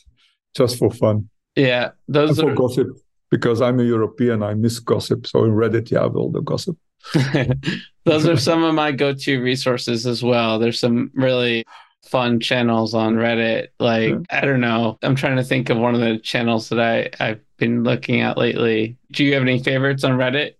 just 0.56 0.78
for 0.78 0.92
fun. 0.92 1.30
Yeah. 1.56 1.90
Those 2.08 2.38
and 2.38 2.50
are 2.50 2.56
gossip 2.56 2.88
because 3.32 3.62
I'm 3.62 3.80
a 3.80 3.84
European, 3.84 4.44
I 4.44 4.54
miss 4.54 4.80
gossip. 4.80 5.28
So 5.28 5.44
in 5.44 5.52
Reddit, 5.52 5.92
you 5.92 5.98
have 5.98 6.16
all 6.16 6.32
the 6.32 6.42
gossip. 6.42 6.78
Those 8.06 8.28
are 8.28 8.38
some 8.38 8.64
of 8.64 8.76
my 8.76 8.92
go-to 8.92 9.42
resources 9.42 10.06
as 10.06 10.24
well. 10.24 10.60
There's 10.60 10.80
some 10.80 11.12
really 11.14 11.66
fun 12.04 12.40
channels 12.40 12.94
on 12.94 13.16
Reddit. 13.16 13.68
Like, 13.80 14.10
yeah. 14.10 14.20
I 14.30 14.42
don't 14.42 14.62
know. 14.62 14.98
I'm 15.02 15.16
trying 15.16 15.38
to 15.38 15.44
think 15.44 15.70
of 15.70 15.78
one 15.78 15.96
of 15.96 16.02
the 16.02 16.20
channels 16.20 16.70
that 16.70 16.80
I, 16.80 17.10
I've 17.24 17.42
been 17.58 17.84
looking 17.84 18.22
at 18.22 18.38
lately. 18.38 18.98
Do 19.12 19.24
you 19.24 19.34
have 19.34 19.44
any 19.44 19.62
favorites 19.62 20.04
on 20.04 20.14
Reddit? 20.14 20.56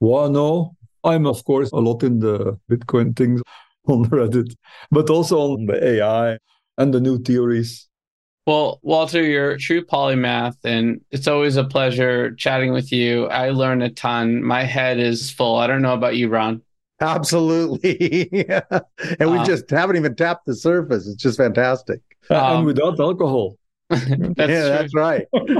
Well, 0.00 0.30
no. 0.30 0.73
I'm, 1.04 1.26
of 1.26 1.44
course, 1.44 1.70
a 1.72 1.76
lot 1.76 2.02
in 2.02 2.20
the 2.20 2.58
Bitcoin 2.70 3.16
things 3.16 3.42
on 3.86 4.06
Reddit, 4.06 4.54
but 4.90 5.10
also 5.10 5.38
on 5.52 5.66
the 5.66 5.84
AI 5.86 6.38
and 6.78 6.92
the 6.92 7.00
new 7.00 7.18
theories. 7.18 7.88
Well, 8.46 8.78
Walter, 8.82 9.22
you're 9.22 9.52
a 9.52 9.58
true 9.58 9.82
polymath, 9.82 10.56
and 10.64 11.00
it's 11.10 11.26
always 11.26 11.56
a 11.56 11.64
pleasure 11.64 12.34
chatting 12.34 12.72
with 12.72 12.92
you. 12.92 13.26
I 13.28 13.50
learn 13.50 13.80
a 13.80 13.88
ton. 13.88 14.42
My 14.42 14.64
head 14.64 14.98
is 14.98 15.30
full. 15.30 15.56
I 15.56 15.66
don't 15.66 15.80
know 15.80 15.94
about 15.94 16.16
you, 16.16 16.28
Ron. 16.28 16.60
Absolutely. 17.00 18.30
and 19.18 19.30
we 19.30 19.38
uh, 19.38 19.44
just 19.44 19.70
haven't 19.70 19.96
even 19.96 20.14
tapped 20.14 20.44
the 20.46 20.54
surface. 20.54 21.06
It's 21.06 21.22
just 21.22 21.38
fantastic. 21.38 22.00
Um, 22.28 22.58
and 22.58 22.66
without 22.66 23.00
alcohol. 23.00 23.56
that's 23.88 24.06
yeah, 24.08 24.34
true. 24.36 24.46
that's 24.46 24.94
right. 24.94 25.26
yeah, 25.32 25.40
uh, 25.42 25.50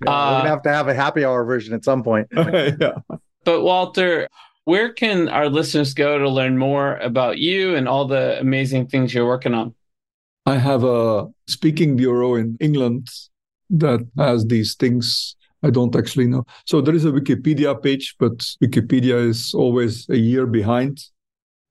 we're 0.00 0.32
going 0.32 0.44
to 0.44 0.50
have 0.50 0.62
to 0.62 0.70
have 0.70 0.88
a 0.88 0.94
happy 0.94 1.24
hour 1.24 1.44
version 1.44 1.74
at 1.74 1.84
some 1.84 2.02
point. 2.02 2.26
yeah. 2.32 2.92
But, 3.44 3.62
Walter, 3.62 4.28
where 4.70 4.92
can 4.92 5.28
our 5.28 5.48
listeners 5.48 5.92
go 5.94 6.16
to 6.16 6.28
learn 6.28 6.56
more 6.56 6.96
about 6.98 7.38
you 7.38 7.74
and 7.74 7.88
all 7.88 8.06
the 8.06 8.38
amazing 8.38 8.86
things 8.86 9.12
you're 9.12 9.26
working 9.26 9.52
on? 9.52 9.74
I 10.46 10.58
have 10.58 10.84
a 10.84 11.26
speaking 11.48 11.96
bureau 11.96 12.36
in 12.36 12.56
England 12.60 13.08
that 13.70 14.00
has 14.16 14.46
these 14.46 14.76
things. 14.76 15.34
I 15.64 15.70
don't 15.70 15.96
actually 15.96 16.28
know. 16.28 16.44
So 16.66 16.80
there 16.80 16.94
is 16.94 17.04
a 17.04 17.10
Wikipedia 17.10 17.82
page, 17.82 18.14
but 18.20 18.38
Wikipedia 18.62 19.18
is 19.32 19.52
always 19.54 20.08
a 20.08 20.16
year 20.16 20.46
behind, 20.46 21.02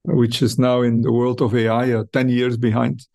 which 0.04 0.42
is 0.42 0.58
now 0.58 0.82
in 0.82 1.00
the 1.00 1.10
world 1.10 1.40
of 1.40 1.54
AI, 1.54 1.92
uh, 1.92 2.04
10 2.12 2.28
years 2.28 2.58
behind. 2.58 3.06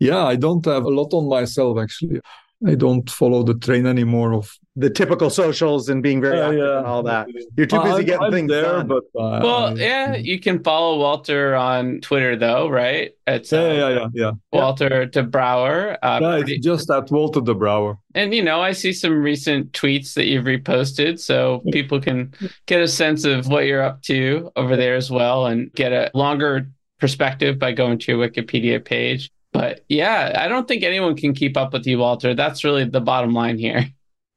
Yeah, 0.00 0.24
I 0.24 0.36
don't 0.36 0.64
have 0.64 0.84
a 0.84 0.94
lot 1.00 1.12
on 1.12 1.28
myself 1.28 1.78
actually. 1.78 2.20
I 2.66 2.74
don't 2.74 3.08
follow 3.10 3.42
the 3.42 3.54
train 3.54 3.86
anymore 3.86 4.32
of 4.32 4.56
the 4.76 4.90
typical 4.90 5.30
socials 5.30 5.88
and 5.88 6.02
being 6.02 6.20
very 6.20 6.40
uh, 6.40 6.46
active 6.46 6.58
yeah. 6.58 6.78
and 6.78 6.86
all 6.86 7.02
that. 7.04 7.28
You're 7.56 7.66
too 7.66 7.80
busy 7.82 8.04
getting 8.04 8.22
I'm 8.22 8.32
things 8.32 8.50
there, 8.50 8.62
done. 8.62 8.88
But, 8.88 9.04
uh, 9.16 9.40
well, 9.42 9.78
yeah, 9.78 10.16
you 10.16 10.40
can 10.40 10.62
follow 10.64 10.98
Walter 10.98 11.54
on 11.54 12.00
Twitter 12.00 12.36
though, 12.36 12.68
right? 12.68 13.12
It's 13.26 13.52
yeah, 13.52 13.60
uh, 13.60 13.72
yeah, 13.72 13.88
yeah, 13.88 14.08
yeah. 14.14 14.30
Walter 14.52 15.06
De 15.06 15.22
Brouwer. 15.22 15.96
Uh, 16.02 16.18
yeah, 16.20 16.38
pretty... 16.38 16.58
just 16.58 16.90
at 16.90 17.10
Walter 17.10 17.40
De 17.40 17.54
Brouwer. 17.54 17.98
And 18.14 18.34
you 18.34 18.42
know, 18.42 18.60
I 18.60 18.72
see 18.72 18.92
some 18.92 19.22
recent 19.22 19.72
tweets 19.72 20.14
that 20.14 20.26
you've 20.26 20.44
reposted, 20.44 21.20
so 21.20 21.62
people 21.70 22.00
can 22.00 22.34
get 22.66 22.80
a 22.80 22.88
sense 22.88 23.24
of 23.24 23.46
what 23.48 23.66
you're 23.66 23.82
up 23.82 24.02
to 24.02 24.50
over 24.56 24.76
there 24.76 24.96
as 24.96 25.10
well, 25.10 25.46
and 25.46 25.72
get 25.72 25.92
a 25.92 26.10
longer 26.14 26.68
perspective 26.98 27.58
by 27.58 27.72
going 27.72 27.98
to 27.98 28.12
your 28.12 28.28
Wikipedia 28.28 28.84
page. 28.84 29.30
But 29.54 29.84
yeah, 29.88 30.32
I 30.36 30.48
don't 30.48 30.68
think 30.68 30.82
anyone 30.82 31.16
can 31.16 31.32
keep 31.32 31.56
up 31.56 31.72
with 31.72 31.86
you, 31.86 31.98
Walter. 31.98 32.34
That's 32.34 32.64
really 32.64 32.84
the 32.84 33.00
bottom 33.00 33.32
line 33.32 33.56
here. 33.56 33.88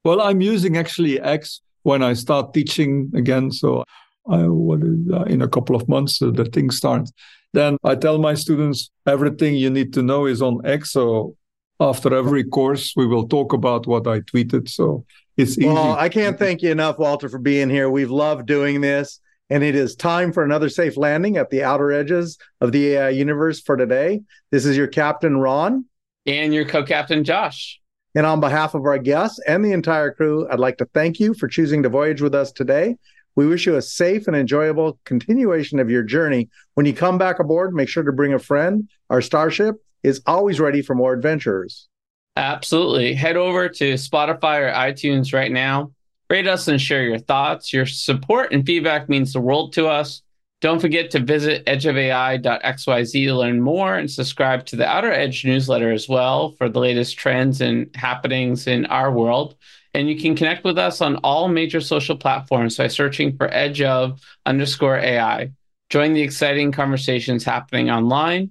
Well, 0.04 0.20
I'm 0.22 0.40
using 0.40 0.76
actually 0.76 1.20
X 1.20 1.60
when 1.82 2.04
I 2.04 2.14
start 2.14 2.54
teaching 2.54 3.10
again. 3.14 3.50
So 3.50 3.82
I, 4.30 4.44
what 4.44 4.80
is, 4.80 4.96
uh, 5.12 5.24
in 5.24 5.42
a 5.42 5.48
couple 5.48 5.74
of 5.74 5.88
months, 5.88 6.22
uh, 6.22 6.30
the 6.30 6.44
thing 6.44 6.70
starts. 6.70 7.12
Then 7.52 7.76
I 7.82 7.96
tell 7.96 8.18
my 8.18 8.34
students 8.34 8.90
everything 9.06 9.56
you 9.56 9.70
need 9.70 9.92
to 9.94 10.02
know 10.02 10.26
is 10.26 10.40
on 10.40 10.64
X. 10.64 10.92
So 10.92 11.34
after 11.80 12.14
every 12.14 12.44
course, 12.44 12.92
we 12.94 13.06
will 13.06 13.26
talk 13.26 13.52
about 13.52 13.88
what 13.88 14.06
I 14.06 14.20
tweeted. 14.20 14.68
So 14.68 15.04
it's 15.36 15.58
easy. 15.58 15.66
Well, 15.66 15.96
I 15.96 16.08
can't 16.08 16.38
thank 16.38 16.62
you 16.62 16.70
enough, 16.70 16.98
Walter, 16.98 17.28
for 17.28 17.38
being 17.38 17.70
here. 17.70 17.90
We've 17.90 18.10
loved 18.10 18.46
doing 18.46 18.80
this. 18.82 19.20
And 19.50 19.64
it 19.64 19.74
is 19.74 19.96
time 19.96 20.32
for 20.32 20.44
another 20.44 20.68
safe 20.68 20.96
landing 20.96 21.36
at 21.36 21.50
the 21.50 21.62
outer 21.62 21.90
edges 21.90 22.38
of 22.60 22.72
the 22.72 22.94
AI 22.94 23.08
universe 23.10 23.60
for 23.60 23.76
today. 23.76 24.20
This 24.50 24.66
is 24.66 24.76
your 24.76 24.86
captain, 24.86 25.38
Ron. 25.38 25.86
And 26.26 26.52
your 26.52 26.66
co 26.66 26.82
captain, 26.82 27.24
Josh. 27.24 27.80
And 28.14 28.26
on 28.26 28.40
behalf 28.40 28.74
of 28.74 28.84
our 28.84 28.98
guests 28.98 29.38
and 29.46 29.64
the 29.64 29.72
entire 29.72 30.10
crew, 30.12 30.48
I'd 30.50 30.58
like 30.58 30.78
to 30.78 30.88
thank 30.92 31.20
you 31.20 31.34
for 31.34 31.48
choosing 31.48 31.82
to 31.82 31.88
voyage 31.88 32.20
with 32.20 32.34
us 32.34 32.52
today. 32.52 32.96
We 33.36 33.46
wish 33.46 33.66
you 33.66 33.76
a 33.76 33.82
safe 33.82 34.26
and 34.26 34.36
enjoyable 34.36 34.98
continuation 35.04 35.78
of 35.78 35.90
your 35.90 36.02
journey. 36.02 36.48
When 36.74 36.86
you 36.86 36.92
come 36.92 37.18
back 37.18 37.38
aboard, 37.38 37.72
make 37.72 37.88
sure 37.88 38.02
to 38.02 38.12
bring 38.12 38.34
a 38.34 38.38
friend. 38.38 38.88
Our 39.10 39.22
starship 39.22 39.76
is 40.02 40.20
always 40.26 40.58
ready 40.58 40.82
for 40.82 40.94
more 40.94 41.12
adventurers. 41.12 41.88
Absolutely. 42.36 43.14
Head 43.14 43.36
over 43.36 43.68
to 43.68 43.94
Spotify 43.94 44.60
or 44.60 44.72
iTunes 44.72 45.32
right 45.32 45.52
now. 45.52 45.92
Rate 46.30 46.46
us 46.46 46.68
and 46.68 46.80
share 46.80 47.04
your 47.04 47.18
thoughts. 47.18 47.72
Your 47.72 47.86
support 47.86 48.52
and 48.52 48.66
feedback 48.66 49.08
means 49.08 49.32
the 49.32 49.40
world 49.40 49.72
to 49.74 49.88
us. 49.88 50.22
Don't 50.60 50.80
forget 50.80 51.10
to 51.12 51.20
visit 51.20 51.64
edgeofai.xyz 51.66 53.12
to 53.12 53.34
learn 53.34 53.60
more 53.60 53.94
and 53.94 54.10
subscribe 54.10 54.66
to 54.66 54.76
the 54.76 54.86
Outer 54.86 55.12
Edge 55.12 55.44
newsletter 55.44 55.92
as 55.92 56.08
well 56.08 56.50
for 56.58 56.68
the 56.68 56.80
latest 56.80 57.16
trends 57.16 57.60
and 57.60 57.94
happenings 57.94 58.66
in 58.66 58.84
our 58.86 59.12
world. 59.12 59.56
And 59.94 60.08
you 60.08 60.20
can 60.20 60.36
connect 60.36 60.64
with 60.64 60.76
us 60.76 61.00
on 61.00 61.16
all 61.16 61.48
major 61.48 61.80
social 61.80 62.16
platforms 62.16 62.76
by 62.76 62.88
searching 62.88 63.36
for 63.36 63.52
edge 63.54 63.80
of 63.80 64.20
underscore 64.44 64.98
AI. 64.98 65.52
Join 65.90 66.12
the 66.12 66.22
exciting 66.22 66.72
conversations 66.72 67.44
happening 67.44 67.88
online. 67.88 68.50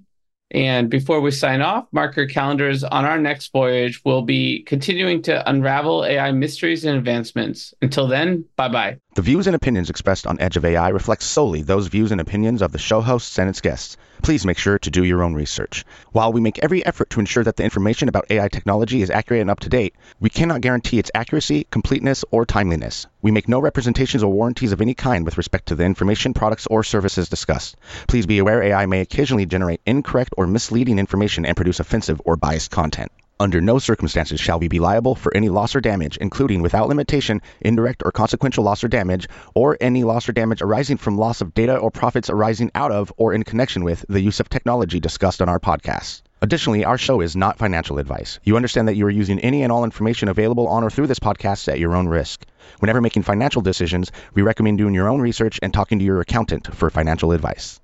And 0.50 0.88
before 0.88 1.20
we 1.20 1.30
sign 1.30 1.60
off, 1.60 1.86
mark 1.92 2.16
your 2.16 2.26
calendars 2.26 2.82
on 2.82 3.04
our 3.04 3.18
next 3.18 3.52
voyage. 3.52 4.00
We'll 4.04 4.22
be 4.22 4.62
continuing 4.62 5.22
to 5.22 5.48
unravel 5.48 6.04
AI 6.04 6.32
mysteries 6.32 6.84
and 6.84 6.96
advancements. 6.96 7.74
Until 7.82 8.06
then, 8.06 8.44
bye 8.56 8.68
bye. 8.68 8.98
The 9.18 9.22
views 9.22 9.48
and 9.48 9.56
opinions 9.56 9.90
expressed 9.90 10.28
on 10.28 10.38
Edge 10.38 10.56
of 10.56 10.64
AI 10.64 10.90
reflect 10.90 11.24
solely 11.24 11.62
those 11.62 11.88
views 11.88 12.12
and 12.12 12.20
opinions 12.20 12.62
of 12.62 12.70
the 12.70 12.78
show 12.78 13.00
hosts 13.00 13.36
and 13.40 13.50
its 13.50 13.60
guests. 13.60 13.96
Please 14.22 14.46
make 14.46 14.58
sure 14.58 14.78
to 14.78 14.90
do 14.92 15.02
your 15.02 15.24
own 15.24 15.34
research. 15.34 15.84
While 16.12 16.32
we 16.32 16.40
make 16.40 16.60
every 16.60 16.86
effort 16.86 17.10
to 17.10 17.18
ensure 17.18 17.42
that 17.42 17.56
the 17.56 17.64
information 17.64 18.08
about 18.08 18.30
AI 18.30 18.46
technology 18.46 19.02
is 19.02 19.10
accurate 19.10 19.40
and 19.40 19.50
up 19.50 19.58
to 19.58 19.68
date, 19.68 19.96
we 20.20 20.30
cannot 20.30 20.60
guarantee 20.60 21.00
its 21.00 21.10
accuracy, 21.16 21.66
completeness, 21.68 22.24
or 22.30 22.46
timeliness. 22.46 23.08
We 23.20 23.32
make 23.32 23.48
no 23.48 23.58
representations 23.58 24.22
or 24.22 24.30
warranties 24.30 24.70
of 24.70 24.80
any 24.80 24.94
kind 24.94 25.24
with 25.24 25.36
respect 25.36 25.66
to 25.66 25.74
the 25.74 25.82
information, 25.82 26.32
products, 26.32 26.68
or 26.68 26.84
services 26.84 27.28
discussed. 27.28 27.74
Please 28.06 28.26
be 28.26 28.38
aware 28.38 28.62
AI 28.62 28.86
may 28.86 29.00
occasionally 29.00 29.46
generate 29.46 29.80
incorrect 29.84 30.32
or 30.36 30.46
misleading 30.46 31.00
information 31.00 31.44
and 31.44 31.56
produce 31.56 31.80
offensive 31.80 32.22
or 32.24 32.36
biased 32.36 32.70
content. 32.70 33.10
Under 33.40 33.60
no 33.60 33.78
circumstances 33.78 34.40
shall 34.40 34.58
we 34.58 34.66
be 34.66 34.80
liable 34.80 35.14
for 35.14 35.32
any 35.32 35.48
loss 35.48 35.76
or 35.76 35.80
damage, 35.80 36.16
including 36.16 36.60
without 36.60 36.88
limitation, 36.88 37.40
indirect 37.60 38.02
or 38.04 38.10
consequential 38.10 38.64
loss 38.64 38.82
or 38.82 38.88
damage, 38.88 39.28
or 39.54 39.76
any 39.80 40.02
loss 40.02 40.28
or 40.28 40.32
damage 40.32 40.60
arising 40.60 40.96
from 40.96 41.16
loss 41.16 41.40
of 41.40 41.54
data 41.54 41.76
or 41.76 41.92
profits 41.92 42.30
arising 42.30 42.72
out 42.74 42.90
of 42.90 43.12
or 43.16 43.32
in 43.32 43.44
connection 43.44 43.84
with 43.84 44.04
the 44.08 44.20
use 44.20 44.40
of 44.40 44.48
technology 44.48 44.98
discussed 44.98 45.40
on 45.40 45.48
our 45.48 45.60
podcast. 45.60 46.22
Additionally, 46.42 46.84
our 46.84 46.98
show 46.98 47.20
is 47.20 47.36
not 47.36 47.58
financial 47.58 48.00
advice. 48.00 48.40
You 48.42 48.56
understand 48.56 48.88
that 48.88 48.96
you 48.96 49.06
are 49.06 49.10
using 49.10 49.38
any 49.38 49.62
and 49.62 49.70
all 49.70 49.84
information 49.84 50.28
available 50.28 50.66
on 50.66 50.82
or 50.82 50.90
through 50.90 51.06
this 51.06 51.20
podcast 51.20 51.68
at 51.68 51.78
your 51.78 51.94
own 51.94 52.08
risk. 52.08 52.44
Whenever 52.80 53.00
making 53.00 53.22
financial 53.22 53.62
decisions, 53.62 54.10
we 54.34 54.42
recommend 54.42 54.78
doing 54.78 54.94
your 54.94 55.08
own 55.08 55.20
research 55.20 55.60
and 55.62 55.72
talking 55.72 56.00
to 56.00 56.04
your 56.04 56.20
accountant 56.20 56.74
for 56.74 56.90
financial 56.90 57.30
advice. 57.30 57.78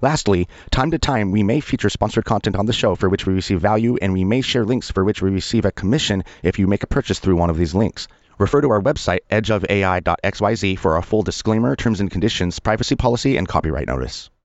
Lastly, 0.00 0.46
time 0.70 0.92
to 0.92 0.98
time, 0.98 1.32
we 1.32 1.42
may 1.42 1.58
feature 1.58 1.90
sponsored 1.90 2.24
content 2.24 2.54
on 2.54 2.66
the 2.66 2.72
show 2.72 2.94
for 2.94 3.08
which 3.08 3.26
we 3.26 3.34
receive 3.34 3.60
value, 3.60 3.96
and 4.00 4.12
we 4.12 4.22
may 4.22 4.42
share 4.42 4.64
links 4.64 4.92
for 4.92 5.04
which 5.04 5.20
we 5.20 5.30
receive 5.30 5.64
a 5.64 5.72
commission 5.72 6.22
if 6.44 6.60
you 6.60 6.68
make 6.68 6.84
a 6.84 6.86
purchase 6.86 7.18
through 7.18 7.34
one 7.34 7.50
of 7.50 7.56
these 7.56 7.74
links. 7.74 8.06
Refer 8.38 8.60
to 8.60 8.70
our 8.70 8.80
website, 8.80 9.20
edgeofai.xyz, 9.28 10.78
for 10.78 10.94
our 10.94 11.02
full 11.02 11.22
disclaimer, 11.22 11.74
terms 11.74 11.98
and 11.98 12.12
conditions, 12.12 12.60
privacy 12.60 12.94
policy, 12.94 13.36
and 13.36 13.48
copyright 13.48 13.88
notice. 13.88 14.30